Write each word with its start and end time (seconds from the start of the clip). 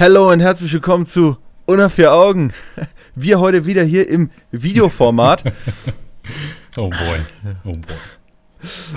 Hallo 0.00 0.32
und 0.32 0.40
herzlich 0.40 0.72
willkommen 0.72 1.04
zu 1.04 1.36
Unter 1.66 1.90
vier 1.90 2.14
Augen. 2.14 2.54
Wir 3.14 3.38
heute 3.38 3.66
wieder 3.66 3.84
hier 3.84 4.08
im 4.08 4.30
Videoformat. 4.50 5.44
oh 6.78 6.88
boy, 6.88 7.18
oh 7.66 7.72
boy. 7.72 7.96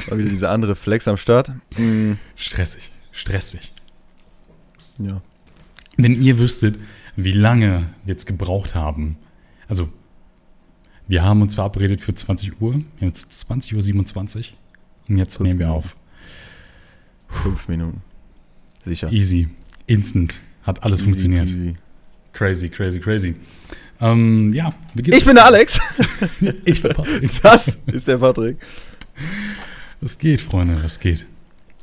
Mal 0.10 0.18
wieder 0.18 0.30
diese 0.30 0.48
andere 0.48 0.76
Flex 0.76 1.06
am 1.10 1.18
Start. 1.18 1.52
Mhm. 1.76 2.20
Stressig, 2.38 2.94
stressig. 3.12 3.74
Ja. 4.98 5.22
Wenn 5.98 6.22
ihr 6.22 6.38
wüsstet, 6.40 6.80
wie 7.18 7.34
lange 7.34 7.86
wir 8.06 8.14
jetzt 8.14 8.26
gebraucht 8.26 8.74
haben. 8.74 9.18
Also, 9.68 9.90
wir 11.10 11.22
haben 11.22 11.42
uns 11.42 11.56
verabredet 11.56 12.00
für 12.00 12.16
20 12.16 12.62
Uhr. 12.62 12.76
Wir 12.76 13.02
haben 13.02 13.08
jetzt 13.08 13.30
20.27 13.52 14.38
Uhr. 14.38 14.46
Und 15.10 15.18
jetzt 15.18 15.36
Fünf 15.36 15.48
nehmen 15.50 15.60
wir 15.60 15.68
Minuten. 15.68 15.86
auf. 15.86 15.98
Fünf 17.28 17.68
Minuten. 17.68 18.02
Sicher. 18.86 19.12
Easy. 19.12 19.50
Instant. 19.86 20.40
Hat 20.64 20.84
alles 20.84 21.00
easy, 21.00 21.06
funktioniert. 21.06 21.50
Easy. 21.50 21.76
Crazy, 22.32 22.70
crazy, 22.70 23.00
crazy. 23.00 23.36
Ähm, 24.02 24.52
ja, 24.54 24.74
Ich 24.96 25.26
bin 25.26 25.36
der 25.36 25.46
Alex. 25.46 25.80
ich 26.66 26.82
bin 26.82 26.94
Patrick. 26.94 27.42
Das 27.42 27.78
ist 27.88 28.08
der 28.08 28.18
Patrick. 28.18 28.58
Was 30.02 30.18
geht, 30.18 30.42
Freunde? 30.42 30.82
Was 30.84 31.00
geht? 31.00 31.26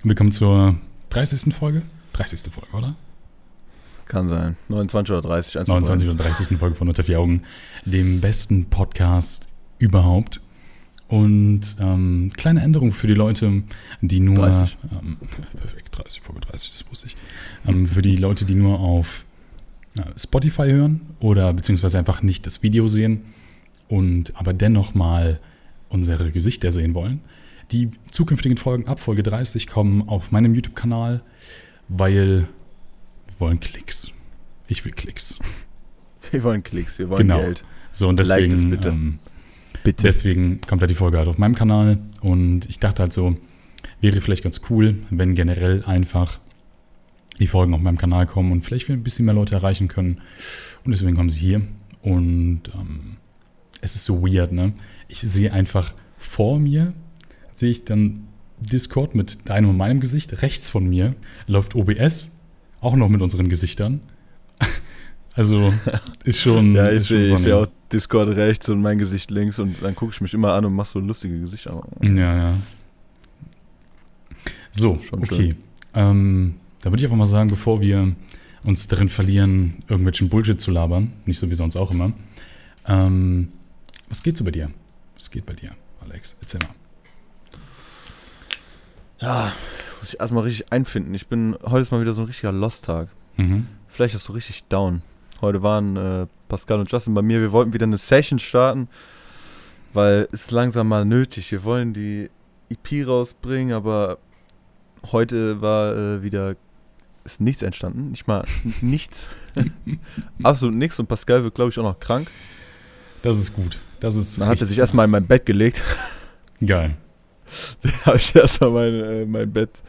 Willkommen 0.03 0.33
zur 0.33 0.77
30. 1.11 1.55
Folge. 1.55 1.83
30. 2.15 2.41
Folge, 2.53 2.69
oder? 2.73 2.97
Kann 4.07 4.29
sein. 4.29 4.57
29 4.69 5.13
oder 5.13 5.23
30. 5.29 5.67
29 5.67 6.09
oder 6.09 6.25
30. 6.25 6.59
Folge 6.59 6.75
von 6.75 6.89
Unter 6.89 7.05
vier 7.05 7.21
Augen. 7.21 7.43
Dem 7.85 8.21
besten 8.21 8.65
Podcast 8.67 9.49
überhaupt. 9.79 10.41
Und 11.11 11.77
ähm, 11.81 12.31
kleine 12.37 12.63
Änderung 12.63 12.93
für 12.93 13.09
die 13.09 13.15
Leute, 13.15 13.65
die 14.01 14.21
nur. 14.21 14.37
30. 14.37 14.79
Ähm, 14.93 15.17
perfekt, 15.61 15.89
30, 15.91 16.21
Folge 16.21 16.41
30, 16.43 16.71
das 16.71 16.89
wusste 16.89 17.09
ich. 17.09 17.17
Ähm, 17.67 17.87
für 17.87 18.01
die 18.01 18.15
Leute, 18.15 18.45
die 18.45 18.55
nur 18.55 18.79
auf 18.79 19.27
äh, 19.99 20.03
Spotify 20.17 20.71
hören 20.71 21.01
oder 21.19 21.53
beziehungsweise 21.53 21.99
einfach 21.99 22.23
nicht 22.23 22.47
das 22.47 22.63
Video 22.63 22.87
sehen 22.87 23.23
und 23.89 24.37
aber 24.37 24.53
dennoch 24.53 24.95
mal 24.95 25.41
unsere 25.89 26.31
Gesichter 26.31 26.71
sehen 26.71 26.95
wollen. 26.95 27.23
Die 27.73 27.91
zukünftigen 28.13 28.57
Folgen 28.57 28.87
ab 28.87 29.01
Folge 29.01 29.25
30 29.25 29.67
kommen 29.67 30.09
auf 30.09 30.31
meinem 30.31 30.55
YouTube-Kanal, 30.55 31.23
weil 31.89 32.49
wir 33.27 33.41
wollen 33.41 33.59
Klicks. 33.59 34.13
Ich 34.69 34.85
will 34.85 34.93
Klicks. 34.93 35.41
Wir 36.31 36.45
wollen 36.45 36.63
Klicks, 36.63 37.01
wir 37.01 37.09
wollen 37.09 37.27
genau. 37.27 37.41
Geld. 37.41 37.65
So, 37.93 38.07
und 38.07 38.17
deswegen. 38.21 38.53
Like 38.53 38.71
bitte. 38.71 38.89
Ähm, 38.91 39.19
Bitte. 39.83 40.05
Deswegen 40.05 40.61
kommt 40.61 40.83
da 40.83 40.87
die 40.87 40.95
Folge 40.95 41.19
halt 41.19 41.29
auf 41.29 41.39
meinem 41.39 41.55
Kanal 41.55 41.99
und 42.21 42.69
ich 42.69 42.79
dachte 42.79 43.03
halt 43.03 43.13
so, 43.13 43.37
wäre 44.01 44.21
vielleicht 44.21 44.45
ganz 44.45 44.61
cool, 44.71 44.97
wenn 45.11 45.35
generell 45.35 45.85
einfach 45.85 46.39
die 47.39 47.47
Folgen 47.47 47.73
auf 47.75 47.81
meinem 47.81 47.99
Kanal 47.99 48.27
kommen 48.27 48.53
und 48.53 48.63
vielleicht 48.63 48.91
ein 48.91 49.03
bisschen 49.03 49.25
mehr 49.25 49.35
Leute 49.35 49.55
erreichen 49.55 49.89
können. 49.89 50.21
Und 50.85 50.93
deswegen 50.93 51.17
kommen 51.17 51.31
sie 51.31 51.41
hier. 51.41 51.63
Und 52.03 52.63
ähm, 52.75 53.17
es 53.81 53.95
ist 53.95 54.05
so 54.05 54.23
weird, 54.23 54.53
ne? 54.53 54.73
Ich 55.09 55.21
sehe 55.21 55.53
einfach 55.53 55.95
vor 56.19 56.59
mir, 56.59 56.93
sehe 57.55 57.71
ich 57.71 57.85
dann 57.85 58.29
Discord 58.61 59.15
mit 59.15 59.49
deinem 59.49 59.71
und 59.71 59.77
meinem 59.77 60.01
Gesicht. 60.01 60.43
Rechts 60.43 60.69
von 60.69 60.87
mir 60.87 61.15
läuft 61.47 61.75
OBS, 61.75 62.39
auch 62.81 62.95
noch 62.95 63.09
mit 63.09 63.23
unseren 63.23 63.49
Gesichtern. 63.49 64.01
Also 65.33 65.73
ist 66.25 66.41
schon. 66.41 66.75
ja, 66.75 66.91
ich 66.91 67.05
sehe 67.05 67.57
auch 67.57 67.69
Discord 67.93 68.29
rechts 68.37 68.69
und 68.69 68.81
mein 68.81 68.99
Gesicht 68.99 69.31
links 69.31 69.59
und 69.59 69.83
dann 69.83 69.95
gucke 69.95 70.13
ich 70.13 70.21
mich 70.21 70.35
immer 70.35 70.53
an 70.53 70.65
und 70.65 70.75
mache 70.75 70.89
so 70.89 71.01
lustige 71.01 71.39
Gesichter. 71.39 71.83
Ja, 72.01 72.37
ja. 72.37 72.55
So, 74.73 74.99
schon 75.03 75.21
okay. 75.21 75.55
Ähm, 75.95 76.55
da 76.81 76.91
würde 76.91 77.01
ich 77.01 77.05
einfach 77.05 77.17
mal 77.17 77.27
sagen, 77.27 77.51
bevor 77.51 77.81
wir 77.81 78.15
uns 78.65 78.89
darin 78.89 79.09
verlieren, 79.09 79.83
irgendwelchen 79.89 80.29
Bullshit 80.29 80.61
zu 80.61 80.71
labern, 80.71 81.13
nicht 81.25 81.39
so 81.39 81.51
wie 81.51 81.55
sonst 81.55 81.77
auch 81.77 81.91
immer. 81.91 82.13
Ähm, 82.87 83.49
was 84.09 84.23
geht 84.23 84.37
so 84.37 84.45
bei 84.45 84.51
dir? 84.51 84.71
Was 85.15 85.31
geht 85.31 85.47
bei 85.47 85.55
dir, 85.55 85.71
Alex? 86.01 86.37
Erzähl 86.41 86.61
mal. 86.61 86.75
Ja, 89.21 89.53
muss 90.01 90.15
ich 90.15 90.21
erstmal 90.21 90.45
richtig 90.45 90.73
einfinden. 90.73 91.15
Ich 91.15 91.27
bin 91.27 91.57
heute 91.63 91.83
ist 91.83 91.93
mal 91.93 92.01
wieder 92.01 92.15
so 92.15 92.23
ein 92.23 92.27
richtiger 92.27 92.53
Lost-Tag. 92.53 93.09
Mhm. 93.37 93.67
Vielleicht 93.89 94.15
ist 94.15 94.25
so 94.25 94.33
richtig 94.33 94.65
down. 94.65 95.03
Heute 95.41 95.63
waren 95.63 95.97
äh, 95.97 96.27
Pascal 96.51 96.81
und 96.81 96.93
Justin 96.93 97.15
bei 97.15 97.23
mir. 97.23 97.41
Wir 97.41 97.53
wollten 97.53 97.73
wieder 97.73 97.87
eine 97.87 97.97
Session 97.97 98.39
starten, 98.39 98.89
weil 99.95 100.29
es 100.33 100.51
langsam 100.51 100.89
mal 100.89 101.07
nötig. 101.07 101.51
Wir 101.51 101.65
wollen 101.65 101.95
die 101.95 102.29
EP 102.69 103.07
rausbringen, 103.07 103.75
aber 103.75 104.19
heute 105.11 105.63
war 105.63 105.97
äh, 105.97 106.23
wieder 106.23 106.57
ist 107.25 107.41
nichts 107.41 107.63
entstanden. 107.63 108.11
Nicht 108.11 108.27
mal 108.27 108.45
nichts. 108.81 109.31
Absolut 110.43 110.75
nichts. 110.75 110.99
Und 110.99 111.07
Pascal 111.07 111.43
wird, 111.45 111.55
glaube 111.55 111.71
ich, 111.71 111.79
auch 111.79 111.85
noch 111.85 112.01
krank. 112.01 112.29
Das 113.23 113.39
ist 113.39 113.55
gut. 113.55 113.79
Das 114.01 114.17
ist 114.17 114.41
Dann 114.41 114.49
hat 114.49 114.61
er 114.61 114.67
sich 114.67 114.79
erstmal 114.79 115.07
in 115.07 115.13
mein 115.13 115.27
Bett 115.27 115.47
gelegt. 115.47 115.83
Geil. 116.67 116.97
Dann 117.83 117.93
habe 118.07 118.17
ich 118.17 118.35
erstmal 118.35 118.71
mein, 118.71 118.95
äh, 118.95 119.27
mein 119.27 119.53
Bett 119.53 119.83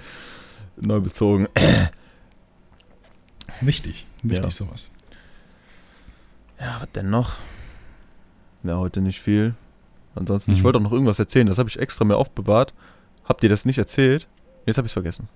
neu 0.77 0.99
bezogen. 0.99 1.47
Wichtig. 3.61 4.05
Wichtig 4.23 4.45
ja. 4.45 4.51
sowas. 4.51 4.89
Ja, 6.61 6.77
was 6.79 6.91
denn 6.91 7.09
noch? 7.09 7.37
Ja, 8.63 8.77
heute 8.77 9.01
nicht 9.01 9.19
viel. 9.19 9.55
Ansonsten, 10.13 10.51
mhm. 10.51 10.57
ich 10.57 10.63
wollte 10.63 10.77
auch 10.77 10.83
noch 10.83 10.91
irgendwas 10.91 11.17
erzählen. 11.17 11.47
Das 11.47 11.57
habe 11.57 11.69
ich 11.69 11.79
extra 11.79 12.05
mir 12.05 12.17
aufbewahrt. 12.17 12.73
Habt 13.25 13.43
ihr 13.43 13.49
das 13.49 13.65
nicht 13.65 13.79
erzählt? 13.79 14.27
Jetzt 14.67 14.77
habe 14.77 14.85
ich 14.85 14.91
es 14.91 14.93
vergessen. 14.93 15.27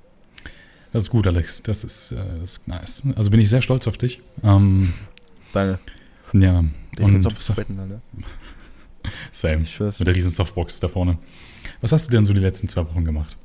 Das 0.93 1.03
ist 1.03 1.09
gut, 1.09 1.25
Alex. 1.25 1.63
Das 1.63 1.83
ist, 1.83 2.11
äh, 2.11 2.17
das 2.39 2.57
ist 2.57 2.67
nice. 2.67 3.03
Also 3.15 3.31
bin 3.31 3.39
ich 3.39 3.49
sehr 3.49 3.63
stolz 3.63 3.87
auf 3.87 3.97
dich. 3.97 4.21
Ähm, 4.43 4.93
Danke. 5.51 5.79
Ja. 6.33 6.63
Ich 6.93 7.03
und 7.03 7.25
aufs 7.25 7.51
Betten, 7.53 7.79
Alter. 7.79 8.01
Same. 9.31 9.63
Ich 9.63 9.79
Mit 9.79 10.05
der 10.05 10.15
riesen 10.15 10.31
Softbox 10.31 10.79
da 10.79 10.87
vorne. 10.87 11.17
Was 11.81 11.91
hast 11.91 12.07
du 12.07 12.11
denn 12.11 12.25
so 12.25 12.33
die 12.33 12.39
letzten 12.39 12.67
zwei 12.67 12.85
Wochen 12.85 13.03
gemacht? 13.03 13.35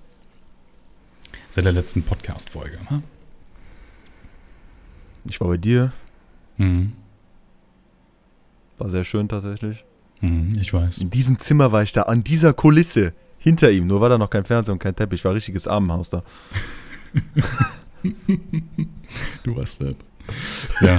Seit 1.50 1.64
der 1.64 1.72
letzten 1.72 2.02
Podcast-Folge, 2.02 2.78
hm? 2.88 3.02
Ich 5.24 5.40
war 5.40 5.48
bei 5.48 5.56
dir. 5.56 5.92
Mhm. 6.56 6.92
War 8.80 8.88
sehr 8.88 9.04
schön 9.04 9.28
tatsächlich. 9.28 9.84
Mhm, 10.22 10.54
ich 10.58 10.72
weiß. 10.72 10.98
In 10.98 11.10
diesem 11.10 11.38
Zimmer 11.38 11.70
war 11.70 11.82
ich 11.82 11.92
da, 11.92 12.02
an 12.02 12.24
dieser 12.24 12.54
Kulisse, 12.54 13.12
hinter 13.38 13.70
ihm. 13.70 13.86
Nur 13.86 14.00
war 14.00 14.08
da 14.08 14.18
noch 14.18 14.30
kein 14.30 14.44
Fernseher 14.44 14.72
und 14.72 14.78
kein 14.78 14.96
Teppich. 14.96 15.24
War 15.24 15.32
ein 15.32 15.34
richtiges 15.34 15.68
Armenhaus 15.68 16.08
da. 16.10 16.22
du 19.44 19.56
warst 19.56 19.82
das. 19.82 19.96
Ja. 20.80 20.98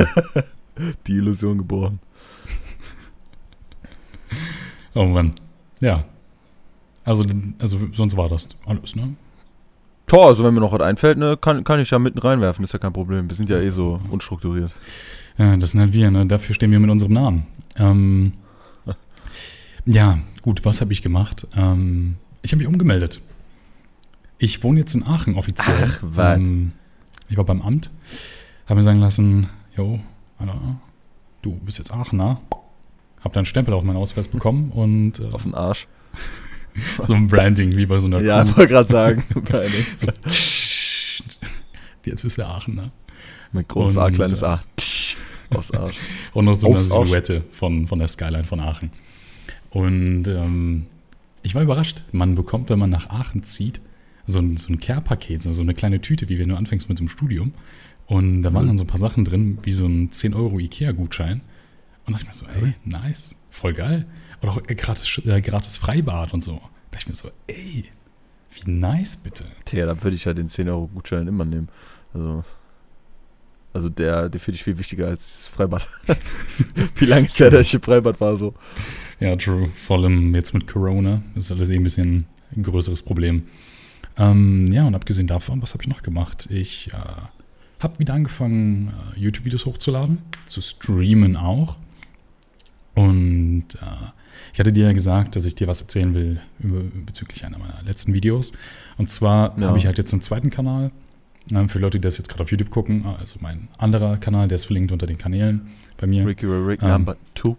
Die 1.07 1.13
Illusion 1.13 1.57
geboren. 1.57 1.99
Oh 4.93 5.05
Mann. 5.05 5.33
Ja. 5.79 6.05
Also, 7.03 7.23
also 7.57 7.79
sonst 7.93 8.15
war 8.15 8.29
das 8.29 8.49
alles, 8.65 8.95
ne? 8.95 9.15
Tor, 10.05 10.27
also 10.27 10.43
wenn 10.43 10.53
mir 10.53 10.59
noch 10.59 10.73
was 10.73 10.81
einfällt, 10.81 11.17
ne, 11.17 11.37
kann, 11.37 11.63
kann 11.63 11.79
ich 11.79 11.89
ja 11.89 11.97
mitten 11.97 12.19
reinwerfen, 12.19 12.63
ist 12.63 12.73
ja 12.73 12.79
kein 12.79 12.93
Problem. 12.93 13.29
Wir 13.29 13.35
sind 13.35 13.49
ja 13.49 13.59
eh 13.59 13.69
so 13.69 14.01
unstrukturiert. 14.11 14.71
Ja, 15.37 15.55
das 15.57 15.71
sind 15.71 15.79
halt 15.79 15.93
wir, 15.93 16.11
ne? 16.11 16.25
Dafür 16.25 16.53
stehen 16.53 16.71
wir 16.71 16.79
mit 16.79 16.89
unserem 16.89 17.13
Namen. 17.13 17.47
Ähm, 17.77 18.33
ja, 19.85 20.19
gut, 20.41 20.63
was 20.65 20.81
habe 20.81 20.93
ich 20.93 21.01
gemacht? 21.01 21.47
Ähm, 21.55 22.17
ich 22.41 22.51
habe 22.51 22.59
mich 22.59 22.67
umgemeldet. 22.67 23.21
Ich 24.37 24.63
wohne 24.63 24.79
jetzt 24.79 24.93
in 24.93 25.05
Aachen 25.05 25.35
offiziell. 25.35 25.85
Ach, 25.85 25.99
was? 26.01 26.37
Ähm, 26.37 26.73
ich 27.29 27.37
war 27.37 27.45
beim 27.45 27.61
Amt, 27.61 27.89
habe 28.65 28.79
mir 28.79 28.83
sagen 28.83 28.99
lassen, 28.99 29.49
jo, 29.75 29.99
Alter, 30.37 30.59
du 31.41 31.55
bist 31.55 31.77
jetzt 31.77 31.91
Aachener. 31.91 32.41
Hab 33.23 33.33
dann 33.33 33.41
einen 33.41 33.45
Stempel 33.45 33.73
auf 33.73 33.83
meinen 33.83 33.97
Ausweis 33.97 34.27
bekommen 34.27 34.71
und 34.71 35.19
äh, 35.19 35.29
auf 35.31 35.43
den 35.43 35.53
Arsch. 35.53 35.87
so 37.01 37.13
ein 37.13 37.27
Branding 37.27 37.75
wie 37.75 37.85
bei 37.85 37.99
so 37.99 38.07
einer 38.07 38.21
Ja, 38.21 38.43
ich 38.43 38.57
wollte 38.57 38.73
gerade 38.73 38.91
sagen, 38.91 39.23
Branding. 39.45 39.85
so, 39.97 40.07
jetzt 42.05 42.23
bist 42.23 42.37
du 42.37 42.45
Aachener. 42.45 42.91
Mit 43.51 43.67
großes 43.67 43.97
und, 43.97 44.03
A, 44.03 44.09
kleines 44.09 44.43
A. 44.43 44.61
Aufs 45.51 45.71
Arsch. 45.71 45.97
Und 46.33 46.45
noch 46.45 46.55
so 46.55 46.67
Aufs 46.67 46.91
eine 46.91 47.05
Silhouette 47.05 47.43
von, 47.51 47.87
von 47.87 47.99
der 47.99 48.07
Skyline 48.07 48.43
von 48.43 48.59
Aachen. 48.59 48.91
Und 49.69 50.27
ähm, 50.27 50.87
ich 51.43 51.55
war 51.55 51.61
überrascht. 51.61 52.03
Man 52.11 52.35
bekommt, 52.35 52.69
wenn 52.69 52.79
man 52.79 52.89
nach 52.89 53.09
Aachen 53.09 53.43
zieht, 53.43 53.81
so 54.25 54.39
ein, 54.39 54.57
so 54.57 54.71
ein 54.71 54.79
Care-Paket, 54.79 55.43
so 55.43 55.61
eine 55.61 55.73
kleine 55.73 56.01
Tüte, 56.01 56.29
wie 56.29 56.39
wenn 56.39 56.49
du 56.49 56.55
anfängst 56.55 56.89
mit 56.89 56.99
dem 56.99 57.07
Studium. 57.07 57.53
Und 58.07 58.43
da 58.43 58.53
waren 58.53 58.67
dann 58.67 58.77
so 58.77 58.83
ein 58.83 58.87
paar 58.87 58.99
Sachen 58.99 59.25
drin, 59.25 59.57
wie 59.63 59.71
so 59.71 59.85
ein 59.85 60.11
10 60.11 60.33
Euro 60.33 60.59
Ikea-Gutschein. 60.59 61.41
Und 62.05 62.13
dachte 62.13 62.23
ich 62.23 62.27
mir 62.27 62.33
so, 62.33 62.45
ey, 62.65 62.73
nice, 62.83 63.35
voll 63.49 63.73
geil. 63.73 64.05
Oder 64.41 64.51
auch 64.51 64.63
gratis, 64.63 65.21
äh, 65.25 65.41
gratis 65.41 65.77
Freibad 65.77 66.33
und 66.33 66.43
so. 66.43 66.55
Da 66.55 66.59
dachte 66.91 67.03
ich 67.03 67.07
mir 67.07 67.15
so, 67.15 67.31
ey, 67.47 67.85
wie 68.53 68.71
nice 68.71 69.15
bitte. 69.17 69.45
Tja, 69.65 69.85
dann 69.85 70.03
würde 70.03 70.15
ich 70.15 70.25
ja 70.25 70.33
den 70.33 70.49
10 70.49 70.67
Euro 70.69 70.87
Gutschein 70.87 71.27
immer 71.27 71.45
nehmen. 71.45 71.69
Also 72.13 72.43
also 73.73 73.89
der, 73.89 74.29
der 74.29 74.39
finde 74.39 74.55
ich 74.55 74.63
viel 74.63 74.77
wichtiger 74.77 75.07
als 75.07 75.19
das 75.19 75.47
Freibad. 75.47 75.87
Wie 76.95 77.05
lange 77.05 77.27
ist 77.27 77.39
der, 77.39 77.51
dass 77.51 77.67
ich 77.67 77.73
im 77.73 77.81
Freibad 77.81 78.19
war 78.19 78.35
so? 78.37 78.53
Ja, 79.19 79.35
true. 79.35 79.69
Vor 79.75 79.99
allem 79.99 80.35
jetzt 80.35 80.53
mit 80.53 80.67
Corona 80.67 81.21
ist 81.35 81.51
alles 81.51 81.69
eh 81.69 81.75
ein 81.75 81.83
bisschen 81.83 82.25
ein 82.55 82.63
größeres 82.63 83.03
Problem. 83.03 83.43
Ähm, 84.17 84.67
ja, 84.71 84.85
und 84.85 84.95
abgesehen 84.95 85.27
davon, 85.27 85.61
was 85.61 85.73
habe 85.73 85.83
ich 85.83 85.89
noch 85.89 86.01
gemacht? 86.01 86.47
Ich 86.51 86.89
äh, 86.93 86.97
habe 87.79 87.99
wieder 87.99 88.13
angefangen, 88.13 88.93
äh, 89.15 89.19
YouTube-Videos 89.19 89.65
hochzuladen, 89.65 90.19
zu 90.45 90.61
streamen 90.61 91.37
auch. 91.37 91.77
Und 92.93 93.65
äh, 93.75 94.11
ich 94.53 94.59
hatte 94.59 94.73
dir 94.73 94.85
ja 94.85 94.93
gesagt, 94.93 95.35
dass 95.35 95.45
ich 95.45 95.55
dir 95.55 95.67
was 95.67 95.81
erzählen 95.81 96.13
will 96.13 96.41
über, 96.59 96.81
bezüglich 97.05 97.45
einer 97.45 97.57
meiner 97.57 97.81
letzten 97.83 98.13
Videos. 98.13 98.51
Und 98.97 99.09
zwar 99.09 99.57
ja. 99.57 99.67
habe 99.67 99.77
ich 99.77 99.85
halt 99.85 99.97
jetzt 99.97 100.11
einen 100.13 100.21
zweiten 100.21 100.49
Kanal. 100.49 100.91
Ähm, 101.51 101.69
für 101.69 101.79
Leute, 101.79 101.99
die 101.99 102.03
das 102.03 102.17
jetzt 102.17 102.29
gerade 102.29 102.43
auf 102.43 102.51
YouTube 102.51 102.69
gucken, 102.69 103.05
also 103.05 103.37
mein 103.41 103.67
anderer 103.77 104.17
Kanal, 104.17 104.47
der 104.47 104.57
ist 104.57 104.65
verlinkt 104.65 104.91
unter 104.91 105.07
den 105.07 105.17
Kanälen 105.17 105.67
bei 105.97 106.07
mir. 106.07 106.25
Ricky 106.25 106.45
Rick 106.45 106.81
ähm, 106.81 106.89
Number 106.89 107.17
2. 107.35 107.55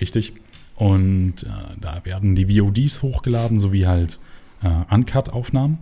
Richtig. 0.00 0.34
Und 0.76 1.42
äh, 1.42 1.48
da 1.80 2.00
werden 2.04 2.34
die 2.34 2.46
VODs 2.46 3.02
hochgeladen, 3.02 3.58
sowie 3.58 3.86
halt 3.86 4.18
äh, 4.62 4.94
Uncut-Aufnahmen. 4.94 5.78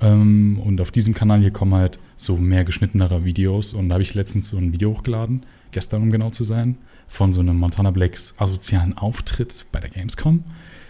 Ähm, 0.00 0.60
und 0.64 0.80
auf 0.80 0.90
diesem 0.90 1.14
Kanal 1.14 1.40
hier 1.40 1.50
kommen 1.50 1.74
halt 1.74 1.98
so 2.16 2.36
mehr 2.36 2.64
geschnittenere 2.64 3.24
Videos. 3.24 3.72
Und 3.72 3.88
da 3.88 3.94
habe 3.94 4.02
ich 4.02 4.14
letztens 4.14 4.48
so 4.48 4.56
ein 4.56 4.72
Video 4.72 4.92
hochgeladen, 4.94 5.44
gestern 5.70 6.02
um 6.02 6.10
genau 6.10 6.30
zu 6.30 6.44
sein, 6.44 6.78
von 7.08 7.32
so 7.32 7.40
einem 7.40 7.58
Montana 7.58 7.90
Blacks 7.90 8.36
asozialen 8.38 8.96
Auftritt 8.96 9.66
bei 9.72 9.80
der 9.80 9.90
Gamescom. 9.90 10.44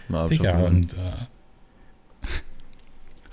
Na, 0.09 0.27
Digga, 0.27 0.65
und 0.65 0.93
äh, 0.93 0.97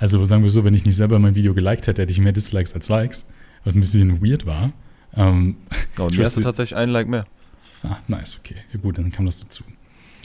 also 0.05 0.23
sagen 0.27 0.43
wir 0.43 0.51
so, 0.51 0.65
wenn 0.65 0.75
ich 0.75 0.85
nicht 0.85 0.97
selber 0.97 1.19
mein 1.19 1.35
Video 1.35 1.55
geliked 1.55 1.87
hätte, 1.87 2.03
hätte 2.03 2.13
ich 2.13 2.19
mehr 2.19 2.33
Dislikes 2.33 2.75
als 2.75 2.91
Likes, 2.91 3.33
was 3.65 3.75
ein 3.75 3.81
bisschen 3.81 4.23
weird 4.23 4.45
war. 4.45 4.71
Ähm, 5.17 5.57
oh, 5.99 6.03
und 6.03 6.19
hast 6.19 6.37
du 6.37 6.43
tatsächlich 6.43 6.77
einen 6.77 6.93
Like 6.93 7.09
mehr. 7.09 7.25
Ah, 7.83 7.97
nice, 8.07 8.39
okay. 8.39 8.57
Ja, 8.71 8.81
gut, 8.81 8.99
dann 8.99 9.11
kam 9.11 9.25
das 9.25 9.41
dazu. 9.41 9.65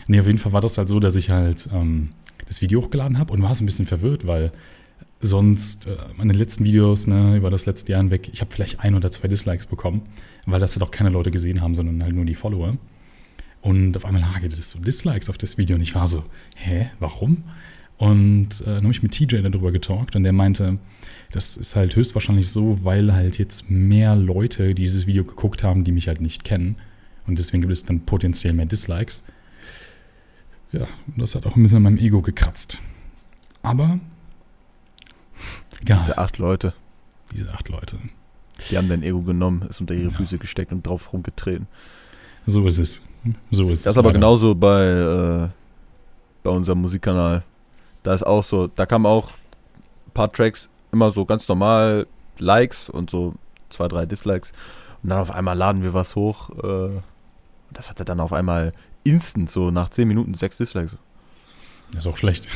Nee, 0.07 0.19
auf 0.19 0.27
jeden 0.27 0.37
Fall 0.37 0.51
war 0.51 0.59
das 0.59 0.77
halt 0.77 0.89
so, 0.89 0.99
dass 0.99 1.15
ich 1.15 1.29
halt 1.29 1.69
ähm, 1.73 2.09
das 2.45 2.61
Video 2.61 2.81
hochgeladen 2.81 3.19
habe 3.19 3.31
und 3.31 3.41
war 3.41 3.55
so 3.55 3.63
ein 3.63 3.67
bisschen 3.67 3.87
verwirrt, 3.87 4.27
weil 4.27 4.51
sonst 5.21 5.87
äh, 5.87 5.95
meine 6.17 6.33
letzten 6.33 6.65
Videos 6.65 7.07
ne, 7.07 7.37
über 7.37 7.49
das 7.49 7.65
letzte 7.65 7.93
Jahr 7.93 8.01
hinweg, 8.01 8.29
ich 8.33 8.41
habe 8.41 8.51
vielleicht 8.51 8.81
ein 8.81 8.95
oder 8.95 9.09
zwei 9.11 9.29
Dislikes 9.29 9.65
bekommen, 9.65 10.01
weil 10.45 10.59
das 10.59 10.75
ja 10.75 10.79
doch 10.79 10.91
keine 10.91 11.09
Leute 11.09 11.31
gesehen 11.31 11.61
haben, 11.61 11.73
sondern 11.73 12.03
halt 12.03 12.13
nur 12.13 12.25
die 12.25 12.35
Follower. 12.35 12.77
Und 13.61 13.95
auf 13.95 14.03
einmal 14.03 14.23
lag 14.23 14.41
das 14.41 14.71
so 14.71 14.81
Dislikes 14.81 15.29
auf 15.29 15.37
das 15.37 15.57
Video 15.57 15.77
und 15.77 15.81
ich 15.81 15.95
war 15.95 16.05
so, 16.07 16.25
hä, 16.57 16.89
warum? 16.99 17.45
Und 17.99 18.61
äh, 18.61 18.65
dann 18.65 18.83
habe 18.83 18.91
ich 18.91 19.03
mit 19.03 19.11
TJ 19.11 19.41
darüber 19.41 19.71
getalkt 19.71 20.15
und 20.15 20.23
der 20.23 20.33
meinte, 20.33 20.79
das 21.31 21.57
ist 21.57 21.75
halt 21.75 21.95
höchstwahrscheinlich 21.95 22.49
so, 22.49 22.83
weil 22.83 23.13
halt 23.13 23.37
jetzt 23.37 23.69
mehr 23.69 24.15
Leute 24.15 24.73
dieses 24.73 25.05
Video 25.05 25.23
geguckt 25.23 25.63
haben, 25.63 25.83
die 25.83 25.91
mich 25.91 26.07
halt 26.07 26.21
nicht 26.21 26.43
kennen. 26.43 26.77
Und 27.27 27.37
deswegen 27.37 27.61
gibt 27.61 27.73
es 27.73 27.85
dann 27.85 28.01
potenziell 28.01 28.53
mehr 28.53 28.65
Dislikes. 28.65 29.23
Ja, 30.71 30.87
das 31.17 31.35
hat 31.35 31.45
auch 31.45 31.55
ein 31.55 31.61
bisschen 31.61 31.77
an 31.77 31.83
meinem 31.83 31.97
Ego 31.97 32.21
gekratzt. 32.21 32.79
Aber 33.61 33.99
Egal. 35.81 35.99
Diese 35.99 36.17
acht 36.17 36.37
Leute. 36.37 36.73
Diese 37.33 37.51
acht 37.53 37.69
Leute. 37.69 37.97
Die 38.69 38.77
haben 38.77 38.89
dein 38.89 39.03
Ego 39.03 39.21
genommen, 39.21 39.65
es 39.69 39.79
unter 39.79 39.93
ihre 39.93 40.11
ja. 40.11 40.17
Füße 40.17 40.37
gesteckt 40.37 40.71
und 40.71 40.85
drauf 40.85 41.13
rumgetreten. 41.13 41.67
So 42.45 42.65
ist 42.67 42.77
es. 42.77 43.01
So 43.51 43.69
ist 43.69 43.85
das 43.85 43.93
ist 43.93 43.97
aber 43.97 44.11
genauso 44.11 44.55
bei, 44.55 44.83
äh, 44.83 45.49
bei 46.43 46.49
unserem 46.49 46.81
Musikkanal. 46.81 47.43
Da 48.03 48.13
ist 48.13 48.23
auch 48.23 48.43
so, 48.43 48.67
da 48.67 48.85
kamen 48.85 49.05
auch 49.05 49.31
ein 50.07 50.11
paar 50.13 50.31
Tracks 50.31 50.69
immer 50.91 51.11
so 51.11 51.25
ganz 51.25 51.47
normal 51.47 52.07
Likes 52.37 52.89
und 52.89 53.09
so 53.09 53.35
zwei, 53.69 53.87
drei 53.87 54.05
Dislikes. 54.05 54.51
Und 55.03 55.09
dann 55.09 55.19
auf 55.19 55.31
einmal 55.31 55.57
laden 55.57 55.83
wir 55.83 55.93
was 55.93 56.15
hoch. 56.15 56.49
Äh, 56.63 57.01
das 57.71 57.89
hatte 57.89 58.05
dann 58.05 58.19
auf 58.19 58.33
einmal 58.33 58.73
instant 59.03 59.49
so 59.49 59.71
nach 59.71 59.89
zehn 59.89 60.07
Minuten 60.07 60.33
sechs 60.33 60.57
Dislikes. 60.57 60.97
Das 61.91 62.05
ist 62.05 62.11
auch 62.11 62.17
schlecht. 62.17 62.47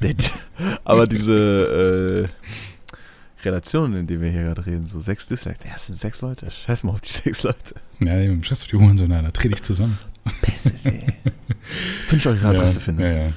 Aber 0.84 1.06
diese 1.06 2.28
äh, 2.28 3.44
Relation, 3.44 3.94
in 3.94 4.06
der 4.06 4.20
wir 4.20 4.30
hier 4.30 4.42
gerade 4.42 4.66
reden, 4.66 4.84
so 4.84 5.00
sechs 5.00 5.26
Dislikes, 5.26 5.64
ja, 5.64 5.70
das 5.72 5.86
sind 5.86 5.96
sechs 5.96 6.20
Leute. 6.20 6.50
Scheiß 6.50 6.84
mal 6.84 6.92
auf 6.92 7.00
die 7.00 7.08
sechs 7.08 7.42
Leute. 7.42 7.74
Ja, 8.00 8.18
im 8.18 8.42
Scheiß 8.42 8.62
auf 8.62 8.68
die 8.68 8.76
Uhren 8.76 8.96
so, 8.96 9.06
na, 9.06 9.22
da 9.22 9.30
trete 9.30 9.54
ich 9.54 9.62
zusammen. 9.62 9.98
Beste, 10.40 10.72
ey. 10.84 11.06
Finde 12.06 12.16
ich 12.16 12.26
eure 12.26 12.46
Adresse 12.46 12.76
ja, 12.76 12.80
finden. 12.80 13.02
Ja, 13.02 13.12
ja. 13.12 13.32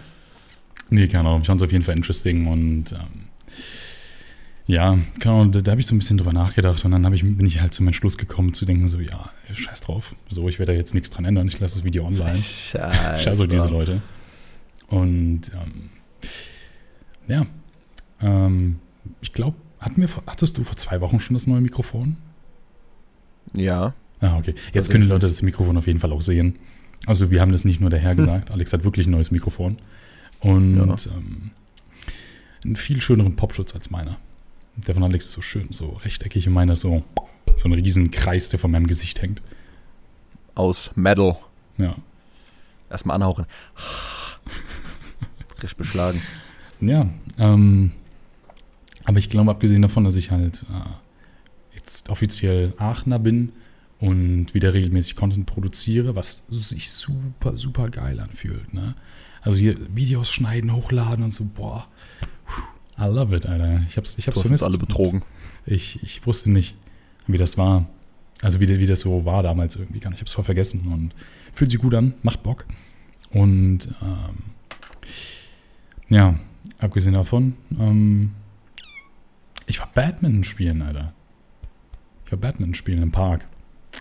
Nee, 0.91 1.07
keine 1.07 1.29
Ahnung. 1.29 1.41
Ich 1.41 1.47
fand 1.47 1.59
es 1.59 1.65
auf 1.65 1.71
jeden 1.71 1.83
Fall 1.83 1.95
interesting 1.95 2.47
und 2.47 2.91
ähm, 2.91 3.29
ja, 4.67 4.99
keine 5.19 5.35
Ahnung, 5.35 5.51
da, 5.51 5.61
da 5.61 5.71
habe 5.71 5.81
ich 5.81 5.87
so 5.87 5.95
ein 5.95 5.99
bisschen 5.99 6.17
drüber 6.17 6.33
nachgedacht 6.33 6.85
und 6.85 6.91
dann 6.91 7.13
ich, 7.13 7.23
bin 7.23 7.45
ich 7.45 7.61
halt 7.61 7.73
zu 7.73 7.81
meinem 7.81 7.93
Schluss 7.93 8.17
gekommen 8.17 8.53
zu 8.53 8.65
denken, 8.65 8.87
so, 8.87 8.99
ja, 8.99 9.29
scheiß 9.51 9.81
drauf. 9.81 10.15
So, 10.29 10.47
ich 10.49 10.59
werde 10.59 10.73
da 10.73 10.77
jetzt 10.77 10.93
nichts 10.93 11.09
dran 11.09 11.25
ändern. 11.25 11.47
Ich 11.47 11.59
lasse 11.59 11.75
das 11.77 11.85
Video 11.85 12.05
online. 12.05 12.37
Scheiß. 12.37 13.27
Also 13.27 13.47
diese 13.47 13.69
Leute. 13.69 14.01
Und 14.87 15.51
ähm, 15.53 15.89
ja, 17.27 17.45
ähm, 18.21 18.79
ich 19.21 19.31
glaube, 19.31 19.55
hattest 19.79 20.57
du 20.57 20.63
vor 20.63 20.75
zwei 20.75 20.99
Wochen 21.01 21.19
schon 21.21 21.33
das 21.35 21.47
neue 21.47 21.61
Mikrofon? 21.61 22.17
Ja. 23.53 23.93
Ah, 24.19 24.37
okay. 24.37 24.55
Jetzt 24.73 24.91
können 24.91 25.03
die 25.03 25.09
Leute 25.09 25.27
das 25.27 25.41
Mikrofon 25.41 25.77
auf 25.77 25.87
jeden 25.87 25.99
Fall 25.99 26.11
auch 26.11 26.21
sehen. 26.21 26.59
Also 27.07 27.31
wir 27.31 27.41
haben 27.41 27.51
das 27.51 27.65
nicht 27.65 27.81
nur 27.81 27.89
daher 27.89 28.13
gesagt. 28.13 28.51
Alex 28.51 28.73
hat 28.73 28.83
wirklich 28.83 29.07
ein 29.07 29.11
neues 29.11 29.31
Mikrofon. 29.31 29.77
Und 30.41 30.75
ja. 30.75 31.11
ähm, 31.11 31.51
einen 32.63 32.75
viel 32.75 33.01
schöneren 33.01 33.35
Popschutz 33.35 33.73
als 33.73 33.89
meiner. 33.89 34.17
Der 34.75 34.93
von 34.93 35.03
Alex 35.03 35.27
ist 35.27 35.33
so 35.33 35.41
schön, 35.41 35.67
so 35.71 35.99
rechteckig 36.03 36.47
und 36.47 36.53
meiner 36.53 36.75
so, 36.75 37.03
so 37.55 37.67
ein 37.67 37.73
riesen 37.73 38.11
Kreis, 38.11 38.49
der 38.49 38.59
von 38.59 38.71
meinem 38.71 38.87
Gesicht 38.87 39.21
hängt. 39.21 39.41
Aus 40.55 40.91
Metal. 40.95 41.37
Ja. 41.77 41.95
Erstmal 42.89 43.15
anhauchen. 43.15 43.45
Frisch 45.57 45.75
beschlagen. 45.75 46.21
Ja, 46.79 47.09
ähm, 47.37 47.91
aber 49.03 49.19
ich 49.19 49.29
glaube, 49.29 49.51
abgesehen 49.51 49.81
davon, 49.81 50.03
dass 50.03 50.15
ich 50.15 50.31
halt 50.31 50.63
äh, 50.63 51.75
jetzt 51.75 52.09
offiziell 52.09 52.73
Aachener 52.77 53.19
bin 53.19 53.53
und 53.99 54.53
wieder 54.53 54.73
regelmäßig 54.73 55.15
Content 55.15 55.45
produziere, 55.45 56.15
was 56.15 56.43
sich 56.49 56.91
super, 56.91 57.55
super 57.55 57.89
geil 57.89 58.19
anfühlt. 58.19 58.73
Ne? 58.73 58.95
Also 59.41 59.57
hier 59.57 59.77
Videos 59.95 60.31
schneiden, 60.31 60.73
hochladen 60.73 61.23
und 61.23 61.31
so, 61.31 61.45
boah, 61.45 61.87
I 62.99 63.05
love 63.05 63.35
it, 63.35 63.45
Alter. 63.45 63.81
Ich 63.87 63.97
hab's, 63.97 64.17
ich 64.17 64.27
hab's 64.27 64.35
du 64.35 64.43
hast 64.43 64.51
uns 64.51 64.63
alle 64.63 64.77
betrogen. 64.77 65.23
Ich, 65.65 66.01
ich 66.03 66.25
wusste 66.25 66.51
nicht, 66.51 66.75
wie 67.27 67.37
das 67.37 67.57
war. 67.57 67.87
Also 68.41 68.59
wie, 68.59 68.79
wie 68.79 68.87
das 68.87 69.01
so 69.01 69.25
war 69.25 69.43
damals 69.43 69.75
irgendwie 69.75 69.99
gar 69.99 70.09
nicht. 70.09 70.17
Ich 70.17 70.21
hab's 70.21 70.33
voll 70.33 70.45
vergessen 70.45 70.87
und 70.91 71.15
fühlt 71.53 71.71
sich 71.71 71.79
gut 71.79 71.93
an, 71.93 72.13
macht 72.23 72.43
Bock. 72.43 72.65
Und 73.31 73.89
ähm, 74.01 74.37
ja, 76.09 76.39
Abgesehen 76.81 77.13
davon, 77.13 77.53
ähm, 77.79 78.31
ich 79.67 79.79
war 79.79 79.89
Badminton 79.93 80.43
spielen, 80.43 80.81
Alter. 80.81 81.13
Ich 82.25 82.31
war 82.31 82.39
Badminton 82.39 82.73
spielen 82.73 83.03
im 83.03 83.11
Park. 83.11 83.47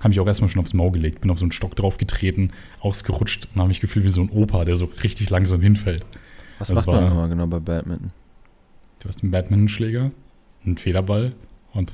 Habe 0.01 0.13
ich 0.13 0.21
auch 0.21 0.27
erstmal 0.27 0.49
schon 0.51 0.63
aufs 0.63 0.73
Maul 0.73 0.93
gelegt, 0.93 1.21
bin 1.21 1.31
auf 1.31 1.39
so 1.39 1.45
einen 1.45 1.53
Stock 1.53 1.77
draufgetreten, 1.77 2.53
ausgerutscht 2.81 3.49
und 3.55 3.61
habe 3.61 3.69
mich 3.69 3.81
gefühlt 3.81 4.05
wie 4.05 4.11
so 4.11 4.23
ein 4.23 4.31
Opa, 4.31 4.65
der 4.65 4.77
so 4.77 4.87
richtig 5.03 5.31
langsam 5.31 5.61
hinfällt. 5.61 6.05
Was 6.59 6.69
das 6.69 6.77
macht 6.77 6.87
war, 6.87 7.01
man 7.01 7.11
nochmal 7.11 7.29
genau 7.29 7.47
bei 7.47 7.61
Badminton? 7.61 8.13
Du 9.01 9.09
hast 9.09 9.23
einen 9.23 9.31
Badmintonschläger, 9.31 10.11
einen 10.65 10.79
Federball 10.79 11.33
und. 11.73 11.93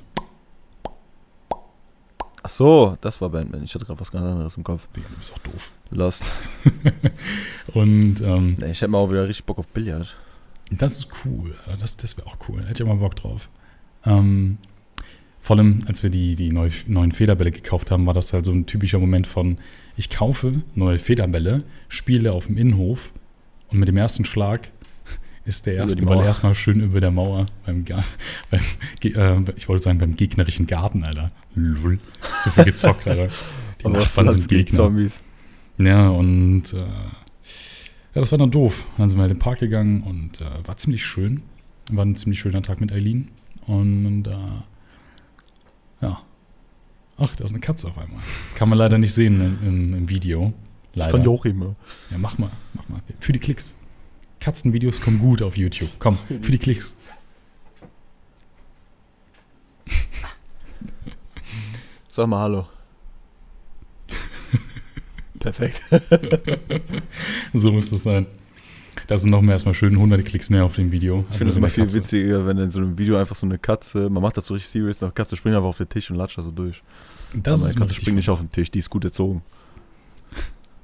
Ach 2.43 2.49
so, 2.49 2.97
das 3.01 3.21
war 3.21 3.31
Badminton. 3.31 3.65
Ich 3.65 3.75
hatte 3.75 3.85
gerade 3.85 3.99
was 3.99 4.13
ganz 4.13 4.25
anderes 4.25 4.57
im 4.57 4.65
Kopf. 4.65 4.87
Digga, 4.95 5.09
du 5.09 5.17
bist 5.17 5.33
auch 5.33 5.39
doof. 5.39 5.71
Lost. 5.91 6.25
und. 7.75 8.21
Ähm, 8.21 8.57
ich 8.59 8.81
hätte 8.81 8.89
mal 8.89 8.99
auch 8.99 9.11
wieder 9.11 9.27
richtig 9.27 9.47
Bock 9.47 9.59
auf 9.59 9.69
Billard. 9.69 10.17
Das 10.71 10.99
ist 10.99 11.09
cool. 11.25 11.55
Das, 11.81 11.97
das 11.97 12.17
wäre 12.17 12.27
auch 12.27 12.37
cool. 12.49 12.65
Hätte 12.67 12.83
ich 12.83 12.89
mal 12.89 12.97
Bock 12.97 13.17
drauf. 13.17 13.49
Ähm, 14.05 14.59
vor 15.47 15.57
allem, 15.57 15.85
als 15.87 16.03
wir 16.03 16.11
die, 16.11 16.35
die 16.35 16.51
neu, 16.51 16.71
neuen 16.89 17.13
Federbälle 17.13 17.53
gekauft 17.53 17.93
haben, 17.93 18.05
war 18.05 18.15
das 18.15 18.33
halt 18.33 18.45
so 18.45 18.51
ein 18.51 18.67
typischer 18.67 18.99
Moment 18.99 19.29
von, 19.29 19.59
ich 19.97 20.11
kaufe 20.11 20.63
neue 20.75 20.99
Federbälle, 20.99 21.63
spiele 21.89 22.33
auf 22.33 22.47
dem 22.47 22.57
Innenhof 22.57 23.13
und 23.69 23.79
mit 23.79 23.87
dem 23.87 23.97
ersten 23.97 24.25
Schlag 24.25 24.73
ist 25.45 25.67
der 25.67 25.75
erste 25.75 26.05
Ball 26.05 26.25
erstmal 26.25 26.57
schön 26.57 26.81
über 26.81 27.01
der 27.01 27.13
Mauer 27.13 27.47
beim, 27.65 27.85
beim 28.51 28.61
äh, 29.05 29.53
ich 29.55 29.69
wollte 29.69 29.85
sagen, 29.85 29.99
beim 29.99 30.17
gegnerischen 30.17 30.67
Garten, 30.67 31.05
Alter. 31.05 31.31
Lull. 31.55 32.01
Zu 32.41 32.51
viel 32.51 32.65
gezockt, 32.65 33.07
Alter. 33.07 33.29
Die 33.85 33.89
Nachbarn 33.89 34.31
sind 34.31 34.49
Gegner. 34.49 34.77
Zombies. 34.77 35.23
Ja, 35.79 36.09
und 36.09 36.73
äh, 36.73 36.79
ja, 36.79 36.87
das 38.15 38.33
war 38.33 38.39
dann 38.39 38.51
doof. 38.51 38.85
Dann 38.99 39.09
sind 39.09 39.17
wir 39.17 39.23
halt 39.23 39.31
in 39.31 39.39
den 39.39 39.45
Park 39.45 39.61
gegangen 39.61 40.03
und 40.03 40.41
äh, 40.41 40.67
war 40.67 40.77
ziemlich 40.77 41.07
schön. 41.07 41.43
War 41.93 42.05
ein 42.05 42.17
ziemlich 42.17 42.41
schöner 42.41 42.63
Tag 42.63 42.81
mit 42.81 42.91
Eileen. 42.91 43.29
Und, 43.69 44.27
äh, 44.27 44.33
ja. 46.01 46.23
Ach, 47.19 47.35
da 47.35 47.45
ist 47.45 47.51
eine 47.51 47.61
Katze 47.61 47.89
auf 47.89 47.99
einmal. 47.99 48.21
Kann 48.55 48.69
man 48.69 48.79
leider 48.79 48.99
nicht 48.99 49.15
sehen 49.15 49.41
im, 49.41 49.69
im, 49.69 49.95
im 49.95 50.09
Video. 50.09 50.53
Leider. 50.95 51.09
Ich 51.09 51.13
kann 51.13 51.23
die 51.23 51.29
auch 51.29 51.45
immer. 51.45 51.75
Ja, 52.11 52.19
mach 52.19 52.39
mal, 52.39 52.51
mach 52.75 52.89
mal. 52.89 53.01
Für 53.21 53.33
die 53.33 53.39
Klicks. 53.39 53.77
Katzenvideos 54.41 55.01
kommen 55.01 55.19
gut 55.19 55.43
auf 55.43 55.57
YouTube. 55.57 55.91
Komm, 55.99 56.19
für 56.29 56.53
die 56.53 56.59
Klicks. 56.59 56.95
Sag 62.11 62.29
mal 62.29 62.41
Hallo. 62.41 62.67
Perfekt. 65.39 65.83
so 67.53 67.73
muss 67.73 67.91
das 67.91 68.03
sein. 68.03 68.27
Da 69.07 69.17
sind 69.17 69.31
noch 69.31 69.41
mehr 69.41 69.53
erstmal 69.53 69.75
schön 69.75 69.95
100 69.95 70.25
Klicks 70.25 70.51
mehr 70.51 70.65
auf 70.65 70.75
dem 70.75 70.91
Video. 70.91 71.25
Ich 71.31 71.37
finde 71.37 71.53
es 71.53 71.57
immer 71.57 71.69
viel 71.69 71.85
Katze. 71.85 71.99
witziger, 71.99 72.45
wenn 72.47 72.59
in 72.59 72.71
so 72.71 72.81
einem 72.81 72.99
Video 72.99 73.17
einfach 73.17 73.37
so 73.37 73.47
eine 73.47 73.59
Katze, 73.59 74.11
man 74.11 74.21
macht 74.21 74.37
das 74.37 74.47
so 74.47 74.55
richtig 74.55 74.71
serious, 74.71 75.01
eine 75.03 75.13
Katze 75.13 75.37
springt 75.37 75.55
einfach 75.55 75.69
auf 75.69 75.77
den 75.77 75.89
Tisch 75.89 76.11
und 76.11 76.17
latscht 76.17 76.39
da 76.39 76.43
so 76.43 76.51
durch. 76.51 76.83
Das 77.33 77.61
Aber 77.61 77.71
eine 77.71 77.79
Katze 77.79 77.95
springt 77.95 78.17
nicht 78.17 78.29
auf 78.29 78.41
den 78.41 78.51
Tisch, 78.51 78.71
die 78.71 78.81
ist 78.81 78.91
gut 78.91 79.05
erzogen. 79.05 79.43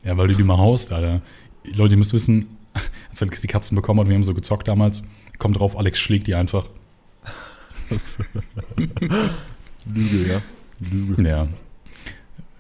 Ja, 0.05 0.17
weil 0.17 0.27
du 0.27 0.35
die 0.35 0.43
mal 0.43 0.59
haust, 0.59 0.93
Alter. 0.93 1.23
Leute, 1.63 1.95
ihr 1.95 1.99
müsst 1.99 2.13
wissen, 2.13 2.57
als 3.09 3.23
Alex 3.23 3.41
die 3.41 3.47
Katzen 3.47 3.77
bekommen 3.77 4.01
hat, 4.01 4.09
wir 4.09 4.17
haben 4.17 4.25
so 4.25 4.35
gezockt 4.35 4.67
damals, 4.67 5.05
kommt 5.39 5.61
drauf, 5.61 5.79
Alex 5.79 6.01
schlägt 6.01 6.27
die 6.27 6.35
einfach. 6.35 6.67
Lüge, 9.87 10.29
ja. 10.29 10.43
Lüge. 10.81 11.23
Ja. 11.23 11.47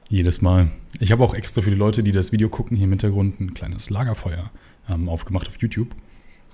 Jedes 0.08 0.40
Mal. 0.40 0.70
Ich 1.00 1.10
habe 1.10 1.24
auch 1.24 1.34
extra 1.34 1.62
für 1.62 1.70
die 1.70 1.76
Leute, 1.76 2.04
die 2.04 2.12
das 2.12 2.30
Video 2.30 2.48
gucken, 2.48 2.76
hier 2.76 2.84
im 2.84 2.90
Hintergrund 2.90 3.40
ein 3.40 3.54
kleines 3.54 3.90
Lagerfeuer 3.90 4.52
ähm, 4.88 5.08
aufgemacht 5.08 5.48
auf 5.48 5.60
YouTube. 5.60 5.94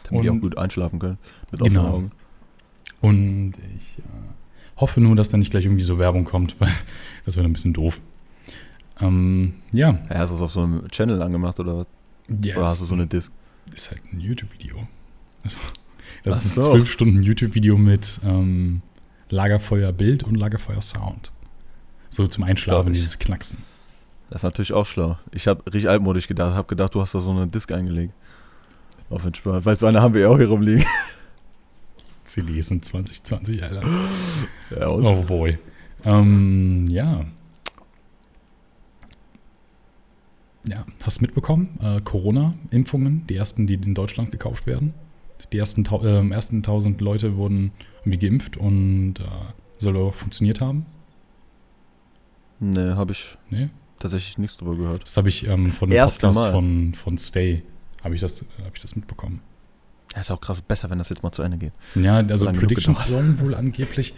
Damit 0.05 0.25
die 0.25 0.31
auch 0.31 0.41
gut 0.41 0.57
einschlafen 0.57 0.99
können. 0.99 1.19
Mit 1.51 1.61
genau. 1.61 1.87
Augen. 1.87 2.13
Und 3.01 3.55
ich 3.77 3.99
äh, 3.99 4.03
hoffe 4.77 5.01
nur, 5.01 5.17
dass 5.17 5.29
da 5.29 5.37
nicht 5.37 5.51
gleich 5.51 5.65
irgendwie 5.65 5.83
so 5.83 5.99
Werbung 5.99 6.25
kommt, 6.25 6.57
weil 6.61 6.73
das 7.25 7.37
wäre 7.37 7.47
ein 7.47 7.53
bisschen 7.53 7.73
doof. 7.73 8.01
Ähm, 9.01 9.55
ja. 9.73 9.91
ja. 9.91 10.19
Hast 10.19 10.31
du 10.31 10.35
das 10.35 10.43
auf 10.43 10.53
so 10.53 10.63
einem 10.63 10.89
Channel 10.89 11.23
angemacht 11.23 11.61
oder 11.61 11.79
was? 11.79 11.87
Ja, 12.43 12.57
oder 12.57 12.67
hast 12.67 12.81
du 12.81 12.85
so 12.85 12.95
eine 12.95 13.07
Disc? 13.07 13.33
Ist 13.75 13.91
halt 13.91 14.03
ein 14.13 14.21
YouTube-Video. 14.21 14.89
Also, 15.45 15.59
das 16.25 16.37
Ach 16.37 16.45
ist 16.45 16.59
ein 16.59 16.63
zwölf 16.63 16.91
Stunden 16.91 17.23
YouTube-Video 17.23 17.79
mit 17.79 18.21
ähm, 18.25 18.83
Lagerfeuer-Bild 19.31 20.25
und 20.25 20.35
Lagerfeuer-Sound. 20.35 21.33
So 22.11 22.27
zum 22.27 22.45
Einschlafen, 22.45 22.93
dieses 22.93 23.19
Knacksen. 23.19 23.59
Das 24.31 24.41
ist 24.41 24.45
natürlich 24.45 24.73
auch 24.73 24.87
schlau. 24.87 25.19
Ich 25.33 25.47
habe 25.47 25.65
richtig 25.67 25.89
altmodisch 25.89 26.29
gedacht, 26.29 26.55
habe 26.55 26.69
gedacht, 26.69 26.95
du 26.95 27.01
hast 27.01 27.15
da 27.15 27.21
so 27.21 27.31
eine 27.31 27.47
Disc 27.47 27.71
eingelegt. 27.73 28.13
Auf 29.11 29.25
entspannt. 29.25 29.65
Weil 29.65 29.79
so 29.79 29.87
eine 29.87 30.03
haben 30.03 30.13
wir 30.13 30.23
ja 30.23 30.29
auch 30.29 30.37
hier 30.37 30.49
rumliegen. 30.49 30.85
CD 32.25 32.61
sind 32.61 32.85
2020, 32.85 33.63
Alter. 33.63 33.83
Ja, 34.79 34.89
und? 34.89 35.07
Oh 35.07 35.23
boy. 35.23 35.59
Ähm, 36.05 36.87
ja. 36.91 37.25
Ja, 40.69 40.85
hast 41.03 41.21
du 41.21 41.23
mitbekommen? 41.25 41.79
Äh, 41.81 42.03
Corona-Impfungen, 42.03 43.27
die 43.27 43.37
ersten, 43.37 43.67
die 43.67 43.75
in 43.75 43.95
Deutschland 43.95 44.31
gekauft 44.31 44.67
werden. 44.67 44.93
Die 45.53 45.59
ersten, 45.59 45.87
äh, 45.87 46.29
ersten 46.35 46.57
1000 46.57 47.01
Leute 47.01 47.37
wurden 47.37 47.73
irgendwie 48.01 48.19
geimpft 48.19 48.59
und 48.59 49.15
äh, 49.21 49.25
soll 49.79 49.97
auch 49.97 50.13
funktioniert 50.13 50.61
haben. 50.61 50.85
Nee, 52.61 52.91
habe 52.91 53.13
ich 53.13 53.39
nee? 53.49 53.71
Tatsächlich 53.99 54.39
nichts 54.39 54.57
drüber 54.57 54.77
gehört. 54.77 55.05
Das 55.05 55.17
habe 55.17 55.29
ich 55.29 55.47
ähm, 55.47 55.71
von 55.71 55.91
dem 55.91 55.99
Podcast 55.99 56.39
von, 56.39 56.95
von 56.95 57.19
Stay, 57.19 57.63
habe 58.03 58.15
ich, 58.15 58.21
das, 58.21 58.45
hab 58.65 58.75
ich 58.75 58.83
das 58.83 58.97
mitbekommen. 58.97 59.41
Ja, 60.15 60.21
ist 60.21 60.31
auch 60.31 60.41
krass, 60.41 60.63
besser, 60.63 60.91
wenn 60.91 60.99
das 60.99 61.11
jetzt 61.11 61.23
mal 61.23 61.33
zu 61.33 61.43
Ende 61.43 61.59
geht. 61.59 61.73
Ja, 61.95 62.17
also 62.17 62.51
Predictions 62.53 63.07
sollen 63.07 63.39
wohl 63.41 63.55
angeblich 63.55 64.15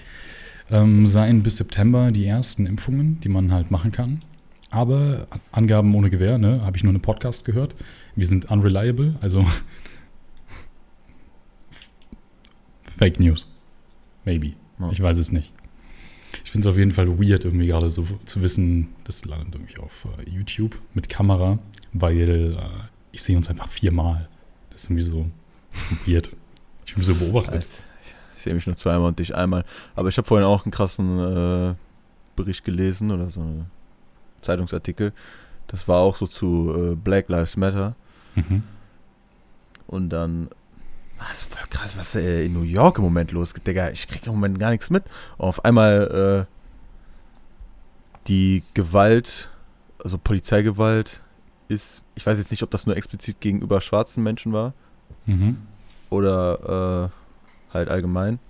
ähm, 0.71 1.07
sein 1.07 1.43
bis 1.43 1.57
September 1.57 2.13
die 2.13 2.27
ersten 2.27 2.67
Impfungen, 2.67 3.21
die 3.21 3.29
man 3.29 3.53
halt 3.53 3.71
machen 3.71 3.93
kann. 3.93 4.23
Aber 4.71 5.27
Angaben 5.51 5.95
ohne 5.95 6.11
Gewähr, 6.11 6.39
ne, 6.39 6.65
habe 6.65 6.77
ich 6.77 6.85
nur 6.85 6.91
einen 6.91 7.03
Podcast 7.03 7.45
gehört. 7.45 7.75
Wir 8.15 8.27
sind 8.27 8.51
unreliable, 8.51 9.17
also 9.21 9.45
Fake 12.97 13.19
News. 13.19 13.49
Maybe. 14.25 14.53
Ja. 14.79 14.91
Ich 14.93 15.03
weiß 15.03 15.17
es 15.17 15.33
nicht. 15.33 15.53
Ich 16.45 16.51
finde 16.51 16.69
es 16.69 16.73
auf 16.73 16.79
jeden 16.79 16.93
Fall 16.93 17.09
weird, 17.19 17.45
irgendwie 17.45 17.67
gerade 17.67 17.91
so 17.91 18.07
zu 18.25 18.43
wissen, 18.43 18.89
das 19.05 19.25
landet 19.25 19.55
irgendwie 19.55 19.79
auf 19.79 20.05
uh, 20.05 20.23
YouTube 20.25 20.79
mit 20.95 21.09
Kamera, 21.09 21.59
weil 21.93 22.57
uh, 22.57 22.85
ich 23.13 23.23
sehe 23.23 23.37
uns 23.37 23.49
einfach 23.49 23.71
viermal. 23.71 24.29
Das 24.71 24.85
ist 24.85 24.91
irgendwie 24.91 25.03
so 25.03 25.27
weird. 26.07 26.31
Ich 26.87 26.95
bin 26.95 27.05
so 27.05 27.15
beobachtet. 27.15 27.63
Ich, 27.63 27.79
ich 28.37 28.43
sehe 28.43 28.55
mich 28.55 28.67
nur 28.67 28.77
zweimal 28.77 29.09
und 29.09 29.19
dich 29.19 29.35
einmal. 29.35 29.65
Aber 29.95 30.09
ich 30.09 30.17
habe 30.17 30.27
vorhin 30.27 30.47
auch 30.47 30.65
einen 30.65 30.73
krassen 30.73 31.19
äh, 31.19 31.75
Bericht 32.37 32.65
gelesen 32.65 33.11
oder 33.11 33.29
so 33.29 33.41
einen 33.41 33.71
Zeitungsartikel. 34.41 35.13
Das 35.67 35.87
war 35.87 35.99
auch 35.99 36.17
so 36.17 36.27
zu 36.27 36.75
äh, 36.77 36.95
Black 36.97 37.29
Lives 37.29 37.57
Matter. 37.57 37.95
Mhm. 38.35 38.63
Und 39.87 40.11
dann 40.11 40.49
das 41.29 41.43
ist 41.43 41.55
voll 41.55 41.67
krass, 41.69 41.97
was 41.97 42.15
äh, 42.15 42.47
in 42.47 42.53
New 42.53 42.63
York 42.63 42.99
im 42.99 43.05
Moment 43.05 43.33
los 43.33 43.55
geht, 43.55 43.67
Digga. 43.67 43.91
Ich 43.91 44.09
kriege 44.09 44.27
im 44.27 44.33
Moment 44.33 44.59
gar 44.59 44.71
nichts 44.71 44.91
mit. 44.91 45.05
Und 45.37 45.49
auf 45.49 45.65
einmal 45.65 46.47
äh, 46.47 46.55
die 48.29 48.63
Gewalt, 48.75 49.51
also 50.03 50.19
Polizeigewalt, 50.19 51.21
ist, 51.71 52.03
ich 52.15 52.27
weiß 52.27 52.39
jetzt 52.39 52.51
nicht, 52.51 52.63
ob 52.63 52.71
das 52.71 52.87
nur 52.87 52.97
explizit 52.97 53.41
gegenüber 53.41 53.81
schwarzen 53.81 54.23
Menschen 54.23 54.53
war 54.53 54.75
mhm. 55.27 55.59
oder 56.11 57.11
äh, 57.71 57.75
halt 57.75 57.89
allgemein, 57.89 58.41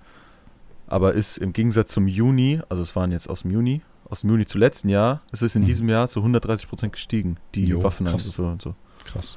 aber 0.86 1.12
ist 1.12 1.36
im 1.38 1.52
Gegensatz 1.52 1.92
zum 1.92 2.08
Juni, 2.08 2.60
also 2.68 2.82
es 2.82 2.96
waren 2.96 3.12
jetzt 3.12 3.28
aus 3.28 3.42
dem 3.42 3.50
Juni, 3.50 3.82
aus 4.08 4.22
dem 4.22 4.30
Juni 4.30 4.46
zu 4.46 4.58
letzten 4.58 4.88
Jahr, 4.88 5.20
es 5.32 5.42
ist 5.42 5.54
in 5.54 5.62
mhm. 5.62 5.66
diesem 5.66 5.88
Jahr 5.88 6.08
zu 6.08 6.20
130 6.20 6.68
Prozent 6.68 6.92
gestiegen, 6.94 7.36
die 7.54 7.80
Waffenangriffe 7.80 8.42
und 8.42 8.62
so. 8.62 8.74
Krass. 9.04 9.36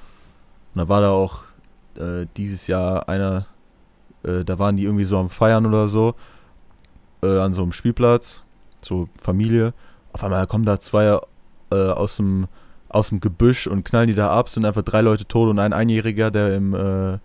Und 0.74 0.80
da 0.80 0.90
war 0.90 1.02
da 1.02 1.12
auch 1.12 1.44
äh, 1.98 2.28
dieses 2.38 2.68
Jahr 2.68 3.08
einer, 3.10 3.46
äh, 4.24 4.44
da 4.44 4.60
waren 4.60 4.78
die 4.78 4.84
irgendwie 4.84 5.06
so 5.06 5.18
am 5.18 5.30
Feiern 5.30 5.66
oder 5.66 5.88
so, 5.88 6.16
äh, 7.24 7.40
an 7.40 7.54
so 7.54 7.64
einem 7.64 7.72
Spielplatz, 7.72 8.44
so 8.82 9.08
Familie. 9.18 9.74
Auf 10.12 10.24
einmal 10.24 10.46
kommen 10.48 10.66
da 10.66 10.80
zwei 10.80 11.20
äh, 11.72 11.76
aus 11.76 12.18
dem 12.18 12.48
aus 12.90 13.10
dem 13.10 13.20
Gebüsch 13.20 13.66
und 13.66 13.84
knallen 13.84 14.08
die 14.08 14.14
da 14.14 14.30
ab, 14.30 14.50
sind 14.50 14.66
einfach 14.66 14.84
drei 14.84 15.02
Leute 15.02 15.26
tot 15.26 15.50
und 15.50 15.58
ein 15.58 15.74
Einjähriger, 15.74 16.30
der 16.30 16.56
im, 16.56 16.76
äh, 16.76 17.18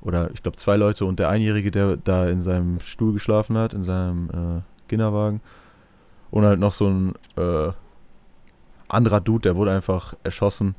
oder 0.00 0.30
ich 0.32 0.42
glaube 0.42 0.56
zwei 0.56 0.76
Leute 0.76 1.04
und 1.04 1.20
der 1.20 1.28
Einjährige, 1.28 1.70
der 1.70 1.96
da 1.96 2.26
in 2.26 2.42
seinem 2.42 2.80
Stuhl 2.80 3.12
geschlafen 3.12 3.56
hat, 3.56 3.72
in 3.72 3.84
seinem 3.84 4.28
äh, 4.30 4.88
Kinderwagen. 4.88 5.40
Und 6.32 6.44
halt 6.44 6.58
noch 6.58 6.72
so 6.72 6.88
ein 6.88 7.14
äh, 7.36 7.70
anderer 8.88 9.20
Dude, 9.20 9.42
der 9.42 9.56
wurde 9.56 9.70
einfach 9.70 10.14
erschossen 10.24 10.74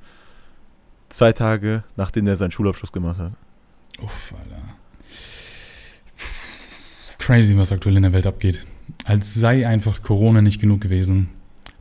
Zwei 1.10 1.34
Tage, 1.34 1.84
nachdem 1.96 2.28
er 2.28 2.38
seinen 2.38 2.52
Schulabschluss 2.52 2.92
gemacht 2.92 3.18
hat. 3.20 3.34
Uff, 4.02 4.34
Alter. 4.38 4.62
Crazy, 7.18 7.58
was 7.58 7.72
aktuell 7.72 7.98
in 7.98 8.04
der 8.04 8.14
Welt 8.14 8.28
abgeht. 8.28 8.66
Als 9.06 9.34
sei 9.34 9.68
einfach 9.68 10.02
Corona 10.02 10.42
nicht 10.42 10.60
genug 10.60 10.82
gewesen, 10.82 11.30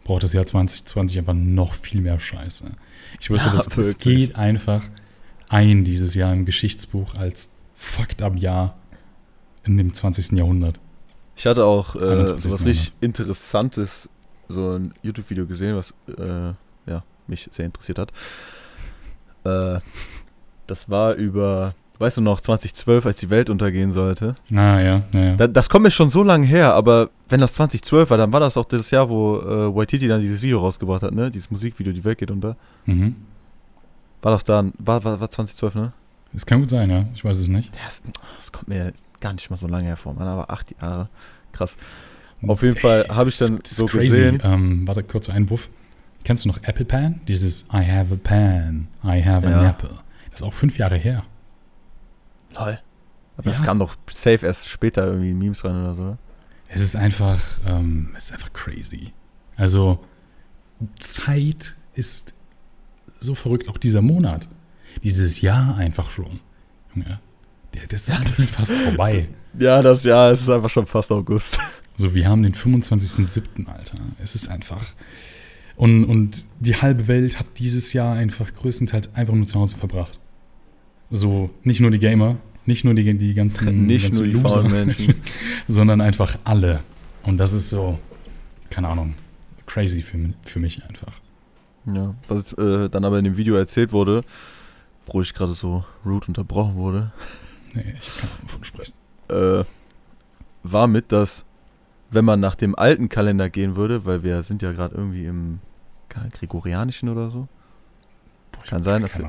braucht 0.04 0.22
das 0.22 0.32
Jahr 0.32 0.46
2020 0.46 1.18
einfach 1.18 1.34
noch 1.34 1.74
viel 1.74 2.00
mehr 2.00 2.18
Scheiße. 2.18 2.70
Ich 3.20 3.30
wusste, 3.30 3.48
ja, 3.48 3.54
das, 3.54 3.68
das 3.68 3.98
geht 3.98 4.36
einfach 4.36 4.82
ein 5.48 5.84
dieses 5.84 6.14
Jahr 6.14 6.32
im 6.32 6.44
Geschichtsbuch 6.44 7.14
als 7.14 7.56
fucked 7.76 8.22
up 8.22 8.36
Jahr 8.36 8.76
in 9.64 9.76
dem 9.76 9.92
20. 9.92 10.32
Jahrhundert. 10.32 10.80
Ich 11.36 11.46
hatte 11.46 11.64
auch 11.64 11.96
äh, 11.96 12.28
was 12.28 12.64
richtig 12.64 12.92
Interessantes, 13.00 14.08
so 14.48 14.76
ein 14.76 14.92
YouTube-Video 15.02 15.46
gesehen, 15.46 15.76
was 15.76 15.92
äh, 16.08 16.54
ja, 16.90 17.04
mich 17.26 17.48
sehr 17.52 17.66
interessiert 17.66 17.98
hat. 17.98 18.12
Äh, 19.46 19.80
das 20.66 20.90
war 20.90 21.14
über, 21.14 21.74
weißt 21.98 22.16
du 22.16 22.20
noch, 22.20 22.40
2012, 22.40 23.06
als 23.06 23.18
die 23.18 23.30
Welt 23.30 23.50
untergehen 23.50 23.92
sollte. 23.92 24.34
Ah, 24.50 24.80
ja, 24.80 25.02
ja, 25.12 25.20
ja. 25.20 25.36
Da, 25.36 25.46
das 25.46 25.68
kommt 25.68 25.84
mir 25.84 25.90
schon 25.90 26.08
so 26.08 26.22
lange 26.22 26.46
her, 26.46 26.74
aber 26.74 27.10
wenn 27.28 27.40
das 27.40 27.52
2012 27.54 28.10
war, 28.10 28.18
dann 28.18 28.32
war 28.32 28.40
das 28.40 28.56
auch 28.56 28.64
das 28.64 28.90
Jahr, 28.90 29.08
wo 29.08 29.38
äh, 29.38 29.74
Waititi 29.74 30.08
dann 30.08 30.20
dieses 30.20 30.42
Video 30.42 30.58
rausgebracht 30.58 31.02
hat, 31.02 31.12
ne? 31.12 31.30
Dieses 31.30 31.50
Musikvideo, 31.50 31.92
die 31.92 32.04
Welt 32.04 32.18
geht 32.18 32.30
unter. 32.30 32.56
Mhm. 32.84 33.16
War 34.22 34.32
das 34.32 34.44
dann, 34.44 34.72
war, 34.78 35.02
war, 35.04 35.20
war 35.20 35.30
2012, 35.30 35.74
ne? 35.74 35.92
Das 36.32 36.44
kann 36.44 36.60
gut 36.60 36.70
sein, 36.70 36.90
ja. 36.90 37.06
Ich 37.14 37.24
weiß 37.24 37.38
es 37.38 37.48
nicht. 37.48 37.72
Das, 37.84 38.02
das 38.36 38.50
kommt 38.50 38.68
mir 38.68 38.92
gar 39.20 39.32
nicht 39.32 39.48
mal 39.50 39.56
so 39.56 39.68
lange 39.68 39.88
hervor, 39.88 40.14
man, 40.14 40.26
aber 40.26 40.50
acht 40.50 40.74
Jahre. 40.80 41.08
Krass. 41.52 41.76
Auf 42.46 42.62
jeden 42.62 42.76
Fall 42.76 43.06
habe 43.08 43.28
ich 43.28 43.38
dann 43.38 43.60
so 43.64 43.86
crazy. 43.86 44.08
gesehen. 44.08 44.42
Ähm, 44.44 44.86
warte, 44.86 45.02
kurzer 45.02 45.32
Einwurf. 45.32 45.70
Kennst 46.26 46.44
du 46.44 46.48
noch 46.48 46.58
Apple 46.64 46.84
Pan? 46.84 47.20
Dieses 47.28 47.68
I 47.72 47.88
have 47.88 48.12
a 48.12 48.16
pan, 48.20 48.88
I 49.04 49.22
have 49.24 49.48
ja. 49.48 49.60
an 49.60 49.66
apple. 49.66 50.00
Das 50.32 50.40
ist 50.40 50.42
auch 50.42 50.52
fünf 50.52 50.76
Jahre 50.76 50.96
her. 50.96 51.22
Lol. 52.56 52.80
Aber 53.36 53.52
ja. 53.52 53.60
kam 53.60 53.78
doch 53.78 53.94
safe 54.10 54.44
erst 54.44 54.68
später 54.68 55.06
irgendwie 55.06 55.30
in 55.30 55.38
Memes 55.38 55.64
rein 55.64 55.80
oder 55.80 55.94
so. 55.94 56.18
Es 56.66 56.82
ist 56.82 56.96
einfach, 56.96 57.40
ähm, 57.64 58.12
es 58.18 58.24
ist 58.24 58.32
einfach 58.32 58.52
crazy. 58.52 59.12
Also 59.54 60.04
Zeit 60.98 61.76
ist 61.94 62.34
so 63.20 63.36
verrückt, 63.36 63.68
auch 63.68 63.78
dieser 63.78 64.02
Monat. 64.02 64.48
Dieses 65.04 65.40
Jahr 65.42 65.76
einfach 65.76 66.10
schon. 66.10 66.40
Junge, 66.92 67.20
das 67.88 68.08
ist 68.08 68.18
ja, 68.18 68.24
das 68.36 68.50
fast 68.50 68.72
vorbei. 68.72 69.28
Ja, 69.58 69.80
das 69.80 70.02
Jahr, 70.02 70.32
es 70.32 70.42
ist 70.42 70.50
einfach 70.50 70.70
schon 70.70 70.86
fast 70.86 71.12
August. 71.12 71.56
So, 71.94 72.12
wir 72.14 72.28
haben 72.28 72.42
den 72.42 72.52
25.07., 72.52 73.66
Alter. 73.68 73.96
Es 74.22 74.34
ist 74.34 74.48
einfach, 74.48 74.84
und, 75.76 76.04
und 76.04 76.44
die 76.60 76.76
halbe 76.76 77.06
Welt 77.06 77.38
hat 77.38 77.46
dieses 77.58 77.92
Jahr 77.92 78.14
einfach 78.14 78.52
größtenteils 78.52 79.14
einfach 79.14 79.34
nur 79.34 79.46
zu 79.46 79.60
Hause 79.60 79.76
verbracht. 79.76 80.18
So, 81.10 81.50
nicht 81.62 81.80
nur 81.80 81.90
die 81.90 81.98
Gamer, 81.98 82.36
nicht 82.64 82.84
nur 82.84 82.94
die, 82.94 83.14
die 83.16 83.34
ganzen, 83.34 83.86
nicht 83.86 84.04
ganzen 84.04 84.32
nur 84.32 84.32
die 84.32 84.40
Loser, 84.40 84.62
Menschen, 84.62 85.14
sondern 85.68 86.00
einfach 86.00 86.38
alle. 86.44 86.80
Und 87.22 87.38
das 87.38 87.52
ist 87.52 87.68
so, 87.68 87.98
keine 88.70 88.88
Ahnung, 88.88 89.14
crazy 89.66 90.02
für, 90.02 90.18
für 90.44 90.60
mich 90.60 90.82
einfach. 90.84 91.12
Ja, 91.92 92.14
was 92.26 92.52
äh, 92.54 92.88
dann 92.88 93.04
aber 93.04 93.18
in 93.18 93.24
dem 93.24 93.36
Video 93.36 93.54
erzählt 93.54 93.92
wurde, 93.92 94.22
wo 95.06 95.20
ich 95.20 95.34
gerade 95.34 95.52
so 95.52 95.84
rude 96.04 96.26
unterbrochen 96.28 96.74
wurde. 96.76 97.12
Nee, 97.74 97.94
ich 98.00 98.08
kann 98.16 98.30
davon 98.42 98.64
sprechen. 98.64 98.94
Äh, 99.28 99.64
war 100.62 100.86
mit, 100.86 101.12
dass 101.12 101.44
wenn 102.10 102.24
man 102.24 102.40
nach 102.40 102.54
dem 102.54 102.74
alten 102.74 103.10
Kalender 103.10 103.50
gehen 103.50 103.76
würde, 103.76 104.06
weil 104.06 104.22
wir 104.22 104.42
sind 104.42 104.62
ja 104.62 104.72
gerade 104.72 104.94
irgendwie 104.94 105.26
im 105.26 105.58
Gregorianischen 106.32 107.08
oder 107.08 107.30
so. 107.30 107.48
Boah, 108.52 108.64
kann 108.64 108.82
sein. 108.82 109.02
Dass 109.02 109.16
wir, 109.18 109.28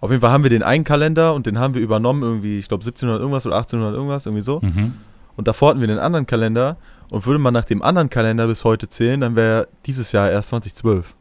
auf 0.00 0.10
jeden 0.10 0.20
Fall 0.20 0.30
haben 0.30 0.42
wir 0.42 0.50
den 0.50 0.62
einen 0.62 0.84
Kalender 0.84 1.34
und 1.34 1.46
den 1.46 1.58
haben 1.58 1.74
wir 1.74 1.80
übernommen 1.80 2.22
irgendwie, 2.22 2.58
ich 2.58 2.68
glaube 2.68 2.82
1700 2.82 3.20
irgendwas 3.20 3.46
oder 3.46 3.56
1800 3.56 3.94
irgendwas, 3.94 4.26
irgendwie 4.26 4.42
so. 4.42 4.60
Mhm. 4.60 4.94
Und 5.36 5.48
davor 5.48 5.70
hatten 5.70 5.80
wir 5.80 5.86
den 5.86 5.98
anderen 5.98 6.26
Kalender 6.26 6.76
und 7.10 7.26
würde 7.26 7.38
man 7.38 7.54
nach 7.54 7.64
dem 7.64 7.82
anderen 7.82 8.10
Kalender 8.10 8.46
bis 8.46 8.64
heute 8.64 8.88
zählen, 8.88 9.20
dann 9.20 9.36
wäre 9.36 9.68
dieses 9.86 10.12
Jahr 10.12 10.30
erst 10.30 10.48
2012. 10.48 11.14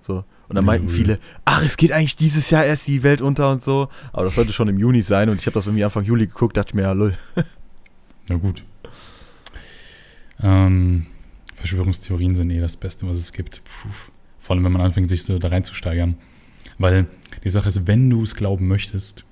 So. 0.00 0.24
Und 0.48 0.56
dann 0.56 0.64
meinten 0.64 0.88
viele, 0.88 1.20
ach, 1.44 1.62
es 1.62 1.76
geht 1.76 1.92
eigentlich 1.92 2.16
dieses 2.16 2.50
Jahr 2.50 2.64
erst 2.64 2.88
die 2.88 3.02
Welt 3.04 3.20
unter 3.22 3.52
und 3.52 3.62
so. 3.62 3.88
Aber 4.12 4.24
das 4.24 4.34
sollte 4.34 4.52
schon 4.52 4.68
im 4.68 4.78
Juni 4.78 5.02
sein 5.02 5.28
und 5.28 5.40
ich 5.40 5.46
habe 5.46 5.54
das 5.54 5.66
irgendwie 5.66 5.84
Anfang 5.84 6.04
Juli 6.04 6.26
geguckt, 6.26 6.56
dachte 6.56 6.70
ich 6.70 6.74
mir, 6.74 6.82
ja, 6.82 6.92
lol. 6.92 7.14
Na 8.28 8.36
gut. 8.36 8.64
Ähm, 10.42 11.06
Verschwörungstheorien 11.56 12.34
sind 12.34 12.50
eh 12.50 12.60
das 12.60 12.76
Beste, 12.76 13.06
was 13.06 13.16
es 13.16 13.32
gibt. 13.32 13.62
Puh. 13.64 14.10
Vor 14.50 14.56
allem, 14.56 14.64
wenn 14.64 14.72
man 14.72 14.82
anfängt, 14.82 15.08
sich 15.08 15.22
so 15.22 15.38
da 15.38 15.46
reinzusteigern. 15.46 16.16
Weil 16.76 17.06
die 17.44 17.48
Sache 17.48 17.68
ist, 17.68 17.86
wenn 17.86 18.10
du 18.10 18.24
es 18.24 18.34
glauben 18.34 18.66
möchtest, 18.66 19.24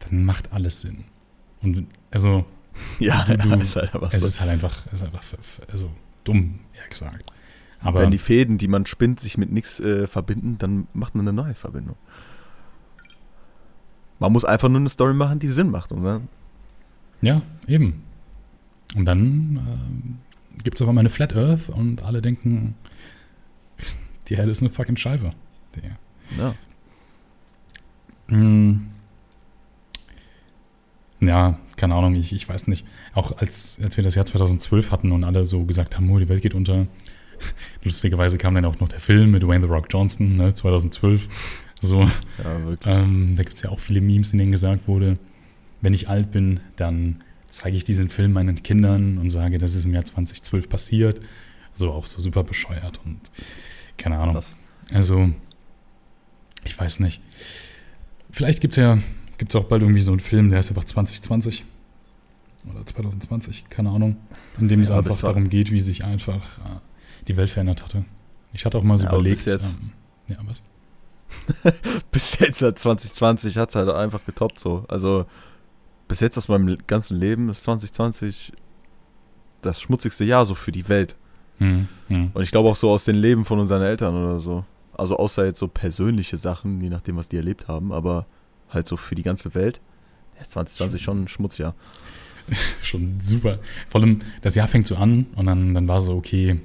dann 0.00 0.22
macht 0.22 0.52
alles 0.52 0.82
Sinn. 0.82 1.04
Und 1.62 1.86
also, 2.10 2.44
ja, 2.98 3.24
du, 3.24 3.38
du, 3.38 3.54
ist 3.54 3.76
halt 3.76 3.90
es 4.12 4.20
so. 4.20 4.26
ist 4.26 4.38
halt 4.38 4.50
einfach, 4.50 4.86
ist 4.92 5.02
einfach 5.02 5.22
also, 5.72 5.90
dumm, 6.24 6.58
eher 6.74 6.86
gesagt. 6.90 7.32
Aber 7.80 8.00
wenn 8.00 8.10
die 8.10 8.18
Fäden, 8.18 8.58
die 8.58 8.68
man 8.68 8.84
spinnt, 8.84 9.20
sich 9.20 9.38
mit 9.38 9.50
nichts 9.50 9.80
äh, 9.80 10.06
verbinden, 10.06 10.58
dann 10.58 10.88
macht 10.92 11.14
man 11.14 11.26
eine 11.26 11.34
neue 11.34 11.54
Verbindung. 11.54 11.96
Man 14.18 14.30
muss 14.30 14.44
einfach 14.44 14.68
nur 14.68 14.80
eine 14.80 14.90
Story 14.90 15.14
machen, 15.14 15.38
die 15.38 15.48
Sinn 15.48 15.70
macht. 15.70 15.90
Und 15.90 16.04
dann 16.04 16.28
ja, 17.22 17.40
eben. 17.66 18.02
Und 18.94 19.06
dann 19.06 19.56
äh, 19.56 20.62
gibt 20.64 20.76
es 20.76 20.82
auf 20.82 20.88
einmal 20.90 21.00
eine 21.00 21.08
Flat 21.08 21.34
Earth 21.34 21.70
und 21.70 22.02
alle 22.02 22.20
denken, 22.20 22.74
die 24.30 24.34
Erde 24.34 24.50
ist 24.50 24.62
eine 24.62 24.70
fucking 24.70 24.96
Scheibe. 24.96 25.32
Ja. 26.38 26.54
Hm. 28.28 28.86
Ja, 31.20 31.58
keine 31.76 31.94
Ahnung, 31.96 32.14
ich, 32.14 32.32
ich 32.32 32.48
weiß 32.48 32.68
nicht. 32.68 32.86
Auch 33.12 33.36
als, 33.38 33.78
als 33.82 33.96
wir 33.96 34.04
das 34.04 34.14
Jahr 34.14 34.24
2012 34.24 34.90
hatten 34.90 35.12
und 35.12 35.24
alle 35.24 35.44
so 35.44 35.64
gesagt 35.64 35.96
haben, 35.96 36.10
oh, 36.10 36.18
die 36.18 36.28
Welt 36.28 36.42
geht 36.42 36.54
unter. 36.54 36.86
Lustigerweise 37.82 38.38
kam 38.38 38.54
dann 38.54 38.64
auch 38.64 38.78
noch 38.80 38.88
der 38.88 39.00
Film 39.00 39.32
mit 39.32 39.46
Wayne 39.46 39.66
The 39.66 39.70
Rock 39.70 39.88
Johnson, 39.90 40.36
ne, 40.36 40.54
2012. 40.54 41.28
So. 41.80 42.02
Ja, 42.02 42.64
wirklich. 42.64 42.94
Ähm, 42.94 43.34
da 43.36 43.42
gibt 43.42 43.56
es 43.56 43.62
ja 43.62 43.70
auch 43.70 43.80
viele 43.80 44.00
Memes, 44.00 44.32
in 44.32 44.38
denen 44.38 44.52
gesagt 44.52 44.86
wurde, 44.86 45.18
wenn 45.80 45.92
ich 45.92 46.08
alt 46.08 46.30
bin, 46.30 46.60
dann 46.76 47.16
zeige 47.48 47.76
ich 47.76 47.84
diesen 47.84 48.10
Film 48.10 48.32
meinen 48.32 48.62
Kindern 48.62 49.18
und 49.18 49.30
sage, 49.30 49.58
das 49.58 49.74
ist 49.74 49.84
im 49.86 49.94
Jahr 49.94 50.04
2012 50.04 50.68
passiert. 50.68 51.20
So 51.74 51.90
auch 51.92 52.06
so 52.06 52.20
super 52.20 52.44
bescheuert 52.44 53.00
und 53.04 53.18
keine 54.00 54.18
Ahnung. 54.18 54.34
Was? 54.34 54.56
Also, 54.92 55.30
ich 56.64 56.78
weiß 56.78 57.00
nicht. 57.00 57.22
Vielleicht 58.32 58.60
gibt 58.60 58.72
es 58.72 58.82
ja 58.82 58.98
gibt's 59.40 59.56
auch 59.56 59.64
bald 59.64 59.80
irgendwie 59.80 60.02
so 60.02 60.10
einen 60.10 60.20
Film, 60.20 60.50
der 60.50 60.58
heißt 60.58 60.68
einfach 60.70 60.84
2020 60.84 61.64
oder 62.70 62.84
2020, 62.84 63.70
keine 63.70 63.88
Ahnung, 63.88 64.18
in 64.58 64.68
dem 64.68 64.82
es 64.82 64.90
einfach 64.90 65.18
darum 65.18 65.48
geht, 65.48 65.70
wie 65.70 65.80
sich 65.80 66.04
einfach 66.04 66.58
äh, 66.58 66.78
die 67.26 67.38
Welt 67.38 67.48
verändert 67.48 67.82
hatte. 67.82 68.04
Ich 68.52 68.66
hatte 68.66 68.76
auch 68.76 68.82
mal 68.82 68.98
so 68.98 69.06
ja, 69.06 69.12
überlegt. 69.12 69.44
Bis 69.44 69.54
jetzt, 69.54 69.76
ähm, 69.80 69.92
ja, 70.28 70.36
was? 70.44 70.62
bis 72.12 72.38
jetzt 72.38 72.58
2020 72.58 73.56
hat 73.56 73.70
es 73.70 73.76
halt 73.76 73.88
einfach 73.88 74.22
getoppt 74.26 74.58
so. 74.58 74.84
Also 74.88 75.24
bis 76.06 76.20
jetzt 76.20 76.36
aus 76.36 76.48
meinem 76.48 76.76
ganzen 76.86 77.18
Leben 77.18 77.48
ist 77.48 77.62
2020 77.62 78.52
das 79.62 79.80
schmutzigste 79.80 80.24
Jahr 80.24 80.44
so 80.44 80.54
für 80.54 80.72
die 80.72 80.86
Welt. 80.90 81.16
Hm, 81.60 81.88
hm. 82.08 82.30
Und 82.32 82.42
ich 82.42 82.50
glaube 82.50 82.68
auch 82.68 82.76
so 82.76 82.90
aus 82.90 83.04
den 83.04 83.16
Leben 83.16 83.44
von 83.44 83.58
unseren 83.58 83.82
Eltern 83.82 84.14
oder 84.14 84.40
so. 84.40 84.64
Also 84.96 85.16
außer 85.16 85.44
jetzt 85.44 85.58
so 85.58 85.68
persönliche 85.68 86.36
Sachen, 86.36 86.80
je 86.80 86.88
nachdem, 86.88 87.16
was 87.16 87.28
die 87.28 87.36
erlebt 87.36 87.68
haben, 87.68 87.92
aber 87.92 88.26
halt 88.70 88.88
so 88.88 88.96
für 88.96 89.14
die 89.14 89.22
ganze 89.22 89.54
Welt. 89.54 89.80
Ja, 90.38 90.44
2020 90.44 91.02
schon 91.02 91.22
ein 91.22 91.28
Schmutzjahr. 91.28 91.74
schon 92.82 93.20
super. 93.20 93.58
Vor 93.88 94.00
allem, 94.00 94.20
das 94.40 94.54
Jahr 94.54 94.68
fängt 94.68 94.86
so 94.86 94.96
an 94.96 95.26
und 95.36 95.46
dann, 95.46 95.74
dann 95.74 95.86
war 95.86 96.00
so, 96.00 96.16
okay, 96.16 96.60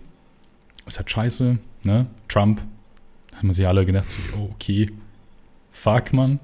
ist 0.85 0.97
halt 0.97 1.11
scheiße, 1.11 1.57
ne? 1.83 2.07
Trump. 2.27 2.61
Da 3.31 3.37
haben 3.37 3.51
sich 3.51 3.67
alle 3.67 3.85
gedacht, 3.85 4.09
so, 4.09 4.17
okay, 4.53 4.89
fuck, 5.71 6.13
man. 6.13 6.39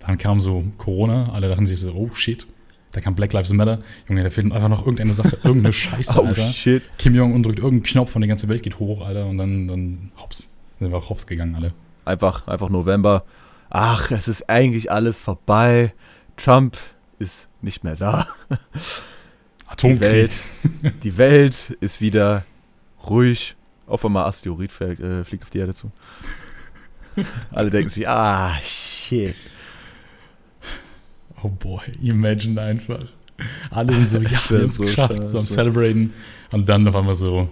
Dann 0.00 0.18
kam 0.18 0.40
so 0.40 0.64
Corona, 0.78 1.30
alle 1.32 1.48
dachten 1.48 1.66
sich 1.66 1.78
so, 1.78 1.92
oh 1.92 2.10
shit. 2.14 2.46
Da 2.92 3.00
kam 3.00 3.14
Black 3.14 3.32
Lives 3.32 3.52
Matter. 3.52 3.80
Junge, 4.08 4.24
da 4.24 4.30
fehlt 4.30 4.52
einfach 4.52 4.68
noch 4.68 4.80
irgendeine 4.80 5.12
Sache, 5.12 5.36
irgendeine 5.44 5.72
Scheiße, 5.72 6.20
oh, 6.20 6.24
Alter. 6.24 6.50
shit. 6.50 6.82
Kim 6.98 7.14
Jong-un 7.14 7.42
drückt 7.42 7.58
irgendeinen 7.58 7.82
Knopf 7.82 8.16
und 8.16 8.22
die 8.22 8.28
ganze 8.28 8.48
Welt 8.48 8.62
geht 8.62 8.78
hoch, 8.78 9.04
Alter. 9.04 9.26
Und 9.26 9.38
dann, 9.38 9.68
dann 9.68 10.12
hops. 10.16 10.50
Sind 10.78 10.90
wir 10.90 10.98
auch 10.98 11.10
hops 11.10 11.26
gegangen, 11.26 11.54
alle. 11.54 11.72
Einfach, 12.04 12.46
einfach 12.46 12.68
November. 12.70 13.24
Ach, 13.70 14.10
es 14.10 14.28
ist 14.28 14.48
eigentlich 14.48 14.90
alles 14.90 15.20
vorbei. 15.20 15.92
Trump 16.36 16.78
ist 17.18 17.48
nicht 17.60 17.84
mehr 17.84 17.96
da. 17.96 18.26
Atomkrieg. 19.66 20.00
Die 20.00 20.80
Welt, 20.80 21.04
die 21.04 21.18
Welt 21.18 21.76
ist 21.80 22.00
wieder 22.00 22.44
ruhig. 23.08 23.56
Auf 23.86 24.04
einmal 24.04 24.26
Asteroid 24.26 24.70
fliegt, 24.72 25.00
äh, 25.00 25.24
fliegt 25.24 25.44
auf 25.44 25.50
die 25.50 25.58
Erde 25.58 25.74
zu. 25.74 25.90
Alle 27.50 27.70
denken 27.70 27.90
sich, 27.90 28.08
ah, 28.08 28.56
shit. 28.62 29.34
Oh 31.42 31.48
boy, 31.48 31.82
imagine 32.02 32.60
einfach. 32.60 33.04
Alle 33.70 33.94
sind 33.94 34.08
so, 34.08 34.18
ja, 34.22 34.30
wir 34.30 34.58
haben 34.58 34.68
es 34.68 34.74
so 34.76 34.82
geschafft, 34.84 35.14
scheiße. 35.14 35.28
so 35.28 35.38
am 35.38 35.46
Celebraten. 35.46 36.12
Und 36.50 36.68
dann 36.68 36.86
auf 36.88 36.96
einmal 36.96 37.14
so, 37.14 37.48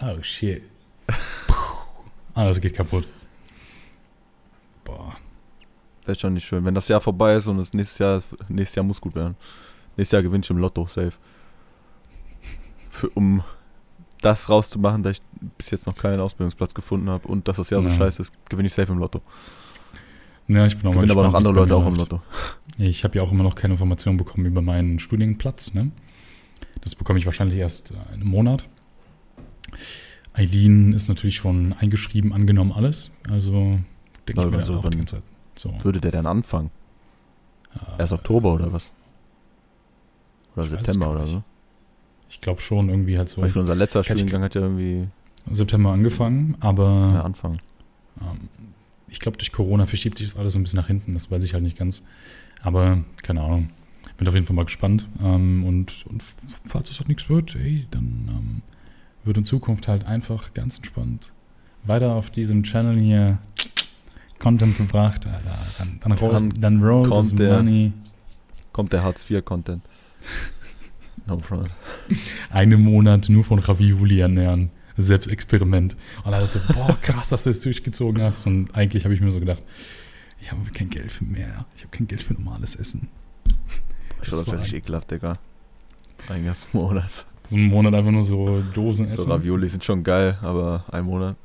oh 0.00 0.22
shit. 0.22 0.62
Alles 2.34 2.60
geht 2.60 2.74
kaputt. 2.74 3.06
Boah. 4.84 5.16
Das 6.04 6.12
ist 6.12 6.20
schon 6.20 6.34
nicht 6.34 6.44
schön. 6.44 6.64
Wenn 6.64 6.74
das 6.74 6.88
Jahr 6.88 7.00
vorbei 7.00 7.34
ist 7.34 7.46
und 7.46 7.58
das 7.58 7.72
nächstes 7.72 7.98
Jahr, 7.98 8.22
nächstes 8.48 8.76
Jahr 8.76 8.84
muss 8.84 9.00
gut 9.00 9.14
werden. 9.14 9.36
Nächstes 9.96 10.12
Jahr 10.12 10.22
gewinne 10.22 10.44
ich 10.44 10.50
im 10.50 10.58
Lotto, 10.58 10.86
safe. 10.86 11.12
Für, 12.90 13.08
um 13.10 13.42
das 14.20 14.48
rauszumachen, 14.48 15.02
dass 15.02 15.18
ich 15.18 15.22
bis 15.56 15.70
jetzt 15.70 15.86
noch 15.86 15.96
keinen 15.96 16.20
Ausbildungsplatz 16.20 16.74
gefunden 16.74 17.08
habe 17.08 17.26
und 17.28 17.48
dass 17.48 17.56
das 17.56 17.70
Jahr 17.70 17.82
so 17.82 17.90
scheiße 17.90 18.22
ist, 18.22 18.32
gewinne 18.48 18.66
ich 18.66 18.74
safe 18.74 18.92
im 18.92 18.98
Lotto. 18.98 19.22
Ja, 20.48 20.66
ich 20.66 20.76
bin 20.78 20.88
auch 20.88 20.92
Gewinnen 20.94 21.10
aber 21.10 21.24
noch 21.24 21.34
andere 21.34 21.52
Leute 21.52 21.74
auch 21.74 21.86
im 21.86 21.96
Lotto. 21.96 22.20
Ich 22.78 23.04
habe 23.04 23.18
ja 23.18 23.24
auch 23.24 23.32
immer 23.32 23.42
noch 23.42 23.54
keine 23.54 23.74
Informationen 23.74 24.16
bekommen 24.16 24.46
über 24.46 24.62
meinen 24.62 24.98
Studienplatz. 24.98 25.74
Ne? 25.74 25.90
Das 26.82 26.94
bekomme 26.94 27.18
ich 27.18 27.26
wahrscheinlich 27.26 27.58
erst 27.58 27.90
in 27.90 27.96
einem 28.12 28.28
Monat. 28.28 28.68
Eileen 30.34 30.92
ist 30.92 31.08
natürlich 31.08 31.36
schon 31.36 31.72
eingeschrieben, 31.72 32.32
angenommen 32.32 32.72
alles. 32.72 33.10
Also 33.28 33.78
denke 34.28 34.44
ich 34.44 34.50
mir 34.50 34.64
so, 34.64 34.74
auch 34.74 34.88
die 34.88 34.98
ganze 34.98 35.16
Zeit. 35.16 35.22
So. 35.56 35.74
Würde 35.82 36.00
der 36.00 36.12
dann 36.12 36.26
anfangen? 36.26 36.70
Äh, 37.74 38.00
erst 38.00 38.12
Oktober 38.12 38.52
oder 38.54 38.72
was? 38.72 38.92
Oder 40.54 40.68
September 40.68 41.10
oder 41.10 41.26
so? 41.26 41.42
Ich 42.28 42.40
glaube 42.40 42.60
schon 42.60 42.88
irgendwie 42.88 43.16
halt 43.18 43.28
so. 43.28 43.40
Beispiel 43.40 43.60
unser 43.60 43.74
letzter 43.74 44.04
Studiengang 44.04 44.42
hat 44.42 44.54
ja 44.54 44.62
irgendwie 44.62 45.08
September 45.50 45.90
angefangen, 45.90 46.56
aber 46.60 47.08
ja, 47.12 47.22
Anfang. 47.22 47.56
Ähm, 48.20 48.48
ich 49.08 49.20
glaube, 49.20 49.38
durch 49.38 49.52
Corona 49.52 49.86
verschiebt 49.86 50.18
sich 50.18 50.28
das 50.28 50.38
alles 50.38 50.52
so 50.54 50.58
ein 50.58 50.62
bisschen 50.62 50.78
nach 50.78 50.88
hinten. 50.88 51.12
Das 51.14 51.30
weiß 51.30 51.44
ich 51.44 51.54
halt 51.54 51.62
nicht 51.62 51.78
ganz. 51.78 52.06
Aber 52.62 53.04
keine 53.22 53.40
Ahnung. 53.42 53.70
Bin 54.18 54.26
auf 54.28 54.34
jeden 54.34 54.46
Fall 54.46 54.56
mal 54.56 54.64
gespannt. 54.64 55.08
Ähm, 55.22 55.64
und, 55.64 56.06
und, 56.06 56.24
falls 56.64 56.90
es 56.90 56.98
halt 56.98 57.08
nichts 57.08 57.28
wird, 57.28 57.54
ey, 57.56 57.86
dann 57.90 58.28
ähm, 58.30 58.62
wird 59.24 59.36
in 59.36 59.44
Zukunft 59.44 59.88
halt 59.88 60.06
einfach 60.06 60.54
ganz 60.54 60.78
entspannt 60.78 61.32
weiter 61.88 62.14
auf 62.14 62.30
diesem 62.30 62.62
Channel 62.62 62.98
hier 62.98 63.38
Content 64.38 64.76
gebracht. 64.76 65.26
Alter. 65.26 65.58
Dann, 65.78 66.00
dann, 66.00 66.12
roll, 66.12 66.48
dann 66.58 66.82
roll 66.82 67.08
das 67.08 67.32
Money. 67.32 67.92
Kommt 68.72 68.92
der 68.92 69.02
Hartz-IV-Content. 69.02 69.82
No 71.28 71.40
front. 71.40 71.70
Einen 72.50 72.82
Monat 72.82 73.28
nur 73.28 73.42
von 73.42 73.58
Ravioli 73.58 74.20
ernähren. 74.20 74.70
Selbstexperiment. 74.96 75.96
Und 76.24 76.32
dann 76.32 76.48
so, 76.48 76.58
boah, 76.72 76.96
krass, 77.02 77.28
dass 77.28 77.44
du 77.44 77.50
das 77.50 77.60
durchgezogen 77.60 78.22
hast. 78.22 78.46
Und 78.46 78.74
eigentlich 78.74 79.04
habe 79.04 79.14
ich 79.14 79.20
mir 79.20 79.32
so 79.32 79.40
gedacht, 79.40 79.62
ich 80.40 80.50
habe 80.50 80.60
kein 80.70 80.90
Geld 80.90 81.12
für 81.12 81.24
mehr. 81.24 81.66
Ich 81.76 81.82
habe 81.82 81.90
kein 81.90 82.06
Geld 82.06 82.22
für 82.22 82.34
normales 82.34 82.76
Essen. 82.76 83.08
Boah, 83.44 84.24
das, 84.24 84.38
das 84.38 84.46
wäre 84.46 84.60
richtig 84.60 84.78
ekelhaft, 84.84 85.10
Digga. 85.10 85.34
Ein 86.28 86.44
ganzen 86.44 86.68
Monat. 86.72 87.26
So 87.48 87.56
einen 87.56 87.68
Monat 87.68 87.94
einfach 87.94 88.10
nur 88.10 88.22
so 88.22 88.60
Dosen 88.60 89.06
essen. 89.06 89.24
So 89.24 89.30
Ravioli 89.30 89.68
sind 89.68 89.84
schon 89.84 90.02
geil, 90.02 90.38
aber 90.42 90.84
ein 90.90 91.04
Monat. 91.04 91.36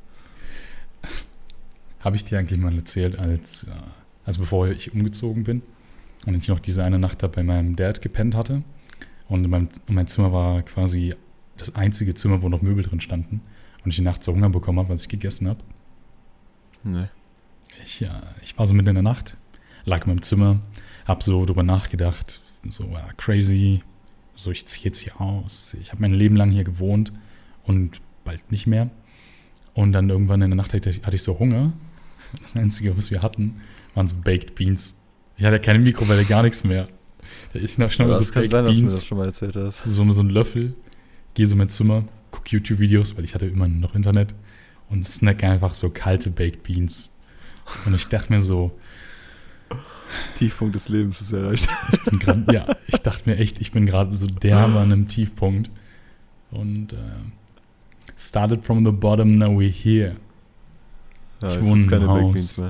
Habe 1.99 2.15
ich 2.15 2.25
dir 2.25 2.39
eigentlich 2.39 2.59
mal 2.59 2.75
erzählt, 2.75 3.19
als, 3.19 3.65
äh, 3.65 3.71
also 4.25 4.39
bevor 4.39 4.67
ich 4.67 4.93
umgezogen 4.93 5.43
bin 5.43 5.61
und 6.25 6.35
ich 6.35 6.47
noch 6.47 6.59
diese 6.59 6.83
eine 6.83 6.97
Nacht 6.97 7.21
da 7.21 7.27
bei 7.27 7.43
meinem 7.43 7.75
Dad 7.75 8.01
gepennt 8.01 8.35
hatte. 8.35 8.63
Und 9.27 9.47
mein, 9.47 9.69
mein 9.87 10.07
Zimmer 10.07 10.33
war 10.33 10.63
quasi 10.63 11.15
das 11.62 11.76
einzige 11.76 12.13
Zimmer, 12.13 12.41
wo 12.41 12.50
noch 12.50 12.62
Möbel 12.62 12.84
drin 12.84 13.02
standen. 13.02 13.41
Und 13.84 13.89
ich 13.89 13.95
die 13.95 14.02
Nacht 14.02 14.24
so 14.24 14.34
Hunger 14.34 14.50
bekommen 14.50 14.80
habe, 14.80 14.91
als 14.91 15.04
ich 15.04 15.10
gegessen 15.10 15.47
habe. 15.47 15.60
Nee. 16.84 17.08
Ich, 17.84 18.00
ja, 18.00 18.21
ich 18.43 18.58
war 18.58 18.67
so 18.67 18.74
mitten 18.74 18.89
in 18.89 18.95
der 18.95 19.04
Nacht, 19.04 19.38
lag 19.86 20.04
in 20.04 20.10
meinem 20.10 20.21
Zimmer, 20.21 20.60
hab 21.06 21.24
so 21.24 21.45
drüber 21.45 21.63
nachgedacht, 21.63 22.41
so 22.69 22.84
ja, 22.86 23.08
crazy, 23.17 23.82
so 24.36 24.52
ich 24.52 24.65
ziehe 24.65 24.86
jetzt 24.86 25.00
hier 25.00 25.19
aus. 25.19 25.76
Ich 25.82 25.91
habe 25.91 26.02
mein 26.02 26.13
Leben 26.13 26.36
lang 26.36 26.52
hier 26.52 26.63
gewohnt 26.63 27.12
und 27.63 28.02
bald 28.24 28.52
nicht 28.52 28.67
mehr. 28.67 28.89
Und 29.74 29.93
dann 29.93 30.10
irgendwann 30.10 30.41
in 30.41 30.52
der 30.52 30.58
Nacht 30.58 30.74
hatte 30.74 30.89
ich, 30.89 31.24
so 31.24 31.39
Hunger. 31.39 31.74
Das 32.41 32.56
Einzige, 32.56 32.95
was 32.97 33.12
wir 33.12 33.21
hatten, 33.21 33.62
waren 33.93 34.08
so 34.08 34.17
Baked 34.17 34.56
Beans. 34.56 35.02
Ich 35.38 35.45
hatte 35.45 35.60
keine 35.60 35.80
Mikrowelle, 35.80 36.24
gar 36.26 36.43
nichts 36.43 36.63
mehr. 36.63 36.88
Ich 37.54 37.74
schnappe 37.74 37.93
Ja, 37.97 38.13
so 38.13 38.19
das 38.19 38.32
kann 38.32 38.43
Baked 38.43 38.52
sein, 38.52 38.65
dass 38.65 38.76
du 38.76 38.82
mir 38.82 38.88
Beans, 38.88 38.93
das 38.93 39.06
schon 39.06 39.17
mal 39.17 39.28
erzählt 39.28 39.56
hast. 39.56 39.84
so, 39.84 40.12
so 40.12 40.19
einen 40.21 40.30
Löffel, 40.30 40.74
gehe 41.33 41.47
so 41.47 41.53
in 41.53 41.59
mein 41.59 41.69
Zimmer, 41.69 42.03
gucke 42.31 42.49
YouTube-Videos, 42.49 43.17
weil 43.17 43.23
ich 43.23 43.33
hatte 43.33 43.45
immer 43.47 43.67
noch 43.67 43.95
Internet 43.95 44.33
und 44.89 45.07
snack 45.07 45.43
einfach 45.43 45.73
so 45.73 45.89
kalte 45.89 46.29
Baked 46.29 46.63
Beans. 46.63 47.15
Und 47.85 47.93
ich 47.93 48.07
dachte 48.07 48.33
mir 48.33 48.39
so, 48.39 48.71
Tiefpunkt 50.37 50.75
des 50.75 50.89
Lebens 50.89 51.21
ist 51.21 51.31
erreicht. 51.31 51.69
ich 51.91 52.03
bin 52.03 52.19
grad, 52.19 52.51
ja, 52.51 52.75
ich 52.87 52.99
dachte 52.99 53.29
mir 53.29 53.37
echt, 53.37 53.61
ich 53.61 53.71
bin 53.71 53.85
gerade 53.85 54.11
so 54.11 54.27
derbe 54.27 54.79
an 54.79 54.91
einem 54.91 55.07
Tiefpunkt. 55.07 55.69
Und 56.51 56.93
äh, 56.93 56.97
started 58.17 58.63
from 58.63 58.85
the 58.85 58.91
bottom, 58.91 59.37
now 59.37 59.47
we're 59.47 59.71
here. 59.71 60.17
Ja, 61.41 61.55
Ich 61.55 61.61
wohne 61.61 61.95
im 61.95 62.07
Haus. 62.07 62.61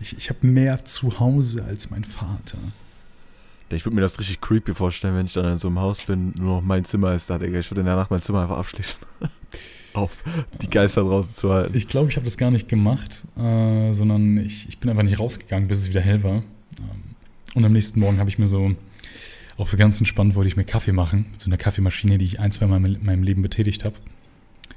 Ich, 0.00 0.16
ich 0.18 0.28
habe 0.28 0.46
mehr 0.46 0.84
zu 0.84 1.18
Hause 1.20 1.64
als 1.64 1.90
mein 1.90 2.04
Vater. 2.04 2.58
Ich 3.70 3.84
würde 3.84 3.96
mir 3.96 4.02
das 4.02 4.18
richtig 4.18 4.40
creepy 4.40 4.74
vorstellen, 4.74 5.16
wenn 5.16 5.26
ich 5.26 5.32
dann 5.32 5.46
in 5.46 5.58
so 5.58 5.68
einem 5.68 5.80
Haus 5.80 6.04
bin, 6.04 6.32
nur 6.38 6.56
noch 6.56 6.62
mein 6.62 6.84
Zimmer 6.84 7.14
ist 7.14 7.28
da, 7.28 7.38
Digga. 7.38 7.58
Ich 7.58 7.70
würde 7.70 7.80
in 7.80 7.86
der 7.86 7.96
Nacht 7.96 8.10
mein 8.10 8.22
Zimmer 8.22 8.42
einfach 8.42 8.58
abschließen. 8.58 9.00
Auf 9.94 10.22
die 10.60 10.68
Geister 10.68 11.02
draußen 11.02 11.34
zu 11.34 11.52
halten. 11.52 11.76
Ich 11.76 11.88
glaube, 11.88 12.10
ich 12.10 12.16
habe 12.16 12.24
das 12.24 12.36
gar 12.36 12.50
nicht 12.50 12.68
gemacht, 12.68 13.24
äh, 13.36 13.92
sondern 13.92 14.36
ich, 14.36 14.68
ich 14.68 14.78
bin 14.78 14.90
einfach 14.90 15.02
nicht 15.02 15.18
rausgegangen, 15.18 15.68
bis 15.68 15.80
es 15.80 15.90
wieder 15.90 16.00
hell 16.00 16.22
war. 16.22 16.42
Ähm, 16.78 17.02
und 17.54 17.64
am 17.64 17.72
nächsten 17.72 17.98
Morgen 17.98 18.18
habe 18.18 18.28
ich 18.28 18.38
mir 18.38 18.46
so, 18.46 18.76
auch 19.56 19.68
für 19.68 19.76
ganz 19.76 19.98
entspannt, 19.98 20.34
wollte 20.34 20.48
ich 20.48 20.56
mir 20.56 20.64
Kaffee 20.64 20.92
machen, 20.92 21.26
mit 21.32 21.40
so 21.40 21.48
einer 21.48 21.56
Kaffeemaschine, 21.56 22.18
die 22.18 22.26
ich 22.26 22.40
ein, 22.40 22.52
zwei 22.52 22.66
Mal 22.66 22.84
in 22.84 23.04
meinem 23.04 23.22
Leben 23.22 23.42
betätigt 23.42 23.84
habe. 23.84 23.96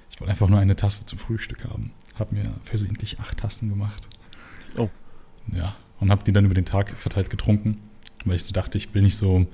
Ich 0.10 0.20
wollte 0.20 0.32
einfach 0.32 0.48
nur 0.48 0.60
eine 0.60 0.76
Tasse 0.76 1.06
zum 1.06 1.20
Frühstück 1.20 1.66
haben. 1.66 1.92
Habe 2.16 2.36
mir 2.36 2.54
versehentlich 2.64 3.20
acht 3.20 3.38
Tassen 3.38 3.70
gemacht. 3.70 4.08
Oh. 4.78 4.90
Ja, 5.54 5.76
und 6.00 6.12
habe 6.12 6.24
die 6.24 6.32
dann 6.32 6.46
über 6.46 6.54
den 6.54 6.66
Tag 6.66 6.90
verteilt 6.98 7.30
getrunken, 7.30 7.78
weil 8.26 8.36
ich 8.36 8.44
so 8.46 8.54
dachte, 8.54 8.78
ich 8.78 8.94
will 8.94 9.02
nicht 9.02 9.18
so 9.18 9.46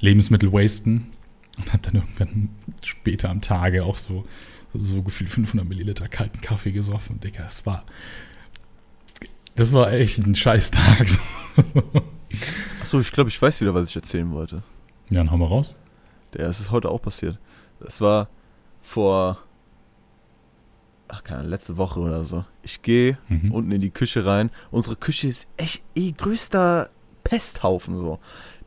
Lebensmittel 0.00 0.52
wasten. 0.52 1.08
Und 1.58 1.72
habe 1.72 1.82
dann 1.82 1.94
irgendwann 1.94 2.48
später 2.84 3.30
am 3.30 3.40
Tage 3.40 3.84
auch 3.84 3.96
so, 3.96 4.26
so 4.74 5.02
gefühlt 5.02 5.30
500 5.30 5.66
Milliliter 5.66 6.06
kalten 6.06 6.40
Kaffee 6.42 6.70
gesoffen. 6.72 7.18
Digga, 7.20 7.44
das 7.44 7.64
war, 7.64 7.84
das 9.54 9.72
war 9.72 9.90
echt 9.92 10.18
ein 10.18 10.34
scheiß 10.36 10.70
Tag. 10.72 11.08
Achso, 12.82 13.00
ich 13.00 13.10
glaube, 13.10 13.30
ich 13.30 13.40
weiß 13.40 13.60
wieder, 13.62 13.72
was 13.74 13.88
ich 13.88 13.96
erzählen 13.96 14.30
wollte. 14.32 14.56
Ja, 15.08 15.18
dann 15.18 15.30
hau 15.30 15.38
mal 15.38 15.46
raus. 15.46 15.80
Ja, 16.36 16.44
es 16.46 16.60
ist 16.60 16.70
heute 16.70 16.90
auch 16.90 17.00
passiert. 17.00 17.38
Das 17.80 18.00
war 18.02 18.28
vor, 18.82 19.38
ach 21.08 21.24
keine 21.24 21.38
Ahnung, 21.40 21.50
letzte 21.52 21.76
Woche 21.78 22.00
oder 22.00 22.24
so. 22.26 22.44
Ich 22.62 22.82
gehe 22.82 23.16
Mhm. 23.28 23.50
unten 23.52 23.72
in 23.72 23.80
die 23.80 23.90
Küche 23.90 24.26
rein. 24.26 24.50
Unsere 24.70 24.96
Küche 24.96 25.28
ist 25.28 25.48
echt 25.56 25.82
eh 25.94 26.12
größter 26.12 26.90
Pesthaufen 27.28 27.96
so. 27.98 28.18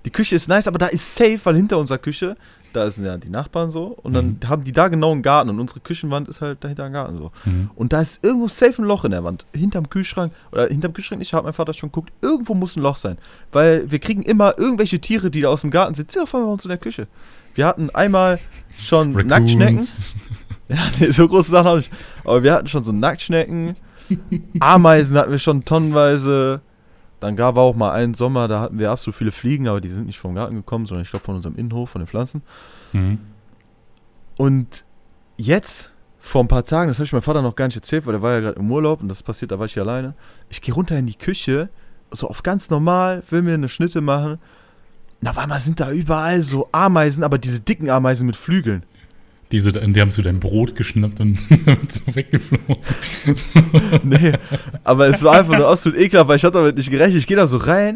Die 0.05 0.11
Küche 0.11 0.35
ist 0.35 0.47
nice, 0.47 0.67
aber 0.67 0.77
da 0.77 0.87
ist 0.87 1.15
safe, 1.15 1.39
weil 1.43 1.55
hinter 1.55 1.77
unserer 1.77 1.97
Küche, 1.97 2.37
da 2.71 2.89
sind 2.89 3.05
ja 3.05 3.17
die 3.17 3.29
Nachbarn 3.29 3.69
so 3.71 3.87
und 4.03 4.13
dann 4.13 4.37
Mhm. 4.41 4.49
haben 4.49 4.63
die 4.63 4.71
da 4.71 4.87
genau 4.87 5.11
einen 5.11 5.23
Garten 5.23 5.49
und 5.49 5.59
unsere 5.59 5.79
Küchenwand 5.79 6.29
ist 6.29 6.39
halt 6.39 6.63
dahinter 6.63 6.83
ein 6.85 6.93
Garten 6.93 7.17
so. 7.17 7.31
Mhm. 7.45 7.71
Und 7.75 7.91
da 7.93 8.01
ist 8.01 8.23
irgendwo 8.23 8.47
safe 8.47 8.81
ein 8.81 8.85
Loch 8.85 9.03
in 9.05 9.11
der 9.11 9.23
Wand. 9.23 9.45
Hinterm 9.53 9.89
Kühlschrank, 9.89 10.31
oder 10.51 10.67
hinterm 10.67 10.93
Kühlschrank 10.93 11.19
nicht, 11.19 11.33
hat 11.33 11.43
mein 11.43 11.53
Vater 11.53 11.73
schon 11.73 11.89
geguckt, 11.89 12.11
irgendwo 12.21 12.53
muss 12.53 12.75
ein 12.77 12.83
Loch 12.83 12.95
sein. 12.95 13.17
Weil 13.51 13.89
wir 13.91 13.99
kriegen 13.99 14.21
immer 14.21 14.57
irgendwelche 14.57 14.99
Tiere, 14.99 15.31
die 15.31 15.41
da 15.41 15.49
aus 15.49 15.61
dem 15.61 15.71
Garten 15.71 15.95
sind, 15.95 16.11
sind 16.11 16.21
auf 16.23 16.33
einmal 16.35 16.47
bei 16.47 16.53
uns 16.53 16.63
in 16.65 16.69
der 16.69 16.77
Küche. 16.77 17.07
Wir 17.55 17.65
hatten 17.65 17.89
einmal 17.89 18.39
schon 18.77 19.11
Nacktschnecken. 19.13 19.77
Raccoons. 19.79 20.13
Ja, 20.71 20.77
nee, 20.99 21.09
so 21.09 21.27
große 21.27 21.49
Sachen 21.49 21.65
auch 21.67 21.75
nicht. 21.77 21.91
Aber 22.23 22.43
wir 22.43 22.53
hatten 22.53 22.67
schon 22.67 22.83
so 22.83 22.91
Nacktschnecken. 22.91 23.75
Ameisen 24.59 25.17
hatten 25.17 25.31
wir 25.31 25.39
schon 25.39 25.65
tonnenweise. 25.65 26.61
Dann 27.19 27.35
gab 27.35 27.55
es 27.55 27.59
auch 27.59 27.75
mal 27.75 27.91
einen 27.91 28.13
Sommer, 28.13 28.47
da 28.47 28.61
hatten 28.61 28.79
wir 28.79 28.91
absolut 28.91 29.15
viele 29.15 29.31
Fliegen, 29.31 29.67
aber 29.67 29.81
die 29.81 29.89
sind 29.89 30.05
nicht 30.05 30.19
vom 30.19 30.35
Garten 30.35 30.55
gekommen, 30.55 30.85
sondern 30.85 31.03
ich 31.03 31.09
glaube 31.09 31.25
von 31.25 31.35
unserem 31.35 31.55
Innenhof, 31.55 31.89
von 31.89 32.01
den 32.01 32.07
Pflanzen. 32.07 32.41
Mhm. 32.93 33.19
Und 34.37 34.85
jetzt, 35.37 35.91
vor 36.19 36.43
ein 36.43 36.47
paar 36.47 36.63
Tagen, 36.63 36.87
das 36.89 36.97
habe 36.97 37.05
ich 37.05 37.11
meinem 37.11 37.21
Vater 37.21 37.41
noch 37.41 37.55
gar 37.55 37.65
nicht 37.65 37.75
erzählt, 37.75 38.05
weil 38.05 38.13
der 38.13 38.21
war 38.21 38.33
ja 38.33 38.39
gerade 38.39 38.59
im 38.59 38.71
Urlaub 38.71 39.01
und 39.01 39.09
das 39.09 39.21
passiert, 39.21 39.51
da 39.51 39.59
war 39.59 39.65
ich 39.65 39.73
hier 39.73 39.83
alleine. 39.83 40.13
Ich 40.49 40.61
gehe 40.61 40.73
runter 40.73 40.97
in 40.97 41.07
die 41.07 41.17
Küche, 41.17 41.69
so 42.11 42.29
auf 42.29 42.43
ganz 42.43 42.69
normal, 42.69 43.21
will 43.29 43.41
mir 43.41 43.53
eine 43.53 43.69
Schnitte 43.69 44.01
machen. 44.01 44.39
Und 45.21 45.27
auf 45.27 45.37
einmal 45.37 45.59
sind 45.59 45.79
da 45.79 45.91
überall 45.91 46.41
so 46.41 46.69
Ameisen, 46.71 47.23
aber 47.23 47.37
diese 47.37 47.59
dicken 47.59 47.89
Ameisen 47.89 48.25
mit 48.25 48.37
Flügeln. 48.37 48.83
Diese, 49.51 49.71
die 49.71 49.99
haben 49.99 50.11
zu 50.11 50.21
deinem 50.21 50.39
Brot 50.39 50.75
geschnappt 50.75 51.19
und 51.21 51.39
so 51.89 52.15
weggeflogen. 52.15 52.77
Nee, 54.03 54.33
aber 54.83 55.07
es 55.07 55.23
war 55.23 55.39
einfach 55.39 55.57
nur 55.57 55.67
absolut 55.67 55.97
ekelhaft, 55.97 56.29
weil 56.29 56.37
ich 56.37 56.43
hatte 56.43 56.59
damit 56.59 56.77
nicht 56.77 56.91
gerechnet. 56.91 57.17
Ich 57.17 57.27
gehe 57.27 57.37
da 57.37 57.47
so 57.47 57.57
rein. 57.57 57.95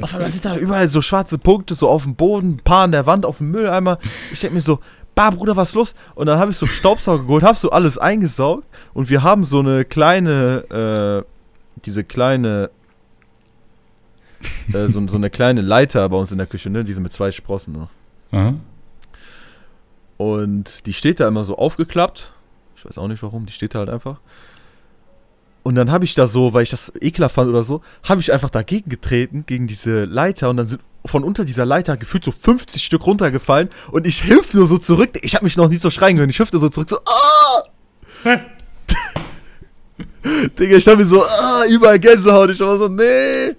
Auf 0.00 0.14
einmal 0.14 0.30
sind 0.30 0.44
da 0.44 0.56
überall 0.56 0.88
so 0.88 1.02
schwarze 1.02 1.38
Punkte, 1.38 1.74
so 1.74 1.88
auf 1.88 2.04
dem 2.04 2.14
Boden, 2.14 2.54
ein 2.54 2.60
paar 2.62 2.84
an 2.84 2.92
der 2.92 3.06
Wand, 3.06 3.26
auf 3.26 3.38
dem 3.38 3.50
Mülleimer. 3.50 3.98
Ich 4.32 4.40
denke 4.40 4.54
mir 4.54 4.60
so, 4.60 4.78
bah, 5.14 5.30
Bruder, 5.30 5.56
was 5.56 5.70
ist 5.70 5.74
los? 5.74 5.94
Und 6.14 6.26
dann 6.26 6.38
habe 6.38 6.52
ich 6.52 6.56
so 6.56 6.66
Staubsauger 6.66 7.24
geholt, 7.24 7.42
habe 7.42 7.58
so 7.58 7.70
alles 7.70 7.98
eingesaugt 7.98 8.66
und 8.92 9.10
wir 9.10 9.22
haben 9.22 9.44
so 9.44 9.60
eine 9.60 9.84
kleine, 9.84 11.24
äh, 11.24 11.80
diese 11.84 12.04
kleine, 12.04 12.70
äh, 14.72 14.88
so, 14.88 15.06
so 15.06 15.16
eine 15.16 15.30
kleine 15.30 15.60
Leiter 15.60 16.08
bei 16.08 16.16
uns 16.16 16.32
in 16.32 16.38
der 16.38 16.46
Küche, 16.46 16.70
ne? 16.70 16.84
Diese 16.84 17.00
mit 17.00 17.12
zwei 17.12 17.30
Sprossen. 17.30 17.74
Ne? 17.74 17.88
Aha. 18.32 18.54
Und 20.16 20.86
die 20.86 20.92
steht 20.92 21.20
da 21.20 21.28
immer 21.28 21.44
so 21.44 21.56
aufgeklappt. 21.56 22.32
Ich 22.76 22.84
weiß 22.84 22.98
auch 22.98 23.08
nicht 23.08 23.22
warum, 23.22 23.46
die 23.46 23.52
steht 23.52 23.74
da 23.74 23.80
halt 23.80 23.90
einfach. 23.90 24.20
Und 25.62 25.76
dann 25.76 25.90
habe 25.90 26.04
ich 26.04 26.14
da 26.14 26.26
so, 26.26 26.52
weil 26.52 26.62
ich 26.62 26.70
das 26.70 26.92
ekelhaft 27.00 27.34
fand 27.34 27.48
oder 27.48 27.64
so, 27.64 27.80
habe 28.02 28.20
ich 28.20 28.32
einfach 28.32 28.50
dagegen 28.50 28.90
getreten, 28.90 29.44
gegen 29.46 29.66
diese 29.66 30.04
Leiter. 30.04 30.50
Und 30.50 30.58
dann 30.58 30.68
sind 30.68 30.82
von 31.06 31.24
unter 31.24 31.44
dieser 31.44 31.64
Leiter 31.64 31.96
gefühlt 31.96 32.22
so 32.24 32.32
50 32.32 32.84
Stück 32.84 33.06
runtergefallen. 33.06 33.70
Und 33.90 34.06
ich 34.06 34.22
hilf 34.22 34.52
nur 34.54 34.66
so 34.66 34.78
zurück. 34.78 35.18
Ich 35.22 35.34
habe 35.34 35.44
mich 35.44 35.56
noch 35.56 35.68
nie 35.68 35.78
so 35.78 35.90
schreien 35.90 36.18
können. 36.18 36.30
Ich 36.30 36.38
hüpfte 36.38 36.58
so 36.58 36.68
zurück, 36.68 36.90
so, 36.90 36.98
ah! 36.98 37.62
Digga, 40.58 40.76
ich 40.76 40.86
hab 40.86 40.98
mir 40.98 41.06
so, 41.06 41.22
ah, 41.24 41.64
überall 41.70 41.98
Gänsehaut. 41.98 42.50
Ich 42.50 42.60
war 42.60 42.76
so, 42.76 42.88
nee. 42.88 43.54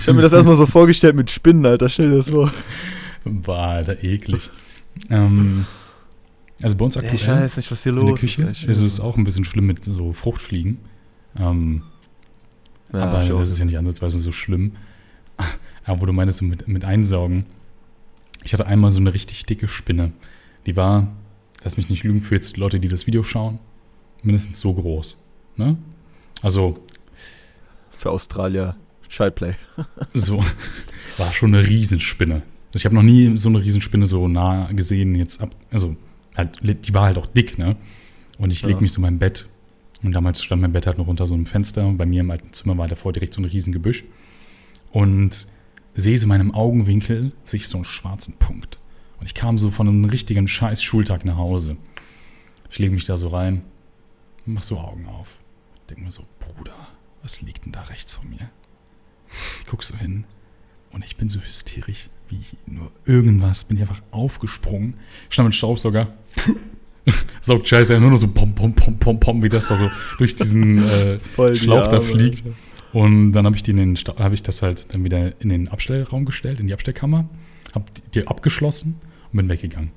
Ich 0.00 0.06
habe 0.06 0.14
mir 0.14 0.22
das 0.22 0.32
erstmal 0.32 0.56
so 0.56 0.66
vorgestellt 0.66 1.16
mit 1.16 1.30
Spinnen, 1.30 1.66
Alter. 1.66 1.88
Stell 1.88 2.10
dir 2.10 2.18
das 2.18 2.28
vor. 2.30 2.52
War, 3.24 3.68
Alter, 3.68 4.02
eklig. 4.02 4.48
Ähm, 5.10 5.66
also 6.62 6.74
bei 6.76 6.84
uns 6.84 6.96
aktuell 6.96 7.14
ich 7.14 7.26
weiß 7.28 7.56
nicht, 7.58 7.70
was 7.70 7.82
hier 7.82 7.92
in 7.92 7.98
der 7.98 8.08
los 8.08 8.20
Küche 8.20 8.42
ist. 8.42 8.64
ist 8.64 8.80
es 8.80 9.00
auch 9.00 9.16
ein 9.16 9.24
bisschen 9.24 9.44
schlimm 9.44 9.66
mit 9.66 9.84
so 9.84 10.12
Fruchtfliegen. 10.12 10.78
Ähm, 11.38 11.82
Ja, 12.92 13.00
aber 13.04 13.18
das 13.20 13.50
ist 13.50 13.58
ja 13.58 13.64
nicht 13.64 13.78
ansatzweise 13.78 14.18
so 14.18 14.32
schlimm. 14.32 14.72
Aber 15.84 16.00
wo 16.00 16.06
du 16.06 16.12
meinst, 16.12 16.38
so 16.38 16.44
mit, 16.44 16.66
mit 16.66 16.84
Einsaugen. 16.84 17.44
Ich 18.42 18.52
hatte 18.52 18.66
einmal 18.66 18.90
so 18.90 19.00
eine 19.00 19.12
richtig 19.12 19.44
dicke 19.46 19.68
Spinne. 19.68 20.12
Die 20.66 20.76
war, 20.76 21.12
lass 21.62 21.76
mich 21.76 21.90
nicht 21.90 22.04
lügen, 22.04 22.20
für 22.22 22.34
jetzt 22.34 22.56
Leute, 22.56 22.80
die 22.80 22.88
das 22.88 23.06
Video 23.06 23.22
schauen, 23.22 23.58
mindestens 24.22 24.60
so 24.60 24.72
groß. 24.72 25.18
Ne? 25.56 25.76
Also 26.42 26.78
Für 27.90 28.10
Australier 28.10 28.76
Childplay. 29.08 29.54
so, 30.14 30.44
war 31.18 31.32
schon 31.32 31.54
eine 31.54 31.66
Riesenspinne. 31.66 32.42
Ich 32.76 32.84
habe 32.84 32.94
noch 32.94 33.02
nie 33.02 33.36
so 33.36 33.48
eine 33.48 33.62
Riesenspinne 33.62 34.06
so 34.06 34.28
nah 34.28 34.70
gesehen 34.72 35.14
jetzt 35.14 35.40
ab. 35.40 35.54
Also, 35.70 35.96
halt, 36.36 36.58
die 36.62 36.94
war 36.94 37.04
halt 37.06 37.16
auch 37.18 37.26
dick, 37.26 37.58
ne? 37.58 37.76
Und 38.38 38.50
ich 38.50 38.62
leg 38.62 38.76
Ja. 38.76 38.80
mich 38.82 38.92
so 38.92 38.98
in 38.98 39.02
mein 39.02 39.18
Bett. 39.18 39.48
Und 40.02 40.12
damals 40.12 40.42
stand 40.44 40.60
mein 40.60 40.72
Bett 40.72 40.86
halt 40.86 40.98
noch 40.98 41.06
unter 41.06 41.26
so 41.26 41.34
einem 41.34 41.46
Fenster. 41.46 41.90
Bei 41.92 42.04
mir 42.04 42.20
im 42.20 42.30
alten 42.30 42.52
Zimmer 42.52 42.76
war 42.76 42.86
davor 42.86 43.12
direkt 43.14 43.32
so 43.32 43.40
ein 43.40 43.46
Riesengebüsch. 43.46 44.04
Und 44.92 45.46
sehe 45.94 46.18
so 46.18 46.24
in 46.24 46.28
meinem 46.28 46.54
Augenwinkel, 46.54 47.32
sehe 47.44 47.60
ich 47.60 47.68
so 47.68 47.78
einen 47.78 47.86
schwarzen 47.86 48.34
Punkt. 48.38 48.78
Und 49.18 49.26
ich 49.26 49.34
kam 49.34 49.56
so 49.56 49.70
von 49.70 49.88
einem 49.88 50.04
richtigen 50.04 50.46
scheiß 50.46 50.82
Schultag 50.82 51.24
nach 51.24 51.38
Hause. 51.38 51.78
Ich 52.70 52.78
lege 52.78 52.92
mich 52.92 53.06
da 53.06 53.16
so 53.16 53.28
rein, 53.28 53.62
mach 54.44 54.62
so 54.62 54.78
Augen 54.78 55.06
auf. 55.06 55.38
Denk 55.88 56.02
mir 56.02 56.10
so, 56.10 56.24
Bruder, 56.40 56.74
was 57.22 57.40
liegt 57.40 57.64
denn 57.64 57.72
da 57.72 57.82
rechts 57.82 58.12
von 58.12 58.28
mir? 58.28 58.50
Ich 59.60 59.66
guck 59.66 59.82
so 59.82 59.96
hin 59.96 60.24
und 60.96 61.04
ich 61.04 61.16
bin 61.16 61.28
so 61.28 61.40
hysterisch, 61.40 62.08
wie 62.30 62.38
ich 62.40 62.56
nur 62.66 62.90
irgendwas. 63.04 63.64
Bin 63.64 63.76
ich 63.76 63.82
einfach 63.82 64.00
aufgesprungen, 64.10 64.94
schnapp 65.28 65.44
einen 65.44 65.52
Staubsauger, 65.52 66.08
saugt 67.42 67.68
Scheiße 67.68 67.92
ja 67.92 68.00
nur 68.00 68.10
noch 68.10 68.16
so 68.18 68.28
pom, 68.28 68.54
pom, 68.54 68.74
pom, 68.74 68.98
pom, 68.98 69.20
pom, 69.20 69.42
wie 69.42 69.50
das 69.50 69.68
da 69.68 69.76
so 69.76 69.90
durch 70.18 70.34
diesen 70.36 70.78
äh, 70.78 71.18
die 71.36 71.56
Schlauch 71.56 71.86
da 71.88 71.98
Arme, 71.98 72.08
fliegt. 72.08 72.42
Und 72.94 73.32
dann 73.32 73.44
habe 73.44 73.56
ich, 73.56 73.62
die 73.62 73.72
in 73.72 73.76
den 73.76 73.96
Sta- 73.96 74.16
hab 74.18 74.32
ich 74.32 74.42
das 74.42 74.62
halt 74.62 74.94
dann 74.94 75.04
wieder 75.04 75.38
in 75.40 75.50
den 75.50 75.68
Abstellraum 75.68 76.24
gestellt, 76.24 76.60
in 76.60 76.66
die 76.66 76.72
Abstellkammer, 76.72 77.28
habe 77.74 77.84
die 78.14 78.26
abgeschlossen 78.26 78.98
und 79.32 79.36
bin 79.36 79.48
weggegangen. 79.50 79.90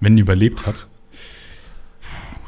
Wenn 0.00 0.14
die 0.14 0.20
überlebt 0.22 0.66
hat, 0.66 0.86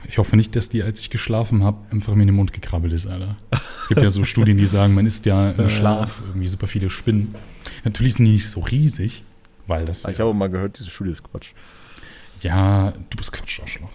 ich 0.07 0.19
hoffe 0.19 0.37
nicht, 0.37 0.55
dass 0.55 0.69
die, 0.69 0.83
als 0.83 1.01
ich 1.01 1.09
geschlafen 1.11 1.65
habe, 1.65 1.79
einfach 1.93 2.15
mir 2.15 2.23
in 2.23 2.29
den 2.29 2.37
Mund 2.37 2.53
gekrabbelt 2.53 2.93
ist, 2.93 3.07
Alter. 3.07 3.37
Das 3.51 3.89
gibt 3.89 4.03
ja 4.03 4.11
so 4.11 4.25
Studien, 4.25 4.59
die 4.59 4.67
sagen, 4.67 4.93
man 4.93 5.07
isst 5.07 5.25
ja 5.25 5.51
im 5.53 5.69
Schlaf 5.71 6.21
irgendwie 6.27 6.49
super 6.49 6.67
viele 6.67 6.91
Spinnen. 6.91 7.35
Natürlich 7.85 8.15
sind 8.15 8.27
die 8.27 8.33
nicht 8.33 8.49
so 8.49 8.61
riesig, 8.61 9.25
weil 9.67 9.85
das. 9.85 10.05
Ich 10.05 10.21
habe 10.21 10.35
mal 10.35 10.51
gehört, 10.51 10.79
diese 10.79 10.91
Studie 10.91 11.11
ist 11.11 11.23
Quatsch. 11.23 11.53
Ja, 12.43 12.93
du 12.93 13.17
bist 13.17 13.33
Quatsch, 13.33 13.61
Arschloch. 13.61 13.91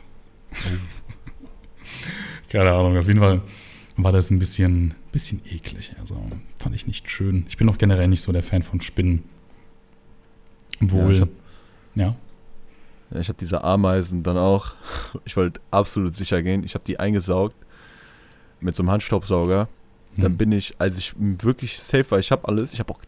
Keine 2.49 2.71
Ahnung, 2.71 2.97
auf 2.97 3.07
jeden 3.07 3.19
Fall 3.19 3.41
war 3.97 4.11
das 4.11 4.29
ein 4.29 4.39
bisschen, 4.39 4.93
bisschen 5.11 5.41
eklig. 5.49 5.95
Also 5.99 6.21
fand 6.57 6.75
ich 6.75 6.87
nicht 6.87 7.09
schön. 7.09 7.45
Ich 7.47 7.57
bin 7.57 7.69
auch 7.69 7.77
generell 7.77 8.07
nicht 8.07 8.21
so 8.21 8.31
der 8.31 8.43
Fan 8.43 8.63
von 8.63 8.81
Spinnen. 8.81 9.23
Obwohl. 10.81 11.15
Ja. 11.15 11.27
Ja. 11.95 12.15
ja 13.11 13.19
ich 13.19 13.27
habe 13.29 13.37
diese 13.39 13.63
Ameisen 13.63 14.23
dann 14.23 14.37
auch. 14.37 14.73
Ich 15.23 15.37
wollte 15.37 15.61
absolut 15.71 16.15
sicher 16.15 16.41
gehen. 16.43 16.63
Ich 16.63 16.75
habe 16.75 16.83
die 16.83 16.99
eingesaugt 16.99 17.55
mit 18.59 18.75
so 18.75 18.83
einem 18.83 18.91
Handstaubsauger. 18.91 19.67
Hm. 20.15 20.23
Dann 20.23 20.37
bin 20.37 20.51
ich, 20.51 20.75
als 20.79 20.97
ich 20.97 21.13
wirklich 21.17 21.79
safe 21.79 22.11
war, 22.11 22.19
ich 22.19 22.31
habe 22.31 22.47
alles, 22.47 22.73
ich 22.73 22.79
habe 22.79 22.93
auch 22.93 22.99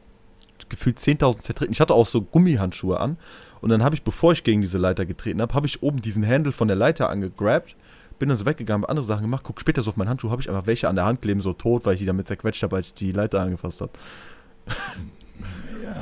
gefühlt 0.69 0.97
10.000 0.97 1.41
zertreten. 1.41 1.71
Ich 1.71 1.79
hatte 1.79 1.93
auch 1.93 2.07
so 2.07 2.21
Gummihandschuhe 2.21 2.99
an. 2.99 3.17
Und 3.61 3.69
dann 3.69 3.83
habe 3.83 3.95
ich, 3.95 4.03
bevor 4.03 4.33
ich 4.33 4.43
gegen 4.43 4.61
diese 4.61 4.77
Leiter 4.77 5.05
getreten 5.05 5.41
habe, 5.41 5.53
habe 5.53 5.65
ich 5.65 5.81
oben 5.81 6.01
diesen 6.01 6.27
Handle 6.27 6.51
von 6.51 6.67
der 6.67 6.77
Leiter 6.77 7.09
angegrabt 7.09 7.75
bin 8.19 8.29
dann 8.29 8.37
so 8.37 8.45
weggegangen, 8.45 8.83
habe 8.83 8.89
andere 8.89 9.05
Sachen 9.05 9.23
gemacht, 9.23 9.43
guck 9.43 9.59
später 9.59 9.83
so 9.83 9.91
auf 9.91 9.97
meinen 9.97 10.09
Handschuh, 10.09 10.29
habe 10.29 10.41
ich 10.41 10.49
einfach 10.49 10.67
welche 10.67 10.89
an 10.89 10.95
der 10.95 11.05
Hand 11.05 11.21
kleben, 11.21 11.41
so 11.41 11.53
tot, 11.53 11.85
weil 11.85 11.93
ich 11.93 11.99
die 11.99 12.05
damit 12.05 12.27
zerquetscht 12.27 12.63
habe, 12.63 12.77
als 12.77 12.87
ich 12.87 12.93
die 12.93 13.11
Leiter 13.11 13.41
angefasst 13.41 13.81
habe. 13.81 13.91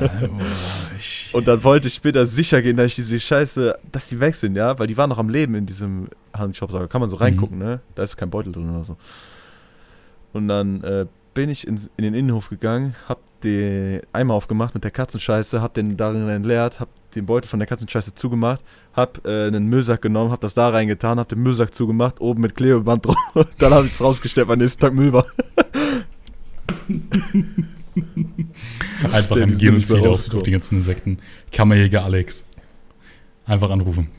Ja, 0.01 0.09
oh, 0.23 1.37
und 1.37 1.47
dann 1.47 1.63
wollte 1.63 1.89
ich 1.89 1.93
später 1.93 2.25
sicher 2.25 2.61
gehen, 2.61 2.77
dass 2.77 2.87
ich 2.87 2.95
diese 2.95 3.19
Scheiße, 3.19 3.77
dass 3.91 4.09
die 4.09 4.19
weg 4.19 4.35
sind, 4.35 4.55
ja, 4.55 4.79
weil 4.79 4.87
die 4.87 4.97
waren 4.97 5.09
noch 5.09 5.17
am 5.17 5.29
Leben 5.29 5.55
in 5.55 5.65
diesem 5.65 6.07
Handshop, 6.33 6.89
kann 6.89 7.01
man 7.01 7.09
so 7.09 7.17
reingucken, 7.17 7.57
mhm. 7.57 7.63
ne? 7.63 7.79
Da 7.93 8.03
ist 8.03 8.17
kein 8.17 8.29
Beutel 8.29 8.53
drin 8.53 8.69
oder 8.69 8.83
so. 8.83 8.97
Und 10.33 10.47
dann 10.47 10.83
äh, 10.83 11.05
bin 11.33 11.49
ich 11.49 11.67
in, 11.67 11.79
in, 11.97 12.03
den 12.03 12.13
Innenhof 12.13 12.49
gegangen, 12.49 12.95
hab 13.07 13.19
den 13.45 14.01
Eimer 14.11 14.33
aufgemacht 14.33 14.73
mit 14.73 14.83
der 14.83 14.91
Katzenscheiße, 14.91 15.61
hab 15.61 15.73
den 15.73 15.95
darin 15.95 16.27
entleert, 16.27 16.79
hab 16.79 16.89
den 17.13 17.25
Beutel 17.25 17.47
von 17.47 17.59
der 17.59 17.67
Katzenscheiße 17.67 18.15
zugemacht, 18.15 18.61
hab 18.93 19.25
äh, 19.25 19.47
einen 19.47 19.67
Müllsack 19.67 20.01
genommen, 20.01 20.31
hab 20.31 20.41
das 20.41 20.53
da 20.53 20.69
reingetan, 20.69 21.19
hab 21.19 21.29
den 21.29 21.41
Müllsack 21.41 21.73
zugemacht, 21.73 22.19
oben 22.19 22.41
mit 22.41 22.55
Klebeband 22.55 23.05
drauf. 23.05 23.15
Dann 23.57 23.73
habe 23.73 23.85
ich 23.85 23.93
es 23.93 24.01
rausgestellt, 24.01 24.47
weil 24.47 24.57
nächsten 24.57 24.81
Tag 24.81 24.93
Müll 24.93 25.13
war. 25.13 25.25
Einfach 29.11 29.37
ein 29.37 29.57
Genozid 29.57 30.05
auf, 30.05 30.33
auf 30.33 30.43
die 30.43 30.51
ganzen 30.51 30.77
Insekten. 30.79 31.19
Kammerjäger 31.51 32.03
Alex. 32.03 32.49
Einfach 33.45 33.69
anrufen. 33.69 34.09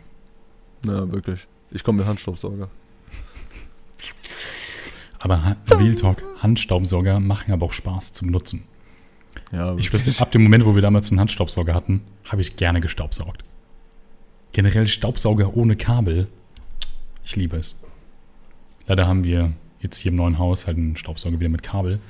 Ja, 0.86 1.10
wirklich. 1.12 1.46
Ich 1.70 1.84
komme 1.84 1.98
mit 1.98 2.06
Handstaubsauger. 2.06 2.68
Aber 5.18 5.56
Real 5.70 5.94
Talk, 5.94 6.22
Handstaubsauger 6.38 7.20
machen 7.20 7.52
aber 7.52 7.66
auch 7.66 7.72
Spaß 7.72 8.12
zum 8.12 8.28
Nutzen. 8.30 8.64
Ja, 9.52 9.76
ich 9.76 9.92
weiß, 9.92 10.20
ab 10.20 10.32
dem 10.32 10.42
Moment, 10.42 10.64
wo 10.64 10.74
wir 10.74 10.82
damals 10.82 11.10
einen 11.10 11.20
Handstaubsauger 11.20 11.74
hatten, 11.74 12.02
habe 12.24 12.42
ich 12.42 12.56
gerne 12.56 12.80
gestaubsaugt. 12.80 13.44
Generell 14.52 14.88
Staubsauger 14.88 15.56
ohne 15.56 15.76
Kabel. 15.76 16.28
Ich 17.24 17.36
liebe 17.36 17.56
es. 17.56 17.76
Leider 18.86 19.06
haben 19.06 19.24
wir 19.24 19.52
jetzt 19.80 19.98
hier 19.98 20.10
im 20.10 20.16
neuen 20.16 20.38
Haus 20.38 20.66
halt 20.66 20.76
einen 20.76 20.96
Staubsauger 20.96 21.40
wieder 21.40 21.48
mit 21.48 21.62
Kabel. 21.62 22.00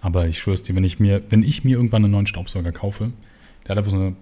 Aber 0.00 0.28
ich 0.28 0.38
schwör's 0.38 0.62
dir, 0.62 0.74
wenn 0.74 0.84
ich 0.84 1.00
mir, 1.00 1.22
wenn 1.30 1.42
ich 1.42 1.64
mir 1.64 1.76
irgendwann 1.76 2.04
einen 2.04 2.12
neuen 2.12 2.26
Staubsauger 2.26 2.72
kaufe, 2.72 3.12
der 3.64 3.70
hat 3.70 3.78
einfach 3.78 3.90
so 3.90 3.98
eine 3.98 4.16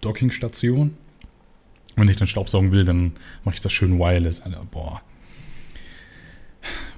Dockingstation. 0.00 0.96
Wenn 1.96 2.08
ich 2.08 2.16
dann 2.16 2.28
Staubsaugen 2.28 2.72
will, 2.72 2.84
dann 2.84 3.12
mache 3.44 3.56
ich 3.56 3.60
das 3.60 3.72
schön 3.72 3.98
wireless. 3.98 4.40
Alter, 4.42 4.64
boah. 4.70 5.02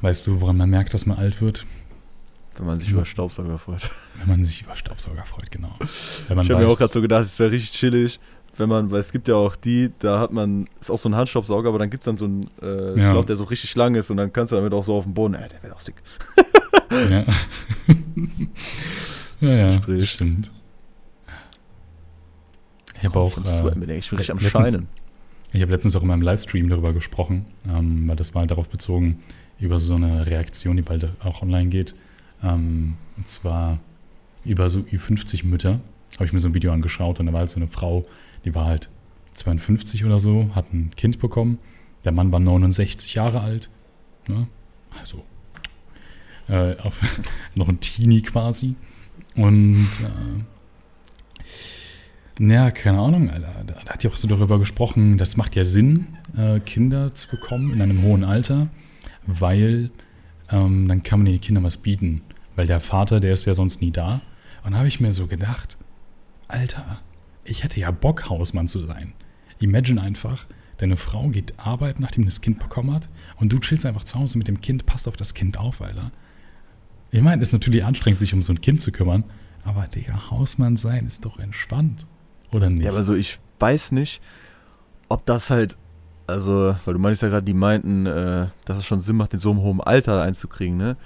Weißt 0.03 0.27
du, 0.27 0.41
woran 0.41 0.57
man 0.57 0.71
merkt, 0.71 0.93
dass 0.93 1.07
man 1.07 1.17
alt 1.19 1.41
wird? 1.41 1.67
Wenn 2.57 2.67
man 2.67 2.79
sich 2.79 2.91
ja. 2.91 2.95
über 2.95 3.05
Staubsauger 3.05 3.59
freut. 3.59 3.91
Wenn 4.19 4.29
man 4.29 4.45
sich 4.45 4.63
über 4.63 4.77
Staubsauger 4.77 5.25
freut, 5.25 5.51
genau. 5.51 5.77
ich 5.81 6.29
habe 6.29 6.57
mir 6.57 6.67
auch 6.69 6.79
gerade 6.79 6.93
so 6.93 7.01
gedacht, 7.01 7.27
es 7.27 7.39
wäre 7.39 7.51
richtig 7.51 7.73
chillig, 7.73 8.21
wenn 8.57 8.69
man, 8.69 8.91
weil 8.91 9.01
es 9.01 9.11
gibt 9.11 9.27
ja 9.29 9.35
auch 9.35 9.57
die, 9.57 9.91
da 9.99 10.21
hat 10.21 10.33
man, 10.33 10.69
ist 10.81 10.91
auch 10.91 10.99
so 10.99 11.09
ein 11.09 11.17
Handstaubsauger, 11.17 11.69
aber 11.69 11.79
dann 11.79 11.91
gibt 11.91 12.03
es 12.03 12.05
dann 12.07 12.17
so 12.17 12.27
einen 12.27 12.49
äh, 12.63 12.99
ja. 12.99 13.11
Schlauch, 13.11 13.25
der 13.25 13.37
so 13.37 13.45
richtig 13.45 13.75
lang 13.75 13.95
ist 13.97 14.11
und 14.11 14.17
dann 14.17 14.33
kannst 14.33 14.53
du 14.53 14.57
damit 14.57 14.73
auch 14.73 14.85
so 14.85 14.95
auf 14.95 15.05
dem 15.05 15.15
Boden, 15.15 15.35
äh, 15.35 15.49
der 15.49 15.63
wäre 15.63 15.75
auch 15.75 15.81
sick. 15.81 15.97
ja. 17.11 17.25
ja, 19.41 19.71
ja, 19.71 19.77
das 19.79 20.09
stimmt. 20.09 20.53
Ich 22.99 23.05
habe 23.05 23.19
auch. 23.19 23.37
Äh, 23.37 23.69
ich 23.69 23.75
bin 23.75 23.91
richtig 23.91 24.31
am 24.31 24.41
Scheinen. 24.41 24.89
Ich 25.53 25.61
habe 25.61 25.71
letztens 25.73 25.95
auch 25.95 26.03
in 26.03 26.09
meinem 26.09 26.23
Livestream 26.23 26.69
darüber 26.69 26.93
gesprochen, 26.93 27.47
ähm, 27.69 28.09
weil 28.09 28.17
das 28.17 28.35
war 28.35 28.41
halt 28.41 28.51
darauf 28.51 28.69
bezogen, 28.69 29.21
über 29.61 29.79
so 29.79 29.95
eine 29.95 30.27
Reaktion, 30.27 30.77
die 30.77 30.83
bald 30.83 31.09
auch 31.23 31.43
online 31.43 31.69
geht. 31.69 31.95
Ähm, 32.45 32.97
und 33.17 33.29
zwar 33.29 33.79
über 34.45 34.69
so 34.69 34.81
Ü50 34.81 35.47
Mütter. 35.47 35.81
Habe 36.15 36.27
ich 36.27 36.33
mir 36.33 36.41
so 36.41 36.49
ein 36.49 36.55
Video 36.55 36.73
angeschaut 36.73 37.19
und 37.19 37.27
da 37.27 37.33
war 37.33 37.41
halt 37.41 37.51
so 37.51 37.57
eine 37.57 37.67
Frau, 37.69 38.07
die 38.45 38.55
war 38.55 38.67
halt 38.67 38.89
52 39.33 40.05
oder 40.05 40.21
so, 40.21 40.51
hat 40.55 40.73
ein 40.73 40.91
Kind 40.97 41.19
bekommen. 41.19 41.59
Der 42.05 42.13
Mann 42.13 42.31
war 42.31 42.41
69 42.41 43.15
Jahre 43.15 43.41
alt. 43.41 43.71
Ne? 44.29 44.47
Also 44.99 45.25
äh, 46.49 46.77
auf, 46.79 47.01
noch 47.55 47.69
ein 47.69 47.81
Teenie 47.81 48.23
quasi. 48.23 48.77
Und 49.35 49.89
äh, 50.01 50.45
ja, 52.39 52.71
keine 52.71 53.01
Ahnung, 53.01 53.31
Alter. 53.31 53.65
Da, 53.67 53.75
da, 53.85 53.93
hat 53.93 54.03
die 54.03 54.09
auch 54.09 54.17
so 54.17 54.29
darüber 54.29 54.59
gesprochen, 54.59 55.19
das 55.19 55.37
macht 55.37 55.57
ja 55.57 55.65
Sinn, 55.65 56.07
äh, 56.37 56.61
Kinder 56.61 57.15
zu 57.15 57.29
bekommen 57.29 57.73
in 57.73 57.81
einem 57.81 58.03
hohen 58.03 58.25
Alter, 58.25 58.69
weil 59.27 59.91
ähm, 60.51 60.89
dann 60.89 61.03
kann 61.03 61.21
man 61.21 61.27
den 61.27 61.41
Kindern 61.41 61.65
was 61.65 61.79
bieten. 61.79 62.23
Weil 62.57 62.67
der 62.67 62.81
Vater, 62.81 63.21
der 63.21 63.33
ist 63.33 63.45
ja 63.45 63.55
sonst 63.55 63.81
nie 63.81 63.91
da. 63.91 64.21
Und 64.65 64.77
habe 64.77 64.89
ich 64.89 65.01
mir 65.01 65.13
so 65.13 65.27
gedacht, 65.27 65.77
Alter, 66.49 67.01
ich 67.45 67.65
hätte 67.65 67.81
ja 67.81 67.91
Bock, 67.91 68.29
Hausmann 68.29 68.69
zu 68.69 68.81
sein. 68.81 69.13
Imagine 69.61 70.01
einfach, 70.01 70.47
deine 70.79 70.97
Frau 70.97 71.29
geht 71.29 71.55
arbeiten, 71.59 72.03
nachdem 72.03 72.25
das 72.25 72.41
Kind 72.41 72.59
bekommen 72.59 72.93
hat, 72.93 73.09
und 73.37 73.53
du 73.53 73.59
chillst 73.59 73.87
einfach 73.87 74.05
zu 74.05 74.19
Hause 74.19 74.39
mit 74.39 74.49
dem 74.49 74.61
Kind, 74.61 74.87
passt 74.87 75.09
auf 75.09 75.17
das 75.17 75.35
Kind 75.35 75.59
auf, 75.59 75.81
Alter. 75.81 76.11
Ich 77.11 77.23
meine, 77.23 77.43
es 77.43 77.51
ist 77.51 77.53
natürlich 77.53 77.85
anstrengend, 77.85 78.21
sich 78.21 78.35
um 78.35 78.43
so 78.43 78.53
ein 78.53 78.61
Kind 78.61 78.81
zu 78.81 78.91
kümmern, 78.91 79.25
aber 79.65 79.87
Digga, 79.87 80.31
Hausmann 80.31 80.77
sein 80.77 81.07
ist 81.07 81.25
doch 81.25 81.39
entspannt. 81.39 82.07
Oder 82.53 82.71
nicht? 82.71 82.85
Ja, 82.85 82.91
aber 82.91 83.05
so, 83.05 83.15
ich 83.15 83.39
weiß 83.61 83.93
nicht, 83.93 84.21
ob 85.09 85.25
das 85.27 85.51
halt, 85.51 85.77
also, 86.27 86.77
weil 86.85 86.95
du 86.95 87.01
meinst 87.01 87.23
ja 87.23 87.29
gerade, 87.29 87.45
die 87.45 87.55
meinten, 87.55 88.07
äh, 88.07 88.49
dass 88.65 88.79
es 88.79 88.87
schon 88.87 89.01
Sinn 89.01 89.17
macht, 89.17 89.33
in 89.35 89.39
so 89.39 89.51
einem 89.51 89.61
hohen 89.61 89.81
Alter 89.81 90.23
einzukriegen, 90.23 90.77
ne? 90.77 90.97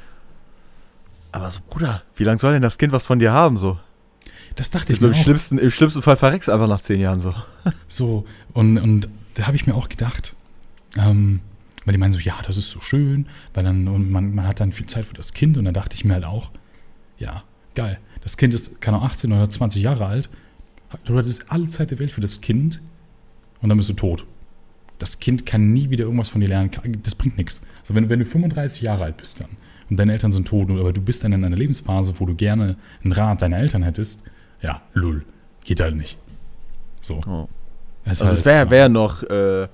Aber 1.32 1.50
so, 1.50 1.60
Bruder, 1.68 2.02
wie 2.16 2.24
lange 2.24 2.38
soll 2.38 2.52
denn 2.52 2.62
das 2.62 2.78
Kind 2.78 2.92
was 2.92 3.04
von 3.04 3.18
dir 3.18 3.32
haben, 3.32 3.58
so? 3.58 3.78
Das 4.56 4.70
dachte 4.70 4.92
ich 4.92 4.98
so 4.98 5.06
mir 5.06 5.12
im 5.12 5.18
auch. 5.18 5.22
Schlimmsten, 5.22 5.58
Im 5.58 5.70
schlimmsten 5.70 6.02
Fall 6.02 6.16
verreckst 6.16 6.50
einfach 6.50 6.68
nach 6.68 6.80
zehn 6.80 7.00
Jahren 7.00 7.20
so. 7.20 7.34
So, 7.88 8.26
und, 8.54 8.78
und 8.78 9.08
da 9.34 9.46
habe 9.46 9.56
ich 9.56 9.66
mir 9.66 9.74
auch 9.74 9.88
gedacht, 9.88 10.34
ähm, 10.96 11.40
weil 11.84 11.92
die 11.92 11.98
meinen 11.98 12.12
so, 12.12 12.18
ja, 12.18 12.34
das 12.46 12.56
ist 12.56 12.70
so 12.70 12.80
schön, 12.80 13.26
weil 13.54 13.64
dann, 13.64 13.86
und 13.88 14.10
man, 14.10 14.34
man 14.34 14.46
hat 14.46 14.60
dann 14.60 14.72
viel 14.72 14.86
Zeit 14.86 15.04
für 15.04 15.14
das 15.14 15.32
Kind 15.32 15.56
und 15.56 15.64
da 15.64 15.72
dachte 15.72 15.94
ich 15.94 16.04
mir 16.04 16.14
halt 16.14 16.24
auch, 16.24 16.50
ja, 17.18 17.44
geil. 17.74 17.98
Das 18.22 18.36
Kind 18.36 18.54
ist, 18.54 18.80
keine 18.80 18.96
Ahnung, 18.96 19.10
18 19.10 19.32
oder 19.32 19.48
20 19.48 19.82
Jahre 19.82 20.06
alt. 20.06 20.30
Du 21.04 21.16
hattest 21.16 21.52
alle 21.52 21.68
Zeit 21.68 21.90
der 21.90 21.98
Welt 21.98 22.12
für 22.12 22.20
das 22.20 22.40
Kind 22.40 22.80
und 23.60 23.68
dann 23.68 23.78
bist 23.78 23.90
du 23.90 23.94
tot. 23.94 24.24
Das 24.98 25.20
Kind 25.20 25.46
kann 25.46 25.72
nie 25.72 25.90
wieder 25.90 26.04
irgendwas 26.04 26.30
von 26.30 26.40
dir 26.40 26.48
lernen. 26.48 26.70
Das 27.04 27.14
bringt 27.14 27.36
nichts. 27.36 27.62
Also 27.82 27.94
wenn, 27.94 28.08
wenn 28.08 28.18
du 28.18 28.26
35 28.26 28.82
Jahre 28.82 29.04
alt 29.04 29.16
bist 29.18 29.40
dann 29.40 29.50
und 29.90 29.96
deine 29.96 30.12
Eltern 30.12 30.32
sind 30.32 30.48
tot, 30.48 30.70
aber 30.70 30.92
du 30.92 31.00
bist 31.00 31.24
dann 31.24 31.32
in 31.32 31.44
einer 31.44 31.56
Lebensphase, 31.56 32.14
wo 32.18 32.26
du 32.26 32.34
gerne 32.34 32.76
einen 33.02 33.12
Rat 33.12 33.42
deiner 33.42 33.58
Eltern 33.58 33.82
hättest, 33.82 34.30
ja, 34.60 34.82
lull. 34.92 35.24
Geht 35.64 35.80
halt 35.80 35.96
nicht. 35.96 36.18
So. 37.00 37.20
Oh. 37.26 37.48
Also 38.04 38.26
halt 38.26 38.38
es 38.38 38.44
wäre 38.44 38.70
wär 38.70 38.88
noch, 38.88 39.22
äh, 39.22 39.68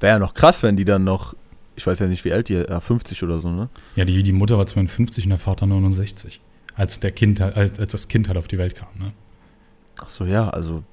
wär 0.00 0.18
noch 0.18 0.34
krass, 0.34 0.62
wenn 0.62 0.76
die 0.76 0.84
dann 0.84 1.04
noch, 1.04 1.34
ich 1.76 1.86
weiß 1.86 1.98
ja 2.00 2.06
nicht, 2.06 2.24
wie 2.24 2.32
alt 2.32 2.48
die, 2.48 2.54
ja, 2.54 2.80
50 2.80 3.22
oder 3.22 3.38
so, 3.38 3.50
ne? 3.50 3.68
Ja, 3.94 4.04
die, 4.04 4.22
die 4.22 4.32
Mutter 4.32 4.58
war 4.58 4.66
52 4.66 5.24
und 5.24 5.30
der 5.30 5.38
Vater 5.38 5.66
69. 5.66 6.40
Als, 6.74 7.00
der 7.00 7.12
kind, 7.12 7.40
als, 7.40 7.78
als 7.78 7.92
das 7.92 8.08
Kind 8.08 8.28
halt 8.28 8.38
auf 8.38 8.48
die 8.48 8.58
Welt 8.58 8.74
kam, 8.74 8.88
ne? 8.98 9.12
Ach 10.00 10.08
so, 10.08 10.24
ja, 10.24 10.48
also 10.48 10.84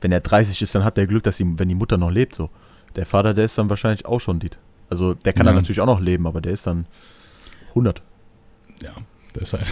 wenn 0.00 0.12
er 0.12 0.20
30 0.20 0.60
ist, 0.62 0.74
dann 0.74 0.84
hat 0.84 0.96
er 0.96 1.06
Glück, 1.06 1.22
dass 1.22 1.36
die, 1.36 1.58
wenn 1.58 1.68
die 1.68 1.74
Mutter 1.74 1.96
noch 1.96 2.10
lebt, 2.10 2.34
so. 2.34 2.50
Der 2.96 3.06
Vater, 3.06 3.34
der 3.34 3.46
ist 3.46 3.58
dann 3.58 3.68
wahrscheinlich 3.68 4.06
auch 4.06 4.20
schon 4.20 4.38
dit. 4.38 4.58
Also 4.88 5.14
der 5.14 5.32
kann 5.32 5.46
ja. 5.46 5.52
dann 5.52 5.56
natürlich 5.56 5.80
auch 5.80 5.86
noch 5.86 6.00
leben, 6.00 6.26
aber 6.26 6.40
der 6.40 6.52
ist 6.52 6.66
dann 6.66 6.86
100. 7.70 8.02
Ja, 8.84 8.92
das 9.32 9.42
ist 9.44 9.52
halt, 9.54 9.66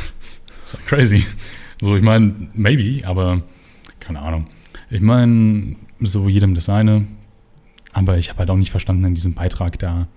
das 0.58 0.66
ist 0.66 0.74
halt 0.74 0.86
crazy. 0.86 1.26
So, 1.80 1.96
ich 1.96 2.02
meine, 2.02 2.48
maybe, 2.54 3.06
aber 3.06 3.42
keine 4.00 4.20
Ahnung. 4.20 4.48
Ich 4.90 5.00
meine, 5.00 5.76
so 6.00 6.28
jedem 6.28 6.54
das 6.54 6.66
seine. 6.66 7.06
Aber 7.92 8.18
ich 8.18 8.30
habe 8.30 8.38
halt 8.40 8.50
auch 8.50 8.56
nicht 8.56 8.70
verstanden 8.70 9.04
in 9.04 9.14
diesem 9.14 9.34
Beitrag, 9.34 9.78
da 9.78 10.08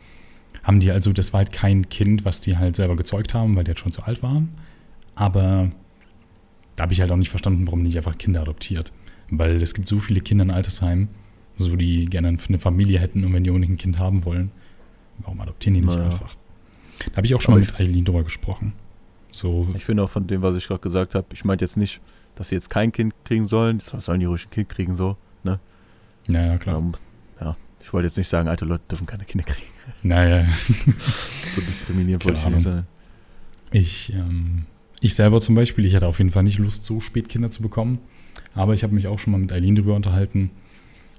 haben 0.64 0.80
die 0.80 0.92
also, 0.92 1.12
das 1.14 1.34
war 1.34 1.40
halt 1.40 1.52
kein 1.52 1.90
Kind, 1.90 2.26
was 2.26 2.42
die 2.42 2.58
halt 2.58 2.76
selber 2.76 2.96
gezeugt 2.96 3.34
haben, 3.34 3.56
weil 3.56 3.66
die 3.66 3.72
jetzt 3.72 3.82
schon 3.82 3.92
zu 3.92 4.04
alt 4.04 4.24
waren. 4.24 4.50
Aber 5.14 5.72
da 6.76 6.84
habe 6.84 6.94
ich 6.94 7.02
halt 7.02 7.12
auch 7.12 7.18
nicht 7.18 7.30
verstanden, 7.30 7.68
warum 7.68 7.84
nicht 7.84 7.98
einfach 7.98 8.18
Kinder 8.18 8.42
adoptiert. 8.42 8.92
Weil 9.30 9.62
es 9.62 9.74
gibt 9.74 9.88
so 9.88 10.00
viele 10.00 10.22
Kinder 10.22 10.44
in 10.44 10.52
Altersheimen, 10.52 11.10
so 11.58 11.76
die 11.76 12.06
gerne 12.06 12.38
eine 12.48 12.60
Familie 12.60 13.00
hätten 13.00 13.24
und 13.26 13.34
wenn 13.34 13.44
die 13.44 13.50
unbedingt 13.50 13.74
ein 13.74 13.78
Kind 13.78 14.00
haben 14.00 14.26
wollen, 14.26 14.52
warum 15.20 15.40
adoptieren 15.42 15.76
die 15.76 15.82
nicht 15.82 15.96
naja. 15.96 16.10
einfach? 16.10 16.36
Da 17.12 17.18
habe 17.18 17.28
ich 17.28 17.36
auch 17.36 17.42
schon 17.42 17.54
Aber 17.54 17.62
mal 17.62 17.68
mit 17.68 17.80
Eileen 17.80 18.06
drüber 18.06 18.24
gesprochen. 18.24 18.74
So. 19.36 19.68
Ich 19.76 19.84
finde 19.84 20.04
auch 20.04 20.10
von 20.10 20.28
dem, 20.28 20.42
was 20.42 20.56
ich 20.56 20.68
gerade 20.68 20.80
gesagt 20.80 21.14
habe, 21.14 21.28
ich 21.34 21.44
meinte 21.44 21.66
jetzt 21.66 21.76
nicht, 21.76 22.00
dass 22.36 22.50
sie 22.50 22.56
jetzt 22.56 22.70
kein 22.70 22.94
Kind 22.94 23.14
kriegen 23.26 23.48
sollen, 23.48 23.82
sollen 23.82 24.22
die 24.22 24.26
ruhig 24.26 24.48
ein 24.48 24.50
Kind 24.50 24.70
kriegen, 24.70 24.96
so, 24.96 25.18
ne? 25.44 25.60
Naja, 26.26 26.58
klar. 26.58 26.78
Um, 26.78 26.94
ja, 27.42 27.58
ich 27.82 27.92
wollte 27.92 28.08
jetzt 28.08 28.18
nicht 28.18 28.30
sagen, 28.30 28.48
alte 28.48 28.64
Leute 28.64 28.84
dürfen 28.90 29.06
keine 29.06 29.26
Kinder 29.26 29.46
kriegen. 29.46 29.68
Naja. 30.04 30.48
so 31.54 31.62
diskriminierend 31.62 32.24
wollte 32.24 32.40
ich 32.40 32.48
nicht 32.48 32.64
sein. 32.64 32.88
Ich, 33.72 34.14
ähm, 34.14 34.66
ich 35.02 35.16
selber 35.16 35.42
zum 35.42 35.54
Beispiel, 35.54 35.86
ich 35.86 35.96
hatte 35.96 36.08
auf 36.08 36.20
jeden 36.20 36.32
Fall 36.32 36.44
nicht 36.44 36.58
Lust, 36.58 36.86
so 36.86 37.02
spät 37.02 37.28
Kinder 37.28 37.52
zu 37.52 37.62
bekommen. 37.62 38.00
Aber 38.54 38.74
ich 38.74 38.84
habe 38.84 38.96
mich 38.96 39.08
auch 39.08 39.20
schon 39.20 39.32
mal 39.32 39.38
mit 39.38 39.52
Eileen 39.52 39.76
drüber 39.76 39.96
unterhalten, 39.96 40.50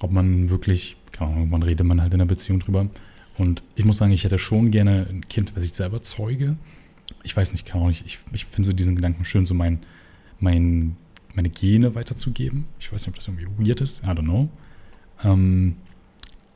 ob 0.00 0.10
man 0.10 0.48
wirklich, 0.48 0.96
keine 1.12 1.32
Ahnung, 1.32 1.50
man 1.50 1.62
redet 1.62 1.86
man 1.86 2.00
halt 2.00 2.14
in 2.14 2.18
der 2.18 2.26
Beziehung 2.26 2.60
drüber. 2.60 2.88
Und 3.36 3.62
ich 3.74 3.84
muss 3.84 3.98
sagen, 3.98 4.12
ich 4.12 4.24
hätte 4.24 4.38
schon 4.38 4.70
gerne 4.70 5.06
ein 5.10 5.28
Kind, 5.28 5.54
was 5.54 5.64
ich 5.64 5.74
selber 5.74 6.00
zeuge. 6.02 6.56
Ich 7.22 7.36
weiß 7.36 7.52
nicht, 7.52 7.66
kann 7.66 7.82
auch 7.82 7.88
nicht, 7.88 8.04
ich, 8.06 8.18
ich 8.32 8.46
finde 8.46 8.66
so 8.66 8.72
diesen 8.72 8.96
Gedanken 8.96 9.24
schön, 9.24 9.46
so 9.46 9.54
mein, 9.54 9.80
mein, 10.38 10.96
meine 11.34 11.50
Gene 11.50 11.94
weiterzugeben. 11.94 12.66
Ich 12.78 12.92
weiß 12.92 13.02
nicht, 13.02 13.08
ob 13.08 13.14
das 13.16 13.28
irgendwie 13.28 13.46
weird 13.58 13.80
ist, 13.80 14.02
I 14.04 14.08
don't 14.08 14.22
know. 14.22 14.48
Ähm, 15.22 15.76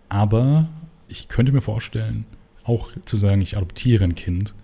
aber 0.08 0.68
ich 1.08 1.28
könnte 1.28 1.52
mir 1.52 1.60
vorstellen, 1.60 2.24
auch 2.64 2.90
zu 3.04 3.16
sagen, 3.16 3.40
ich 3.40 3.56
adoptiere 3.56 4.04
ein 4.04 4.14
Kind, 4.14 4.54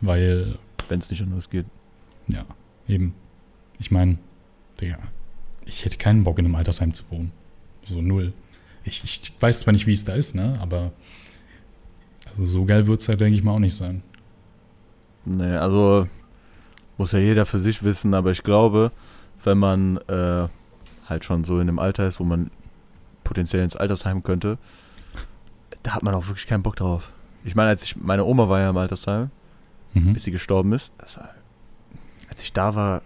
weil. 0.00 0.58
Wenn 0.88 1.00
es 1.00 1.10
nicht 1.10 1.22
anders 1.22 1.50
geht. 1.50 1.66
Ja, 2.28 2.46
eben. 2.88 3.14
Ich 3.78 3.90
meine, 3.90 4.18
Digga, 4.80 4.98
ich 5.66 5.84
hätte 5.84 5.98
keinen 5.98 6.24
Bock, 6.24 6.38
in 6.38 6.46
einem 6.46 6.54
Altersheim 6.54 6.94
zu 6.94 7.04
wohnen. 7.10 7.32
So 7.84 8.00
null. 8.00 8.32
Ich, 8.84 9.04
ich 9.04 9.32
weiß 9.38 9.60
zwar 9.60 9.72
nicht, 9.72 9.86
wie 9.86 9.92
es 9.92 10.04
da 10.04 10.14
ist, 10.14 10.34
ne? 10.34 10.58
Aber 10.60 10.92
also 12.30 12.46
so 12.46 12.64
geil 12.64 12.86
wird 12.86 13.02
es 13.02 13.08
halt, 13.08 13.20
denke 13.20 13.36
ich 13.36 13.44
mal, 13.44 13.52
auch 13.52 13.58
nicht 13.58 13.74
sein. 13.74 14.02
Nee, 15.28 15.56
also 15.56 16.08
muss 16.96 17.12
ja 17.12 17.18
jeder 17.18 17.46
für 17.46 17.58
sich 17.58 17.82
wissen, 17.82 18.14
aber 18.14 18.30
ich 18.30 18.42
glaube, 18.42 18.92
wenn 19.44 19.58
man 19.58 19.98
äh, 20.08 20.48
halt 21.06 21.24
schon 21.24 21.44
so 21.44 21.56
in 21.56 21.68
einem 21.68 21.78
Alter 21.78 22.06
ist, 22.08 22.18
wo 22.18 22.24
man 22.24 22.50
potenziell 23.24 23.62
ins 23.62 23.76
Altersheim 23.76 24.22
könnte, 24.22 24.58
da 25.82 25.94
hat 25.94 26.02
man 26.02 26.14
auch 26.14 26.26
wirklich 26.26 26.46
keinen 26.46 26.62
Bock 26.62 26.76
drauf. 26.76 27.10
Ich 27.44 27.54
meine, 27.54 27.68
als 27.68 27.84
ich, 27.84 27.96
meine 27.96 28.24
Oma 28.24 28.48
war 28.48 28.60
ja 28.60 28.70
im 28.70 28.76
Altersheim, 28.76 29.30
mhm. 29.94 30.14
bis 30.14 30.24
sie 30.24 30.30
gestorben 30.30 30.72
ist. 30.72 30.90
War, 31.16 31.30
als 32.30 32.42
ich 32.42 32.52
da 32.52 32.74
war, 32.74 33.02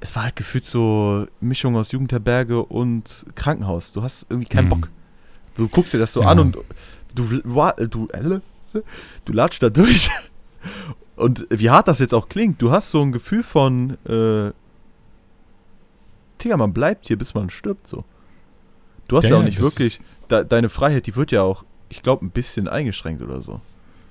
es 0.00 0.14
war 0.16 0.24
halt 0.24 0.36
gefühlt 0.36 0.64
so 0.64 1.26
Mischung 1.40 1.76
aus 1.76 1.92
Jugendherberge 1.92 2.62
und 2.62 3.26
Krankenhaus. 3.34 3.92
Du 3.92 4.02
hast 4.02 4.26
irgendwie 4.28 4.48
keinen 4.48 4.66
mhm. 4.66 4.70
Bock. 4.70 4.90
Du 5.54 5.68
guckst 5.68 5.92
dir 5.94 5.98
das 5.98 6.12
so 6.12 6.22
ja. 6.22 6.28
an 6.28 6.38
und 6.38 6.56
du, 7.14 7.24
du, 7.42 7.68
du, 7.88 8.08
du 9.24 9.32
latscht 9.32 9.62
da 9.62 9.70
durch. 9.70 10.10
Und 11.16 11.46
wie 11.50 11.70
hart 11.70 11.88
das 11.88 11.98
jetzt 11.98 12.14
auch 12.14 12.28
klingt, 12.28 12.60
du 12.60 12.70
hast 12.70 12.90
so 12.90 13.02
ein 13.02 13.12
Gefühl 13.12 13.42
von, 13.42 13.96
äh, 14.04 14.52
Digga, 16.42 16.56
man 16.56 16.72
bleibt 16.72 17.06
hier, 17.06 17.16
bis 17.16 17.34
man 17.34 17.48
stirbt, 17.48 17.86
so. 17.86 18.04
Du 19.08 19.16
hast 19.16 19.24
ja, 19.24 19.30
ja 19.30 19.36
auch 19.38 19.42
nicht 19.42 19.60
wirklich, 19.60 20.00
de, 20.30 20.44
deine 20.44 20.68
Freiheit, 20.68 21.06
die 21.06 21.16
wird 21.16 21.32
ja 21.32 21.42
auch, 21.42 21.64
ich 21.88 22.02
glaube, 22.02 22.26
ein 22.26 22.30
bisschen 22.30 22.68
eingeschränkt 22.68 23.22
oder 23.22 23.40
so. 23.40 23.60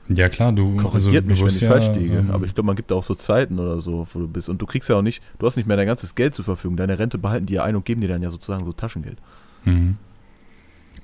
Ja, 0.07 0.29
klar, 0.29 0.51
du. 0.51 0.77
Korrigiert 0.77 1.27
also, 1.27 1.27
mich, 1.27 1.41
wenn 1.41 1.47
ich 1.47 1.61
ja, 1.61 1.69
falsch 1.69 1.95
liege. 1.95 2.17
Ähm, 2.17 2.31
aber 2.31 2.45
ich 2.45 2.53
glaube, 2.53 2.67
man 2.67 2.75
gibt 2.75 2.91
auch 2.91 3.03
so 3.03 3.15
Zeiten 3.15 3.59
oder 3.59 3.81
so, 3.81 4.07
wo 4.13 4.19
du 4.19 4.27
bist. 4.27 4.49
Und 4.49 4.61
du 4.61 4.65
kriegst 4.65 4.87
ja 4.89 4.97
auch 4.97 5.01
nicht, 5.01 5.21
du 5.39 5.47
hast 5.47 5.57
nicht 5.57 5.67
mehr 5.67 5.77
dein 5.77 5.87
ganzes 5.87 6.13
Geld 6.13 6.35
zur 6.35 6.45
Verfügung. 6.45 6.77
Deine 6.77 6.99
Rente 6.99 7.17
behalten 7.17 7.47
die 7.47 7.55
ja 7.55 7.63
ein 7.63 7.75
und 7.75 7.85
geben 7.85 8.01
dir 8.01 8.07
dann 8.07 8.21
ja 8.21 8.29
sozusagen 8.29 8.65
so 8.65 8.73
Taschengeld. 8.73 9.17
Mhm. 9.63 9.97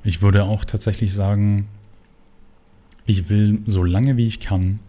Ich 0.03 0.21
würde 0.21 0.43
auch 0.43 0.65
tatsächlich 0.65 1.13
sagen, 1.13 1.67
ich 3.05 3.29
will 3.29 3.61
so 3.65 3.83
lange 3.83 4.17
wie 4.17 4.27
ich 4.27 4.39
kann 4.39 4.79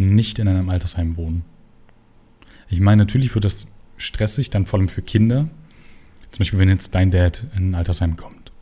nicht 0.00 0.38
in 0.38 0.48
einem 0.48 0.68
Altersheim 0.68 1.16
wohnen. 1.16 1.44
Ich 2.68 2.80
meine, 2.80 3.04
natürlich 3.04 3.34
wird 3.34 3.44
das 3.44 3.66
stressig, 3.96 4.50
dann 4.50 4.66
vor 4.66 4.78
allem 4.78 4.88
für 4.88 5.02
Kinder. 5.02 5.48
Zum 6.30 6.38
Beispiel, 6.38 6.58
wenn 6.58 6.68
jetzt 6.68 6.94
dein 6.94 7.10
Dad 7.10 7.46
in 7.56 7.70
ein 7.70 7.74
Altersheim 7.74 8.16
kommt. 8.16 8.52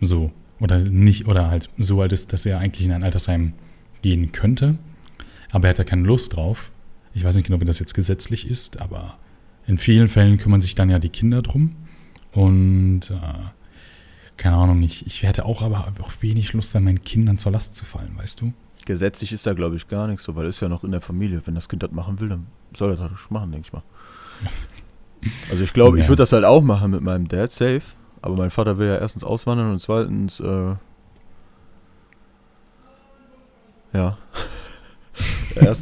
So. 0.00 0.32
Oder 0.58 0.78
nicht, 0.78 1.26
oder 1.26 1.50
halt 1.50 1.68
so 1.76 2.00
alt 2.00 2.12
ist, 2.12 2.32
dass 2.32 2.46
er 2.46 2.58
eigentlich 2.58 2.86
in 2.86 2.92
ein 2.92 3.02
Altersheim 3.02 3.52
gehen 4.02 4.32
könnte, 4.32 4.78
aber 5.50 5.66
er 5.66 5.70
hat 5.70 5.78
da 5.78 5.84
keine 5.84 6.06
Lust 6.06 6.36
drauf. 6.36 6.70
Ich 7.12 7.24
weiß 7.24 7.36
nicht 7.36 7.46
genau, 7.46 7.60
wie 7.60 7.66
das 7.66 7.78
jetzt 7.78 7.94
gesetzlich 7.94 8.48
ist, 8.48 8.80
aber 8.80 9.18
in 9.66 9.78
vielen 9.78 10.08
Fällen 10.08 10.38
kümmern 10.38 10.60
sich 10.60 10.74
dann 10.74 10.90
ja 10.90 10.98
die 10.98 11.08
Kinder 11.08 11.42
drum. 11.42 11.76
Und 12.32 13.10
äh, 13.10 13.50
keine 14.36 14.56
Ahnung, 14.56 14.82
ich, 14.82 15.06
ich 15.06 15.22
hätte 15.22 15.44
auch 15.44 15.62
aber 15.62 15.92
auch 16.00 16.12
wenig 16.20 16.52
Lust, 16.52 16.74
an 16.76 16.84
meinen 16.84 17.04
Kindern 17.04 17.38
zur 17.38 17.52
Last 17.52 17.76
zu 17.76 17.84
fallen, 17.84 18.16
weißt 18.16 18.40
du? 18.40 18.52
Gesetzlich 18.86 19.32
ist 19.32 19.46
da, 19.46 19.52
glaube 19.52 19.76
ich, 19.76 19.88
gar 19.88 20.06
nichts 20.06 20.24
so, 20.24 20.34
weil 20.34 20.46
es 20.46 20.60
ja 20.60 20.68
noch 20.68 20.82
in 20.84 20.92
der 20.92 21.02
Familie. 21.02 21.42
Wenn 21.44 21.54
das 21.54 21.68
Kind 21.68 21.82
das 21.82 21.90
machen 21.90 22.18
will, 22.20 22.30
dann 22.30 22.46
soll 22.74 22.90
er 22.90 22.96
das 22.96 23.10
halt 23.10 23.30
machen, 23.30 23.52
denke 23.52 23.66
ich 23.66 23.72
mal. 23.72 23.82
Also 25.50 25.64
ich 25.64 25.72
glaube, 25.72 25.96
ja. 25.96 26.04
ich 26.04 26.08
würde 26.08 26.22
das 26.22 26.32
halt 26.32 26.44
auch 26.44 26.62
machen 26.62 26.92
mit 26.92 27.00
meinem 27.00 27.26
Dad, 27.26 27.50
safe. 27.50 27.82
Aber 28.22 28.36
mein 28.36 28.50
Vater 28.50 28.78
will 28.78 28.86
ja 28.86 28.98
erstens 28.98 29.24
auswandern 29.24 29.72
und 29.72 29.80
zweitens 29.80 30.38
äh, 30.38 30.76
ja. 33.92 34.18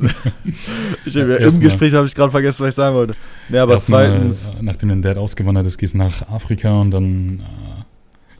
Ich, 1.04 1.14
ja, 1.14 1.36
Im 1.36 1.60
Gespräch 1.60 1.92
habe 1.94 2.06
ich 2.06 2.14
gerade 2.14 2.30
vergessen, 2.30 2.62
was 2.62 2.70
ich 2.70 2.74
sagen 2.76 2.94
wollte. 2.94 3.14
Nee, 3.48 3.58
aber 3.58 3.78
zweitens. 3.78 4.52
Mal, 4.52 4.62
nachdem 4.62 4.88
dein 4.90 5.02
Dad 5.02 5.18
ausgewandert 5.18 5.66
ist, 5.66 5.78
gehst 5.78 5.94
du 5.94 5.98
nach 5.98 6.22
Afrika 6.28 6.80
und 6.80 6.92
dann 6.92 7.40
äh, 7.40 7.82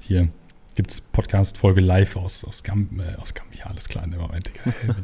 hier 0.00 0.28
gibt 0.74 0.90
es 0.90 1.00
Podcast-Folge 1.00 1.80
live 1.80 2.16
aus, 2.16 2.44
aus, 2.44 2.62
Gam, 2.62 2.88
äh, 2.98 3.14
aus 3.20 3.34
Gambia, 3.34 3.66
alles 3.66 3.88
klar, 3.88 4.06
ne, 4.06 4.16
Moment, 4.16 4.50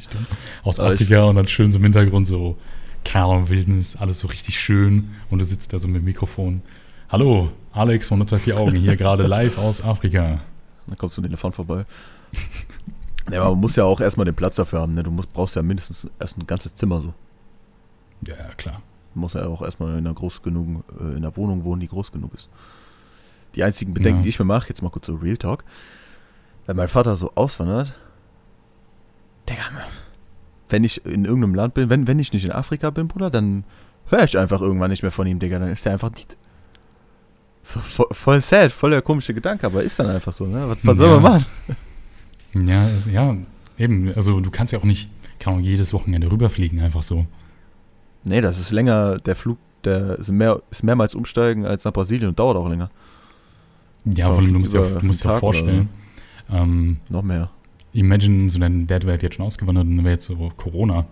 aus 0.63 0.81
Afrika 0.81 1.25
und 1.25 1.37
dann 1.37 1.49
schön 1.49 1.73
so 1.73 1.79
im 1.79 1.85
Hintergrund 1.85 2.27
so 2.27 2.57
Karl 3.05 3.49
Wildnis, 3.49 3.97
alles 3.97 4.21
so 4.21 4.29
richtig 4.29 4.59
schön 4.59 5.11
und 5.31 5.39
du 5.39 5.45
sitzt 5.45 5.73
da 5.73 5.79
so 5.79 5.89
mit 5.89 6.03
dem 6.03 6.05
Mikrofon. 6.05 6.63
Hallo, 7.09 7.51
Alex 7.73 8.09
von 8.09 8.21
unter 8.21 8.39
vier 8.39 8.59
Augen, 8.59 8.77
hier 8.77 8.97
gerade 8.97 9.27
live 9.27 9.59
aus 9.59 9.83
Afrika. 9.83 10.41
Dann 10.87 10.99
kommst 10.99 11.17
du 11.17 11.23
den 11.23 11.31
Elefant 11.31 11.55
vorbei. 11.55 11.85
Ja, 13.31 13.49
man 13.49 13.61
muss 13.61 13.77
ja 13.77 13.85
auch 13.85 14.01
erstmal 14.01 14.25
den 14.25 14.35
Platz 14.35 14.57
dafür 14.57 14.81
haben. 14.81 14.95
Ne? 14.95 15.03
Du 15.03 15.11
musst, 15.11 15.33
brauchst 15.33 15.55
ja 15.55 15.63
mindestens 15.63 16.09
erst 16.19 16.37
ein 16.37 16.47
ganzes 16.47 16.75
Zimmer 16.75 17.01
so. 17.01 17.15
Ja, 18.27 18.37
ja 18.37 18.49
klar. 18.57 18.83
Du 19.15 19.21
musst 19.21 19.35
ja 19.35 19.47
auch 19.47 19.63
erstmal 19.63 19.93
in 19.93 19.99
einer 19.99 20.15
groß 20.15 20.43
genug, 20.43 20.85
äh, 20.99 21.05
in 21.11 21.19
einer 21.19 21.37
Wohnung 21.37 21.65
wohnen, 21.65 21.81
die 21.81 21.89
groß 21.89 22.13
genug 22.13 22.35
ist. 22.35 22.49
Die 23.55 23.65
einzigen 23.65 23.95
Bedenken, 23.95 24.21
ja. 24.21 24.23
die 24.25 24.29
ich 24.29 24.39
mir 24.39 24.45
mache, 24.45 24.69
jetzt 24.69 24.83
mal 24.83 24.91
kurz 24.91 25.07
so 25.07 25.15
Real 25.15 25.37
Talk, 25.37 25.65
wenn 26.67 26.77
mein 26.77 26.89
Vater 26.89 27.17
so 27.17 27.33
auswandert, 27.35 27.95
Digga, 29.49 29.63
wenn 30.69 30.85
ich 30.85 31.05
in 31.05 31.25
irgendeinem 31.25 31.55
Land 31.55 31.75
bin, 31.75 31.91
wenn, 31.91 32.07
wenn 32.07 32.19
ich 32.19 32.33
nicht 32.33 32.45
in 32.45 32.53
Afrika 32.53 32.91
bin, 32.91 33.09
Bruder, 33.09 33.31
dann 33.31 33.65
höre 34.09 34.25
ich 34.25 34.39
einfach 34.39 34.61
irgendwann 34.61 34.91
nicht 34.91 35.03
mehr 35.03 35.11
von 35.11 35.27
ihm, 35.27 35.39
Digga. 35.39 35.59
Dann 35.59 35.71
ist 35.71 35.85
der 35.85 35.93
einfach 35.93 36.11
nicht. 36.11 36.37
So 37.63 37.81
voll, 37.81 38.07
voll 38.13 38.41
sad, 38.41 38.73
voll 38.73 38.91
der 38.91 39.03
komische 39.03 39.35
Gedanke, 39.35 39.67
aber 39.67 39.83
ist 39.83 39.99
dann 39.99 40.07
einfach 40.07 40.33
so, 40.33 40.47
ne? 40.47 40.69
Was, 40.69 40.79
was 40.83 40.99
ja. 40.99 41.07
soll 41.07 41.21
man 41.21 41.33
machen? 41.33 41.47
Ja, 42.53 42.85
ja, 43.13 43.37
eben. 43.79 44.13
Also 44.15 44.41
du 44.41 44.51
kannst 44.51 44.73
ja 44.73 44.79
auch 44.79 44.85
nicht, 44.85 45.11
kann 45.39 45.55
auch 45.55 45.61
jedes 45.61 45.93
Wochenende 45.93 46.31
rüberfliegen, 46.31 46.81
einfach 46.81 47.03
so. 47.03 47.27
Nee, 48.25 48.41
das 48.41 48.59
ist 48.59 48.71
länger, 48.71 49.19
der 49.19 49.37
Flug, 49.37 49.59
der 49.85 50.19
ist, 50.19 50.31
mehr, 50.31 50.61
ist 50.71 50.83
mehrmals 50.83 51.15
umsteigen 51.15 51.65
als 51.65 51.85
nach 51.85 51.93
Brasilien 51.93 52.29
und 52.29 52.39
dauert 52.39 52.57
auch 52.57 52.69
länger. 52.69 52.91
Ja, 54.05 54.37
weil 54.37 54.47
du 54.47 54.59
musst 54.59 54.73
dir 54.73 54.81
du 54.81 55.07
musst 55.07 55.25
dir 55.25 55.39
vorstellen. 55.39 55.89
Ähm, 56.51 56.99
noch 57.09 57.23
mehr. 57.23 57.51
Imagine, 57.93 58.49
so 58.51 58.59
dein 58.59 58.87
Dad 58.87 59.05
wäre 59.07 59.19
jetzt 59.21 59.37
schon 59.37 59.45
ausgewandert 59.45 59.87
und 59.87 59.97
dann 59.97 60.05
wäre 60.05 60.15
jetzt 60.15 60.27
so 60.27 60.53
Corona. 60.57 61.07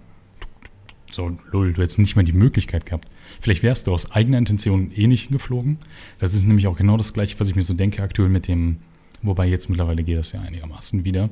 So, 1.11 1.37
lull, 1.53 1.73
du 1.73 1.83
hättest 1.83 1.99
nicht 1.99 2.17
mehr 2.17 2.25
die 2.25 2.33
Möglichkeit 2.33 2.87
gehabt. 2.87 3.09
Vielleicht 3.41 3.63
wärst 3.63 3.87
du 3.87 3.95
aus 3.95 4.13
eigener 4.13 4.39
Intention 4.39 4.91
eh 4.95 5.07
nicht 5.07 5.29
hingeflogen. 5.29 5.79
Das 6.19 6.35
ist 6.35 6.47
nämlich 6.47 6.67
auch 6.67 6.77
genau 6.77 6.97
das 6.97 7.15
Gleiche, 7.15 7.41
was 7.41 7.49
ich 7.49 7.57
mir 7.57 7.63
so 7.63 7.75
denke 7.75 8.03
aktuell 8.03 8.29
mit 8.29 8.47
dem 8.47 8.77
Wobei 9.23 9.47
jetzt 9.47 9.69
mittlerweile 9.69 10.05
geht 10.05 10.19
das 10.19 10.33
ja 10.33 10.41
einigermaßen 10.41 11.05
wieder. 11.05 11.31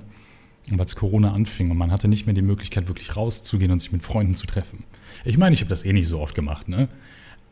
Und 0.71 0.81
als 0.81 0.97
Corona 0.97 1.33
anfing 1.33 1.71
und 1.71 1.77
man 1.77 1.93
hatte 1.93 2.09
nicht 2.09 2.27
mehr 2.27 2.35
die 2.35 2.43
Möglichkeit, 2.43 2.89
wirklich 2.89 3.15
rauszugehen 3.15 3.71
und 3.71 3.79
sich 3.79 3.93
mit 3.93 4.03
Freunden 4.03 4.35
zu 4.35 4.47
treffen. 4.47 4.83
Ich 5.25 5.39
meine, 5.39 5.55
ich 5.55 5.61
habe 5.61 5.69
das 5.69 5.85
eh 5.85 5.93
nicht 5.93 6.09
so 6.09 6.21
oft 6.21 6.35
gemacht, 6.35 6.69
ne? 6.69 6.89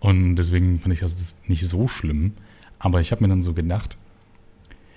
Und 0.01 0.35
deswegen 0.37 0.81
fand 0.81 0.93
ich 0.93 1.01
das 1.01 1.37
nicht 1.47 1.67
so 1.67 1.87
schlimm. 1.87 2.33
Aber 2.85 3.01
ich 3.01 3.13
habe 3.13 3.25
mir 3.25 3.29
dann 3.29 3.41
so 3.41 3.55
gedacht, 3.55 3.97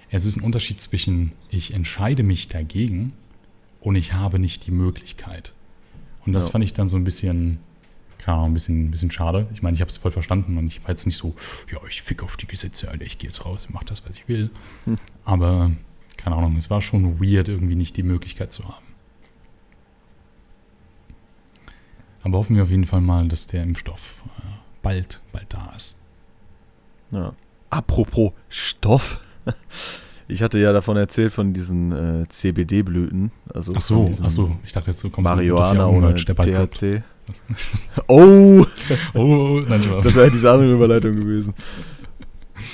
es 0.10 0.26
ist 0.26 0.36
ein 0.36 0.44
Unterschied 0.44 0.82
zwischen, 0.82 1.32
ich 1.50 1.74
entscheide 1.74 2.22
mich 2.22 2.50
dagegen 2.50 3.14
und 3.80 3.96
ich 3.96 4.12
habe 4.12 4.40
nicht 4.40 4.68
die 4.68 4.72
Möglichkeit. 4.72 5.54
Und 6.26 6.34
das 6.34 6.48
ja. 6.48 6.52
fand 6.52 6.66
ich 6.66 6.74
dann 6.74 6.90
so 6.90 6.98
ein 6.98 7.06
bisschen 7.06 7.60
keine 8.18 8.40
Ahnung, 8.40 8.52
ein 8.52 8.56
bisschen, 8.56 8.88
ein 8.88 8.92
bisschen 8.92 9.10
schade. 9.10 9.48
Ich 9.54 9.62
meine, 9.62 9.76
ich 9.76 9.80
habe 9.80 9.90
es 9.90 9.96
voll 9.96 10.12
verstanden 10.12 10.58
und 10.58 10.68
ich 10.68 10.84
war 10.84 10.90
jetzt 10.90 11.06
nicht 11.06 11.16
so, 11.16 11.34
ja, 11.72 11.80
ich 11.88 12.02
fick 12.02 12.24
auf 12.24 12.36
die 12.36 12.46
Gesetze, 12.48 12.90
Alter, 12.90 13.06
ich 13.06 13.20
gehe 13.20 13.30
jetzt 13.30 13.46
raus 13.46 13.68
und 13.68 13.74
mach 13.74 13.86
das, 13.86 14.06
was 14.06 14.18
ich 14.18 14.28
will. 14.28 14.50
Hm. 14.84 14.98
Aber, 15.24 15.72
keine 16.18 16.36
Ahnung, 16.36 16.58
es 16.58 16.70
war 16.70 16.82
schon 16.82 17.22
weird, 17.22 17.48
irgendwie 17.48 17.76
nicht 17.76 17.96
die 17.96 18.04
Möglichkeit 18.04 18.52
zu 18.52 18.68
haben. 18.68 18.86
Aber 22.24 22.40
hoffen 22.40 22.58
wir 22.58 22.64
auf 22.64 22.70
jeden 22.70 22.86
Fall 22.86 23.00
mal, 23.00 23.30
dass 23.30 23.48
der 23.48 23.64
Impfstoff 23.64 24.24
äh, 24.40 24.42
bald, 24.82 25.22
bald 25.32 25.54
da 25.54 25.74
ist. 25.78 25.98
Ja. 27.12 27.34
Apropos 27.70 28.32
Stoff. 28.50 29.20
Ich 30.30 30.42
hatte 30.42 30.60
ja 30.60 30.74
davon 30.74 30.98
erzählt, 30.98 31.32
von 31.32 31.54
diesen 31.54 31.92
äh, 31.94 32.28
CBD-Blüten. 32.28 33.32
Also 33.54 33.74
ach 33.74 33.80
so, 33.80 34.12
ach 34.22 34.30
so, 34.30 34.58
ich 34.66 34.74
dachte 34.74 34.92
jetzt 34.92 35.00
so 35.00 35.10
kommt 35.10 35.24
Marihuana 35.24 35.88
oder 35.88 36.14
THC. 36.14 37.02
oh! 38.08 38.66
oh, 39.14 39.62
nein, 39.68 39.84
Spaß. 39.84 40.04
Das 40.04 40.16
wäre 40.16 40.30
diese 40.30 40.52
andere 40.52 40.74
Überleitung 40.74 41.16
gewesen. 41.16 41.54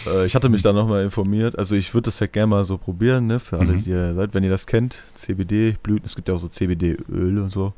Äh, 0.07 0.25
ich 0.25 0.35
hatte 0.35 0.49
mich 0.49 0.63
da 0.63 0.73
nochmal 0.73 1.03
informiert. 1.03 1.57
Also 1.57 1.75
ich 1.75 1.93
würde 1.93 2.05
das 2.05 2.19
ja 2.19 2.27
gerne 2.27 2.47
mal 2.47 2.63
so 2.63 2.77
probieren, 2.77 3.27
ne? 3.27 3.39
Für 3.39 3.59
alle, 3.59 3.73
mhm. 3.73 3.83
die 3.83 3.89
ihr 3.91 4.15
seid, 4.15 4.33
wenn 4.33 4.43
ihr 4.43 4.49
das 4.49 4.65
kennt. 4.65 5.03
CBD-Blüten, 5.13 6.05
es 6.05 6.15
gibt 6.15 6.29
ja 6.29 6.33
auch 6.33 6.39
so 6.39 6.47
CBD-Öl 6.47 7.37
und 7.37 7.51
so. 7.51 7.73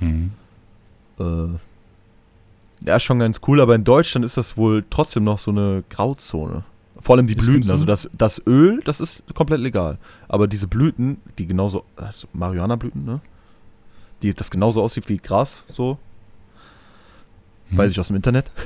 Mhm. 0.00 0.32
Äh, 1.20 1.22
ja, 2.86 3.00
schon 3.00 3.18
ganz 3.18 3.40
cool, 3.46 3.60
aber 3.60 3.74
in 3.74 3.84
Deutschland 3.84 4.24
ist 4.24 4.36
das 4.36 4.56
wohl 4.56 4.84
trotzdem 4.88 5.24
noch 5.24 5.38
so 5.38 5.50
eine 5.50 5.84
Grauzone. 5.88 6.64
Vor 6.98 7.16
allem 7.16 7.26
die 7.26 7.34
ist 7.34 7.46
Blüten, 7.46 7.64
so? 7.64 7.72
also 7.72 7.84
das, 7.84 8.08
das 8.12 8.42
Öl, 8.46 8.80
das 8.84 9.00
ist 9.00 9.22
komplett 9.34 9.60
legal. 9.60 9.98
Aber 10.28 10.46
diese 10.46 10.66
Blüten, 10.66 11.18
die 11.38 11.46
genauso, 11.46 11.84
also 11.96 12.28
Marihuana-Blüten, 12.32 13.04
ne? 13.04 13.20
Die 14.22 14.34
das 14.34 14.50
genauso 14.50 14.82
aussieht 14.82 15.08
wie 15.08 15.16
Gras, 15.16 15.64
so. 15.68 15.98
Hm. 17.70 17.78
Weiß 17.78 17.90
ich 17.90 17.98
aus 18.00 18.08
dem 18.08 18.16
Internet. 18.16 18.50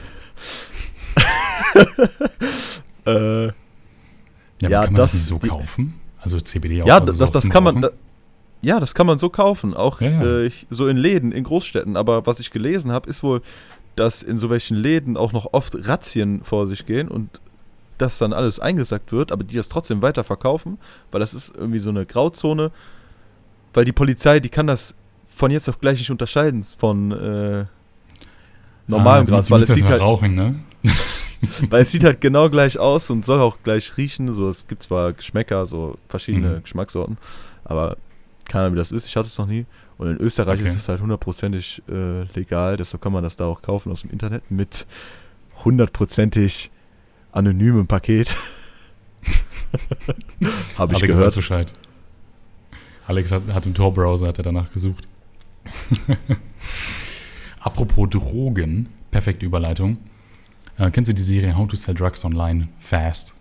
äh, 3.07 3.47
ja, 3.47 3.53
ja 4.61 4.83
kann 4.83 4.93
man 4.93 5.01
das, 5.01 5.13
das 5.13 5.15
nicht 5.15 5.27
so 5.27 5.39
kaufen? 5.39 6.01
Also 6.19 6.41
CBD 6.41 6.83
auch? 6.83 6.87
Ja, 6.87 6.99
also 6.99 7.13
das, 7.13 7.29
so 7.29 7.33
das 7.35 7.51
kann 7.51 7.65
man. 7.65 7.83
Da, 7.83 7.91
ja, 8.63 8.81
das 8.81 8.95
kann 8.95 9.07
man 9.07 9.19
so 9.19 9.29
kaufen, 9.29 9.75
auch 9.75 10.01
ja, 10.01 10.09
ja. 10.09 10.45
Äh, 10.45 10.51
so 10.71 10.87
in 10.87 10.97
Läden, 10.97 11.33
in 11.33 11.45
Großstädten. 11.45 11.97
Aber 11.97 12.27
was 12.27 12.41
ich 12.41 12.51
gelesen 12.51 12.93
habe, 12.93 13.11
ist 13.11 13.23
wohl, 13.23 13.43
dass 13.97 14.23
in 14.23 14.37
so 14.37 14.51
welchen 14.51 14.77
Läden 14.77 15.17
auch 15.17 15.33
noch 15.33 15.53
oft 15.53 15.77
Razzien 15.87 16.43
vor 16.43 16.67
sich 16.67 16.87
gehen 16.87 17.09
und 17.09 17.41
das 17.99 18.19
dann 18.19 18.33
alles 18.33 18.59
eingesackt 18.59 19.13
wird, 19.13 19.31
aber 19.31 19.45
die 19.45 19.55
das 19.55 19.69
trotzdem 19.69 20.03
weiter 20.03 20.25
verkaufen, 20.25 20.79
weil 21.11 21.21
das 21.21 21.35
ist 21.35 21.55
irgendwie 21.55 21.79
so 21.79 21.91
eine 21.91 22.07
Grauzone, 22.07 22.71
weil 23.73 23.85
die 23.85 23.93
Polizei, 23.93 24.41
die 24.41 24.49
kann 24.49 24.67
das 24.67 24.95
von 25.25 25.51
jetzt 25.51 25.69
auf 25.69 25.81
gleich 25.81 25.99
nicht 25.99 26.11
unterscheiden 26.11 26.63
von 26.63 27.13
äh, 27.13 27.65
normalem 28.87 29.27
ah, 29.27 29.31
Gras, 29.31 29.51
weil 29.51 29.61
es 29.61 29.69
sieht 29.69 29.85
halt 29.85 30.03
rauchen, 30.03 30.35
ne? 30.35 30.57
weil 31.71 31.83
es 31.83 31.91
sieht 31.91 32.05
halt 32.05 32.21
genau 32.21 32.51
gleich 32.51 32.79
aus 32.79 33.11
und 33.11 33.25
soll 33.25 33.41
auch 33.41 33.59
gleich 33.63 33.97
riechen. 33.97 34.33
So, 34.33 34.49
es 34.49 34.67
gibt 34.67 34.83
zwar 34.83 35.13
Geschmäcker, 35.13 35.67
so 35.67 35.97
verschiedene 36.09 36.57
mhm. 36.57 36.63
Geschmackssorten, 36.63 37.19
aber 37.65 37.97
keine 38.49 38.65
Ahnung, 38.65 38.75
wie 38.75 38.79
das 38.79 38.93
ist. 38.93 39.07
Ich 39.07 39.17
hatte 39.17 39.29
es 39.29 39.39
noch 39.39 39.47
nie. 39.47 39.67
Und 39.97 40.09
in 40.09 40.17
Österreich 40.17 40.61
okay. 40.61 40.69
ist 40.69 40.77
es 40.77 40.89
halt 40.89 41.01
hundertprozentig 41.01 41.83
äh, 41.89 42.23
legal, 42.35 42.77
deshalb 42.77 43.03
kann 43.03 43.13
man 43.13 43.23
das 43.23 43.37
da 43.37 43.47
auch 43.47 43.63
kaufen 43.63 43.93
aus 43.93 44.03
dem 44.03 44.11
Internet 44.11 44.51
mit 44.51 44.87
hundertprozentig 45.65 46.71
anonymem 47.33 47.87
Paket. 47.87 48.35
Habe 50.77 50.93
ich 50.93 50.99
Alex 50.99 51.01
gehört. 51.01 51.27
Weiß 51.27 51.35
Bescheid. 51.35 51.73
Alex 53.07 53.33
hat, 53.33 53.43
hat 53.53 53.67
im 53.67 53.75
Tor-Browser 53.75 54.29
hat 54.29 54.39
er 54.39 54.45
danach 54.45 54.73
gesucht. 54.73 55.07
Apropos 57.61 58.09
Drogen, 58.11 58.89
perfekte 59.11 59.47
Überleitung. 59.47 59.99
Äh, 60.79 60.91
kennst 60.91 61.11
du 61.11 61.15
die 61.15 61.23
Serie 61.23 61.57
How 61.57 61.69
to 61.69 61.77
Sell 61.77 61.95
Drugs 61.95 62.25
Online 62.25 62.69
Fast? 62.81 63.35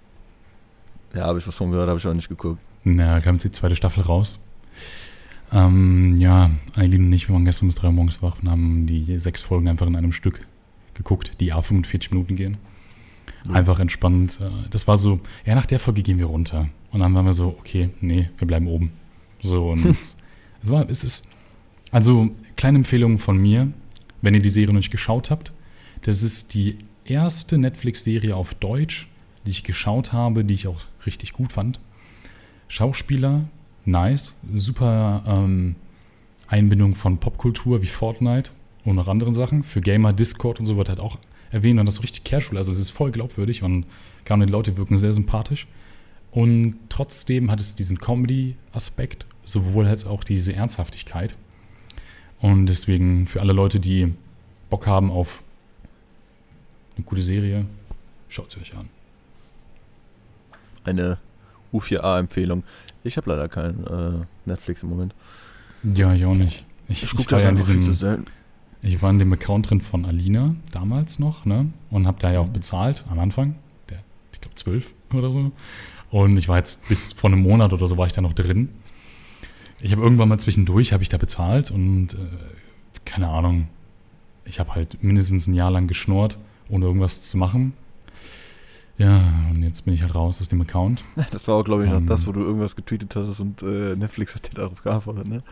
Ja, 1.13 1.25
habe 1.25 1.39
ich 1.39 1.47
was 1.47 1.55
von 1.55 1.71
gehört, 1.71 1.89
habe 1.89 1.99
ich 1.99 2.07
auch 2.07 2.13
nicht 2.13 2.29
geguckt. 2.29 2.59
Na, 2.83 3.19
kam 3.21 3.35
jetzt 3.35 3.43
die 3.43 3.51
zweite 3.51 3.75
Staffel 3.75 4.03
raus. 4.03 4.45
Ähm, 5.53 6.15
ja, 6.17 6.49
Eileen 6.75 7.05
und 7.05 7.13
ich, 7.13 7.29
wir 7.29 7.35
waren 7.35 7.45
gestern 7.45 7.67
bis 7.67 7.75
drei 7.75 7.87
Uhr 7.87 7.93
morgens 7.93 8.23
wach 8.23 8.41
und 8.41 8.49
haben 8.49 8.87
die 8.87 9.19
sechs 9.19 9.43
Folgen 9.43 9.67
einfach 9.67 9.85
in 9.85 9.95
einem 9.95 10.11
Stück 10.11 10.47
geguckt, 10.95 11.39
die 11.39 11.53
a 11.53 11.61
45 11.61 12.11
Minuten 12.11 12.35
gehen. 12.35 12.57
Ja. 13.45 13.53
Einfach 13.53 13.79
entspannt. 13.79 14.39
Äh, 14.41 14.49
das 14.71 14.87
war 14.87 14.97
so, 14.97 15.19
ja, 15.45 15.53
nach 15.53 15.67
der 15.67 15.79
Folge 15.79 16.01
gehen 16.01 16.17
wir 16.17 16.25
runter. 16.25 16.69
Und 16.91 17.01
dann 17.01 17.13
waren 17.13 17.25
wir 17.25 17.33
so, 17.33 17.55
okay, 17.59 17.89
nee, 18.01 18.29
wir 18.37 18.47
bleiben 18.47 18.67
oben. 18.67 18.93
So, 19.41 19.69
und 19.69 19.85
es 20.63 20.69
war, 20.69 20.89
es 20.89 21.03
ist, 21.03 21.29
also, 21.91 22.31
kleine 22.55 22.79
Empfehlung 22.79 23.19
von 23.19 23.37
mir, 23.37 23.71
wenn 24.23 24.33
ihr 24.33 24.41
die 24.41 24.49
Serie 24.49 24.73
noch 24.73 24.79
nicht 24.79 24.91
geschaut 24.91 25.29
habt. 25.29 25.53
Das 26.01 26.23
ist 26.23 26.55
die 26.55 26.79
erste 27.05 27.59
Netflix-Serie 27.59 28.35
auf 28.35 28.55
Deutsch, 28.55 29.07
die 29.45 29.51
ich 29.51 29.63
geschaut 29.63 30.13
habe, 30.13 30.43
die 30.43 30.55
ich 30.55 30.67
auch 30.67 30.81
richtig 31.05 31.33
gut 31.33 31.51
fand. 31.51 31.79
Schauspieler, 32.67 33.45
nice. 33.85 34.35
Super 34.53 35.23
ähm, 35.27 35.75
Einbindung 36.47 36.95
von 36.95 37.17
Popkultur 37.17 37.81
wie 37.81 37.87
Fortnite 37.87 38.51
und 38.85 38.95
noch 38.95 39.07
anderen 39.07 39.33
Sachen. 39.33 39.63
Für 39.63 39.81
Gamer, 39.81 40.13
Discord 40.13 40.59
und 40.59 40.65
so 40.65 40.77
wird 40.77 40.89
halt 40.89 40.99
auch 40.99 41.17
erwähnt 41.51 41.79
und 41.79 41.85
das 41.85 41.95
ist 41.95 42.03
richtig 42.03 42.23
casual. 42.23 42.57
Also 42.57 42.71
es 42.71 42.79
ist 42.79 42.89
voll 42.89 43.11
glaubwürdig 43.11 43.63
und 43.63 43.85
gerade 44.25 44.45
die 44.45 44.51
Leute 44.51 44.77
wirken 44.77 44.97
sehr 44.97 45.13
sympathisch. 45.13 45.67
Und 46.31 46.77
trotzdem 46.89 47.51
hat 47.51 47.59
es 47.59 47.75
diesen 47.75 47.99
Comedy-Aspekt, 47.99 49.27
sowohl 49.45 49.85
als 49.85 50.05
auch 50.05 50.23
diese 50.23 50.53
Ernsthaftigkeit. 50.53 51.35
Und 52.39 52.65
deswegen 52.65 53.27
für 53.27 53.39
alle 53.39 53.53
Leute, 53.53 53.79
die 53.79 54.13
Bock 54.69 54.87
haben 54.87 55.11
auf 55.11 55.43
eine 56.97 57.05
gute 57.05 57.21
Serie, 57.21 57.65
schaut 58.29 58.51
sie 58.51 58.59
euch 58.59 58.75
an. 58.75 58.89
Eine 60.83 61.19
U4A-Empfehlung. 61.73 62.63
Ich 63.03 63.17
habe 63.17 63.29
leider 63.29 63.47
kein 63.49 63.85
äh, 63.85 64.25
Netflix 64.45 64.83
im 64.83 64.89
Moment. 64.89 65.13
Ja, 65.83 66.13
ich 66.13 66.25
auch 66.25 66.35
nicht. 66.35 66.63
Ich, 66.87 67.03
ich 67.03 67.11
gucke 67.11 67.29
das 67.29 67.43
ja 67.43 67.49
an 67.49 67.55
diesem, 67.55 67.81
zu 67.81 67.93
selten. 67.93 68.25
Ich 68.81 69.01
war 69.01 69.09
in 69.09 69.19
dem 69.19 69.31
Account 69.33 69.69
drin 69.69 69.81
von 69.81 70.05
Alina, 70.05 70.55
damals 70.71 71.19
noch, 71.19 71.45
ne? 71.45 71.71
Und 71.89 72.07
habe 72.07 72.19
da 72.19 72.31
ja 72.31 72.39
auch 72.39 72.49
bezahlt 72.49 73.05
am 73.09 73.19
Anfang. 73.19 73.55
Der, 73.89 73.99
ich 74.31 74.41
glaube, 74.41 74.55
zwölf 74.55 74.93
oder 75.13 75.31
so. 75.31 75.51
Und 76.11 76.37
ich 76.37 76.47
war 76.47 76.57
jetzt 76.57 76.87
bis 76.87 77.11
vor 77.11 77.29
einem 77.29 77.41
Monat 77.41 77.73
oder 77.73 77.87
so 77.87 77.97
war 77.97 78.07
ich 78.07 78.13
da 78.13 78.21
noch 78.21 78.33
drin. 78.33 78.69
Ich 79.79 79.91
habe 79.91 80.01
irgendwann 80.01 80.29
mal 80.29 80.37
zwischendurch, 80.37 80.93
habe 80.93 81.03
ich 81.03 81.09
da 81.09 81.17
bezahlt 81.17 81.71
und 81.71 82.13
äh, 82.13 82.17
keine 83.03 83.29
Ahnung, 83.29 83.67
ich 84.45 84.59
habe 84.59 84.75
halt 84.75 85.03
mindestens 85.03 85.47
ein 85.47 85.55
Jahr 85.55 85.71
lang 85.71 85.87
geschnurrt, 85.87 86.37
ohne 86.69 86.85
irgendwas 86.85 87.21
zu 87.21 87.37
machen. 87.37 87.73
Ja, 88.97 89.33
und 89.49 89.63
jetzt 89.63 89.85
bin 89.85 89.93
ich 89.93 90.01
halt 90.01 90.13
raus 90.13 90.39
aus 90.39 90.49
dem 90.49 90.61
Account. 90.61 91.03
Das 91.31 91.47
war 91.47 91.55
auch, 91.55 91.63
glaube 91.63 91.85
ich, 91.85 91.91
um, 91.91 92.05
das, 92.05 92.27
wo 92.27 92.31
du 92.31 92.41
irgendwas 92.41 92.75
getweetet 92.75 93.15
hast 93.15 93.39
und 93.39 93.61
äh, 93.63 93.95
Netflix 93.95 94.35
hat 94.35 94.51
dir 94.51 94.55
darauf 94.55 94.83
geantwortet, 94.83 95.27
ne? 95.27 95.43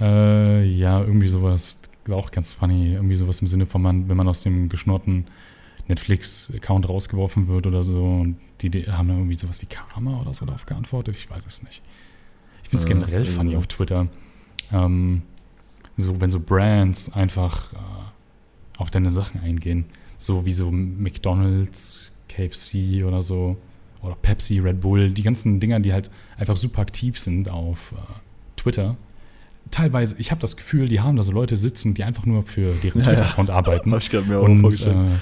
Äh, 0.00 0.64
ja, 0.64 1.00
irgendwie 1.00 1.28
sowas. 1.28 1.82
War 2.06 2.16
auch 2.16 2.30
ganz 2.30 2.52
funny. 2.52 2.94
Irgendwie 2.94 3.16
sowas 3.16 3.40
im 3.40 3.48
Sinne 3.48 3.66
von, 3.66 3.82
man, 3.82 4.08
wenn 4.08 4.16
man 4.16 4.28
aus 4.28 4.42
dem 4.42 4.68
geschnorten 4.68 5.26
Netflix-Account 5.88 6.88
rausgeworfen 6.88 7.48
wird 7.48 7.66
oder 7.66 7.82
so 7.82 8.02
und 8.02 8.36
die, 8.60 8.70
die 8.70 8.90
haben 8.90 9.08
dann 9.08 9.18
irgendwie 9.18 9.36
sowas 9.36 9.60
wie 9.62 9.66
Karma 9.66 10.20
oder 10.20 10.34
so 10.34 10.46
darauf 10.46 10.66
geantwortet. 10.66 11.16
Ich 11.16 11.30
weiß 11.30 11.46
es 11.46 11.62
nicht. 11.62 11.82
Ich 12.62 12.70
finde 12.70 12.84
es 12.84 12.90
äh, 12.90 12.94
generell 12.94 13.24
ja. 13.24 13.30
funny 13.30 13.56
auf 13.56 13.66
Twitter. 13.66 14.08
Ähm, 14.72 15.22
so, 15.96 16.20
wenn 16.20 16.30
so 16.30 16.40
Brands 16.40 17.12
einfach 17.12 17.72
äh, 17.72 17.76
auf 18.78 18.90
deine 18.90 19.10
Sachen 19.10 19.40
eingehen. 19.40 19.86
So 20.18 20.46
wie 20.46 20.52
so 20.52 20.70
McDonalds, 20.70 22.10
KFC 22.28 23.04
oder 23.04 23.22
so. 23.22 23.56
Oder 24.02 24.16
Pepsi, 24.20 24.58
Red 24.60 24.80
Bull. 24.80 25.10
Die 25.10 25.22
ganzen 25.22 25.58
Dinger, 25.58 25.80
die 25.80 25.92
halt 25.92 26.10
einfach 26.38 26.56
super 26.56 26.82
aktiv 26.82 27.18
sind 27.18 27.50
auf 27.50 27.92
äh, 27.92 27.96
Twitter. 28.56 28.96
Teilweise, 29.70 30.14
ich 30.18 30.30
habe 30.30 30.40
das 30.40 30.56
Gefühl, 30.56 30.88
die 30.88 31.00
haben 31.00 31.16
da 31.16 31.22
so 31.22 31.32
Leute 31.32 31.56
sitzen, 31.56 31.94
die 31.94 32.04
einfach 32.04 32.24
nur 32.24 32.42
für 32.44 32.72
deren 32.74 33.00
ja, 33.00 33.06
Twitter-Account 33.08 33.48
ja. 33.48 33.54
arbeiten. 33.56 33.94
ich 33.98 34.12
mir 34.12 34.38
auch 34.38 34.44
und 34.44 34.86
äh, 34.86 35.18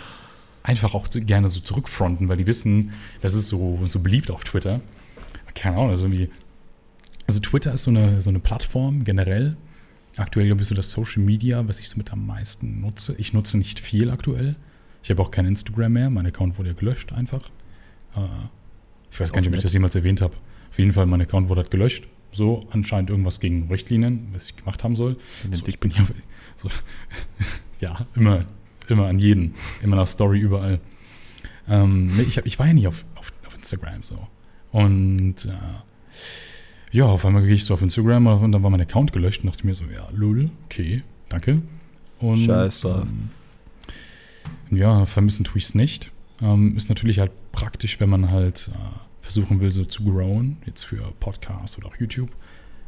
einfach 0.63 0.95
auch 0.95 1.09
gerne 1.11 1.49
so 1.49 1.61
zurückfronten, 1.61 2.29
weil 2.29 2.37
die 2.37 2.47
wissen, 2.47 2.93
das 3.21 3.35
ist 3.35 3.49
so, 3.49 3.81
so 3.85 4.01
beliebt 4.01 4.31
auf 4.31 4.45
Twitter. 4.45 4.81
Keine 5.55 5.77
Ahnung, 5.77 5.91
also 5.91 6.07
irgendwie. 6.07 6.29
Also 7.27 7.41
Twitter 7.41 7.73
ist 7.73 7.85
so 7.85 7.91
eine, 7.91 8.21
so 8.21 8.29
eine 8.29 8.41
Plattform 8.41 9.05
generell. 9.05 9.57
Aktuell, 10.17 10.47
glaube 10.47 10.63
ich, 10.63 10.69
so 10.69 10.75
das 10.75 10.91
Social 10.91 11.23
Media, 11.23 11.67
was 11.67 11.81
ich 11.81 11.89
so 11.89 11.97
mit 11.97 12.13
am 12.13 12.27
meisten 12.27 12.81
nutze. 12.81 13.15
Ich 13.19 13.33
nutze 13.33 13.57
nicht 13.57 13.81
viel 13.81 14.11
aktuell. 14.11 14.57
Ich 15.05 15.11
habe 15.11 15.21
auch 15.21 15.31
kein 15.31 15.45
Instagram 15.45 15.93
mehr. 15.93 16.09
Mein 16.09 16.27
Account 16.27 16.59
wurde 16.59 16.71
ja 16.71 16.75
gelöscht 16.75 17.13
einfach. 17.13 17.51
Äh, 18.17 18.21
ich 19.11 19.21
weiß 19.21 19.33
gar 19.33 19.43
nicht, 19.43 19.49
ob 19.49 19.55
ich 19.55 19.63
das 19.63 19.75
jemals 19.75 19.95
erwähnt 19.95 20.23
habe. 20.23 20.35
Auf 20.71 20.79
jeden 20.79 20.93
Fall, 20.93 21.05
mein 21.05 21.21
Account 21.21 21.51
wurde 21.51 21.61
halt 21.61 21.71
gelöscht. 21.71 22.09
So, 22.33 22.67
anscheinend 22.71 23.11
irgendwas 23.11 23.39
gegen 23.39 23.69
Richtlinien, 23.71 24.29
was 24.33 24.47
ich 24.47 24.57
gemacht 24.57 24.83
haben 24.83 24.97
soll. 24.97 25.17
So, 25.53 25.67
ich 25.67 25.79
bin 25.79 25.91
ja, 25.93 26.05
so, 26.57 26.69
ja, 27.81 28.07
immer, 28.17 28.47
immer 28.89 29.07
an 29.07 29.19
jeden. 29.19 29.55
Immer 29.83 29.97
nach 29.97 30.07
Story 30.07 30.41
überall. 30.41 30.81
Ähm, 31.69 32.07
nee, 32.07 32.23
ich, 32.23 32.39
hab, 32.39 32.47
ich 32.47 32.59
war 32.59 32.67
ja 32.67 32.73
nie 32.73 32.87
auf, 32.87 33.05
auf, 33.15 33.31
auf 33.47 33.55
Instagram 33.55 34.03
so. 34.03 34.27
Und 34.73 35.45
äh, 35.45 35.51
ja, 36.93 37.05
auf 37.05 37.27
einmal 37.27 37.43
gehe 37.43 37.55
ich 37.55 37.67
so 37.67 37.75
auf 37.75 37.83
Instagram 37.83 38.27
und 38.27 38.53
dann 38.53 38.63
war 38.63 38.71
mein 38.71 38.81
Account 38.81 39.13
gelöscht 39.13 39.45
und 39.45 39.51
dachte 39.51 39.67
mir 39.67 39.75
so, 39.75 39.85
ja, 39.95 40.09
lul, 40.13 40.51
okay, 40.65 41.03
danke. 41.29 41.61
Und, 42.21 42.39
Scheiße. 42.39 43.05
Ähm, 43.07 43.29
ja, 44.71 45.07
vermissen 45.07 45.45
tue 45.45 45.59
ich 45.59 45.65
es 45.65 45.75
nicht. 45.75 46.11
Ähm, 46.43 46.77
ist 46.77 46.89
natürlich 46.89 47.19
halt 47.19 47.33
praktisch, 47.53 48.01
wenn 48.01 48.09
man 48.09 48.31
halt 48.31 48.71
äh, 48.73 49.23
versuchen 49.23 49.61
will, 49.61 49.73
so 49.73 49.85
zu 49.85 50.05
growen, 50.05 50.59
jetzt 50.67 50.85
für 50.85 51.13
Podcasts 51.21 51.79
oder 51.79 51.89
auch 51.89 51.97
YouTube. 51.97 52.31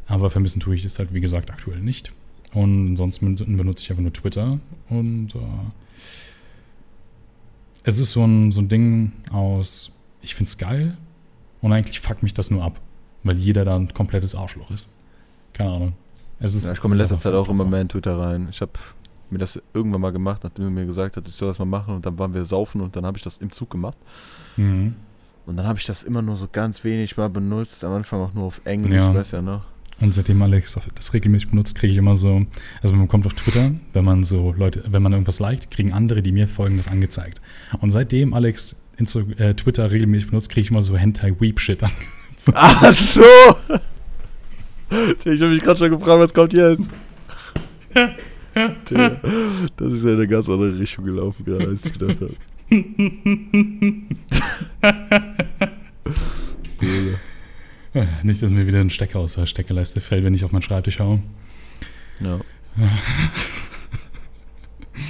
Aber 0.06 0.30
vermissen 0.30 0.60
tue 0.60 0.74
ich 0.74 0.84
es 0.84 0.98
halt, 0.98 1.14
wie 1.14 1.20
gesagt, 1.20 1.50
aktuell 1.50 1.80
nicht. 1.80 2.12
Und 2.52 2.88
ansonsten 2.90 3.36
benutze 3.56 3.82
ich 3.82 3.90
einfach 3.90 4.02
nur 4.02 4.12
Twitter. 4.12 4.60
Und 4.88 5.34
äh, 5.34 5.38
es 7.84 7.98
ist 7.98 8.12
so 8.12 8.24
ein, 8.24 8.52
so 8.52 8.60
ein 8.60 8.68
Ding 8.68 9.12
aus, 9.30 9.92
ich 10.22 10.34
finde 10.34 10.48
es 10.48 10.58
geil 10.58 10.96
und 11.60 11.72
eigentlich 11.72 12.00
fuckt 12.00 12.22
mich 12.22 12.34
das 12.34 12.50
nur 12.50 12.64
ab, 12.64 12.80
weil 13.22 13.36
jeder 13.36 13.64
da 13.64 13.76
ein 13.76 13.94
komplettes 13.94 14.34
Arschloch 14.34 14.70
ist. 14.70 14.88
Keine 15.52 15.70
Ahnung. 15.70 15.92
ja, 16.40 16.72
ich 16.72 16.80
komme 16.80 16.94
in 16.94 16.98
letzter 16.98 17.18
Zeit 17.18 17.34
auch 17.34 17.48
immer 17.48 17.64
mehr 17.64 17.80
in 17.80 17.88
Twitter 17.88 18.18
rein. 18.18 18.48
Ich 18.50 18.60
habe 18.60 18.72
mir 19.30 19.38
das 19.38 19.60
irgendwann 19.74 20.00
mal 20.00 20.12
gemacht, 20.12 20.44
nachdem 20.44 20.66
er 20.66 20.70
mir 20.70 20.86
gesagt 20.86 21.16
hat, 21.16 21.26
ich 21.28 21.34
soll 21.34 21.48
das 21.48 21.58
mal 21.58 21.64
machen 21.64 21.94
und 21.94 22.06
dann 22.06 22.18
waren 22.18 22.34
wir 22.34 22.44
saufen 22.44 22.80
und 22.80 22.96
dann 22.96 23.04
habe 23.04 23.16
ich 23.16 23.22
das 23.22 23.38
im 23.38 23.50
Zug 23.50 23.70
gemacht. 23.70 23.96
Mhm. 24.56 24.94
Und 25.46 25.56
dann 25.56 25.66
habe 25.66 25.78
ich 25.78 25.84
das 25.84 26.02
immer 26.02 26.22
nur 26.22 26.36
so 26.36 26.48
ganz 26.50 26.82
wenig 26.82 27.16
mal 27.16 27.28
benutzt, 27.28 27.84
am 27.84 27.92
Anfang 27.92 28.20
auch 28.20 28.34
nur 28.34 28.44
auf 28.44 28.60
Englisch, 28.64 28.94
ja. 28.94 29.14
weiß 29.14 29.30
ja 29.32 29.42
noch. 29.42 29.62
Und 30.00 30.12
seitdem 30.12 30.42
Alex 30.42 30.78
das 30.94 31.14
regelmäßig 31.14 31.50
benutzt, 31.50 31.74
kriege 31.74 31.92
ich 31.92 31.98
immer 31.98 32.14
so, 32.14 32.44
also 32.82 32.94
man 32.94 33.08
kommt 33.08 33.26
auf 33.26 33.32
Twitter, 33.32 33.72
wenn 33.94 34.04
man 34.04 34.24
so 34.24 34.52
Leute, 34.52 34.84
wenn 34.88 35.02
man 35.02 35.12
irgendwas 35.12 35.40
liked, 35.40 35.70
kriegen 35.70 35.92
andere, 35.92 36.22
die 36.22 36.32
mir 36.32 36.48
folgen, 36.48 36.76
das 36.76 36.88
angezeigt. 36.88 37.40
Und 37.80 37.90
seitdem 37.90 38.34
Alex 38.34 38.76
Insta 38.98 39.20
äh, 39.38 39.54
Twitter 39.54 39.90
regelmäßig 39.90 40.28
benutzt, 40.28 40.50
kriege 40.50 40.62
ich 40.62 40.70
immer 40.70 40.82
so 40.82 40.96
Hentai-Weep-Shit 40.96 41.82
an. 41.82 41.92
Ach 42.54 42.92
so! 42.92 43.22
ich 44.90 45.40
habe 45.40 45.48
mich 45.48 45.62
gerade 45.62 45.78
schon 45.78 45.90
gefragt, 45.90 46.20
was 46.20 46.34
kommt 46.34 46.52
jetzt? 46.52 46.88
das 48.56 49.92
ist 49.92 50.04
ja 50.04 50.12
eine 50.12 50.26
ganz 50.26 50.48
andere 50.48 50.78
Richtung 50.78 51.04
gelaufen, 51.04 51.44
gerade 51.44 51.68
als 51.68 51.84
ich 51.84 51.92
gedacht 51.92 52.22
habe. 52.22 52.34
Nicht, 58.22 58.42
dass 58.42 58.50
mir 58.50 58.66
wieder 58.66 58.80
ein 58.80 58.90
Stecker 58.90 59.18
aus 59.18 59.34
der 59.34 59.44
Steckerleiste 59.46 60.00
fällt, 60.00 60.24
wenn 60.24 60.32
ich 60.32 60.42
auf 60.44 60.52
meinen 60.52 60.62
Schreibtisch 60.62 60.94
schaue. 60.96 61.20
Ja. 62.20 62.40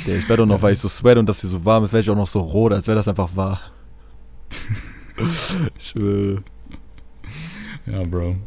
ja 0.07 0.17
ich 0.17 0.29
werde 0.29 0.43
auch 0.43 0.47
noch, 0.47 0.61
weil 0.63 0.73
ich 0.73 0.81
so 0.81 0.89
sweat 0.89 1.19
und 1.19 1.29
das 1.29 1.41
hier 1.41 1.51
so 1.51 1.65
warm 1.65 1.85
ist, 1.85 1.93
werde 1.93 2.03
ich 2.03 2.11
auch 2.11 2.17
noch 2.17 2.27
so 2.27 2.41
rot, 2.41 2.73
als 2.73 2.89
wäre 2.89 2.97
das 2.97 3.07
einfach 3.07 3.37
wahr. 3.37 3.61
ich 5.79 5.87
schwöre. 5.87 6.43
Ja, 7.87 8.03
Bro. 8.03 8.39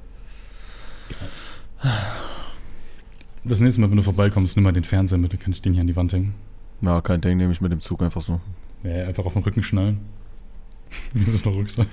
Das 3.49 3.61
nächste 3.61 3.81
Mal, 3.81 3.89
wenn 3.89 3.97
du 3.97 4.03
vorbeikommst, 4.03 4.55
nimm 4.55 4.63
mal 4.63 4.73
den 4.73 4.83
Fernseher 4.83 5.17
mit, 5.17 5.33
dann 5.33 5.39
kann 5.39 5.51
ich 5.51 5.61
den 5.63 5.73
hier 5.73 5.81
an 5.81 5.87
die 5.87 5.95
Wand 5.95 6.13
hängen. 6.13 6.35
Ja, 6.81 7.01
kein 7.01 7.19
Ding, 7.19 7.35
nehme 7.37 7.51
ich 7.51 7.61
mit 7.61 7.71
dem 7.71 7.79
Zug 7.79 8.03
einfach 8.03 8.21
so. 8.21 8.39
Ja, 8.83 9.07
einfach 9.07 9.25
auf 9.25 9.33
den 9.33 9.41
Rücken 9.41 9.63
schnallen. 9.63 10.01
das 11.15 11.33
ist 11.33 11.41
verrückt 11.41 11.71
sein. 11.71 11.87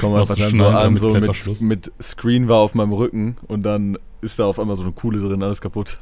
Komm 0.00 0.14
einfach 0.14 0.36
dann 0.36 0.56
so 0.56 0.66
an, 0.66 0.96
so 0.96 1.10
mit, 1.10 1.60
mit, 1.60 1.92
Screen 2.00 2.48
war 2.48 2.60
auf 2.60 2.74
meinem 2.74 2.94
Rücken 2.94 3.36
und 3.46 3.62
dann 3.62 3.98
ist 4.22 4.38
da 4.38 4.46
auf 4.46 4.58
einmal 4.58 4.76
so 4.76 4.82
eine 4.82 4.92
Kuhle 4.92 5.20
drin, 5.20 5.42
alles 5.42 5.60
kaputt. 5.60 5.98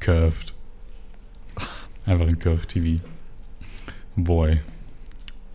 Curved. 0.00 0.52
Einfach 2.04 2.26
ein 2.26 2.40
Curved 2.40 2.68
TV. 2.68 3.00
Boy. 4.16 4.60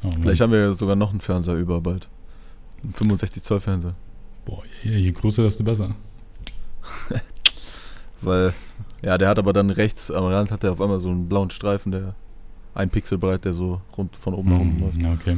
Oh, 0.04 0.12
Vielleicht 0.22 0.40
haben 0.40 0.54
wir 0.54 0.74
sogar 0.74 0.96
noch 0.96 1.12
einen 1.12 1.20
Fernseher 1.20 1.56
über 1.56 1.82
bald. 1.82 2.08
Ein 2.82 2.94
65 2.94 3.44
Zoll 3.44 3.60
Fernseher. 3.60 3.96
Boah, 4.46 4.64
je, 4.84 4.98
je 4.98 5.12
größer, 5.12 5.44
desto 5.44 5.66
besser. 5.66 5.96
Weil, 8.22 8.54
ja, 9.04 9.18
der 9.18 9.30
hat 9.30 9.40
aber 9.40 9.54
dann 9.54 9.70
rechts 9.70 10.12
am 10.12 10.26
Rand 10.26 10.52
hat 10.52 10.64
er 10.64 10.72
auf 10.72 10.82
einmal 10.82 11.00
so 11.00 11.10
einen 11.10 11.28
blauen 11.28 11.50
Streifen, 11.50 11.92
der 11.92 12.16
ein 12.74 12.90
Pixel 12.90 13.18
breit, 13.18 13.46
der 13.46 13.54
so 13.54 13.82
rund 13.98 14.16
von 14.16 14.34
oben 14.34 14.50
nach 14.50 14.60
unten 14.60 14.80
läuft. 14.80 15.02
Ja, 15.02 15.14
okay. 15.14 15.38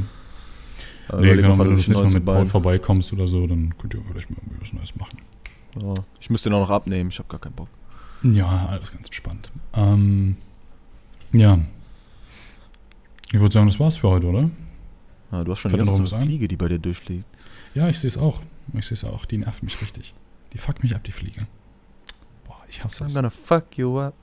Aber 1.08 1.22
nee, 1.22 1.34
genau, 1.34 1.58
wenn 1.58 1.68
du 1.68 1.74
nächstes 1.74 1.96
Mal 1.96 2.10
mit 2.10 2.24
Paul 2.24 2.46
vorbeikommst 2.46 3.12
oder 3.12 3.26
so, 3.26 3.46
dann 3.46 3.76
könnt 3.78 3.94
ihr 3.94 4.02
vielleicht 4.10 4.30
mal 4.30 4.38
was 4.60 4.72
Neues 4.72 4.94
machen. 4.96 5.18
Ja, 5.80 5.94
ich 6.20 6.30
müsste 6.30 6.48
den 6.48 6.56
auch 6.56 6.68
noch 6.68 6.70
abnehmen, 6.70 7.10
ich 7.10 7.18
habe 7.18 7.28
gar 7.28 7.40
keinen 7.40 7.54
Bock. 7.54 7.68
Ja, 8.22 8.66
alles 8.70 8.92
ganz 8.92 9.08
entspannt. 9.08 9.50
Ähm, 9.74 10.36
ja. 11.32 11.58
Ich 13.32 13.40
würde 13.40 13.52
sagen, 13.52 13.66
das 13.66 13.80
war's 13.80 13.96
für 13.96 14.08
heute, 14.08 14.26
oder? 14.26 14.50
Ja, 15.32 15.44
du 15.44 15.52
hast 15.52 15.60
schon 15.60 15.72
die 15.72 15.78
ganze 15.78 16.06
so 16.06 16.18
Fliege, 16.18 16.48
die 16.48 16.56
bei 16.56 16.68
dir 16.68 16.78
durchfliegt. 16.78 17.24
Ja, 17.74 17.88
ich 17.88 17.98
sehe 17.98 18.08
es 18.08 18.18
auch. 18.18 18.40
Ich 18.74 18.86
sehe 18.86 18.94
es 18.94 19.04
auch. 19.04 19.24
Die 19.24 19.38
nervt 19.38 19.62
mich 19.62 19.80
richtig. 19.80 20.12
Die 20.52 20.58
fuckt 20.58 20.82
mich 20.82 20.94
ab, 20.94 21.04
die 21.04 21.12
Fliege. 21.12 21.46
Ich 22.70 22.84
hasse 22.84 23.04
es. 23.04 23.12
I'm 23.12 23.14
gonna 23.14 23.30
fuck 23.30 23.76
you 23.76 23.98
up. 23.98 24.14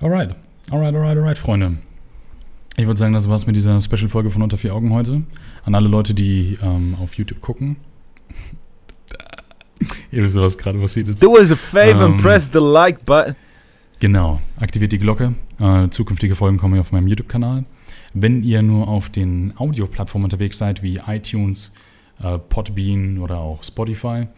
Alright. 0.00 0.34
Alright, 0.70 0.94
alright, 0.94 1.16
alright, 1.16 1.38
Freunde. 1.38 1.78
Ich 2.76 2.86
würde 2.86 2.98
sagen, 2.98 3.12
das 3.12 3.28
war's 3.28 3.46
mit 3.46 3.54
dieser 3.56 3.78
Special-Folge 3.80 4.30
von 4.30 4.40
Unter 4.40 4.56
vier 4.56 4.74
Augen 4.74 4.92
heute. 4.94 5.22
An 5.64 5.74
alle 5.74 5.88
Leute, 5.88 6.14
die 6.14 6.58
ähm, 6.62 6.96
auf 7.02 7.14
YouTube 7.14 7.42
gucken. 7.42 7.76
Ihr 10.10 10.22
wisst, 10.22 10.36
was 10.36 10.56
gerade 10.56 10.78
passiert 10.78 11.08
ist. 11.08 11.22
Do 11.22 11.32
us 11.36 11.50
a 11.50 11.56
favor 11.56 12.06
ähm, 12.06 12.12
and 12.12 12.22
press 12.22 12.50
the 12.50 12.58
like 12.58 13.04
button. 13.04 13.36
Genau. 13.98 14.40
Aktiviert 14.58 14.92
die 14.92 14.98
Glocke. 14.98 15.34
Äh, 15.58 15.90
zukünftige 15.90 16.34
Folgen 16.34 16.56
kommen 16.56 16.74
hier 16.74 16.80
auf 16.80 16.92
meinem 16.92 17.08
YouTube-Kanal. 17.08 17.64
Wenn 18.14 18.42
ihr 18.42 18.62
nur 18.62 18.88
auf 18.88 19.10
den 19.10 19.52
Audio-Plattformen 19.58 20.24
unterwegs 20.24 20.56
seid, 20.56 20.82
wie 20.82 21.00
iTunes, 21.06 21.74
äh, 22.22 22.38
Podbean 22.38 23.18
oder 23.18 23.38
auch 23.38 23.62
Spotify, 23.62 24.28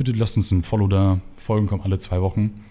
bitte 0.00 0.12
lasst 0.12 0.38
uns 0.38 0.50
ein 0.50 0.62
Follow 0.62 0.88
da. 0.88 1.20
Folgen 1.36 1.66
kommen 1.66 1.82
alle 1.82 1.98
zwei 1.98 2.22
Wochen. 2.22 2.64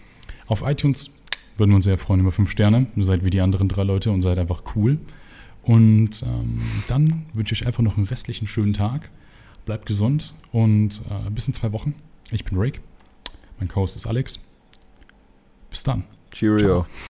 Auf 0.48 0.64
iTunes 0.64 1.14
würden 1.58 1.70
wir 1.70 1.76
uns 1.76 1.86
sehr 1.86 2.00
freuen 2.00 2.22
über 2.22 2.32
fünf 2.32 2.50
Sterne. 2.50 2.88
Ihr 2.96 3.04
seid 3.04 3.24
wie 3.24 3.30
die 3.30 3.40
anderen 3.40 3.70
drei 3.70 3.84
Leute 3.84 4.10
und 4.10 4.24
seid 4.24 4.40
einfach 4.40 4.64
cool. 4.76 4.98
Und 5.62 6.24
ähm, 6.24 6.60
dann 6.88 7.28
wünsche 7.34 7.54
ich 7.54 7.68
einfach 7.68 7.84
noch 7.84 7.98
einen 7.98 8.08
restlichen 8.08 8.48
schönen 8.48 8.74
Tag. 8.74 9.12
Bleibt 9.66 9.86
gesund 9.86 10.34
und 10.52 11.04
äh, 11.08 11.30
bis 11.30 11.48
in 11.48 11.54
zwei 11.54 11.72
Wochen. 11.72 11.94
Ich 12.32 12.46
bin 12.46 12.58
Rake. 12.58 12.80
Mein 13.60 13.68
Co-Host 13.68 13.96
ist 13.96 14.08
Alex. 14.08 14.40
Bis 15.70 15.84
dann. 15.84 16.06
Cheerio. 16.32 16.86
Ciao. 16.86 17.09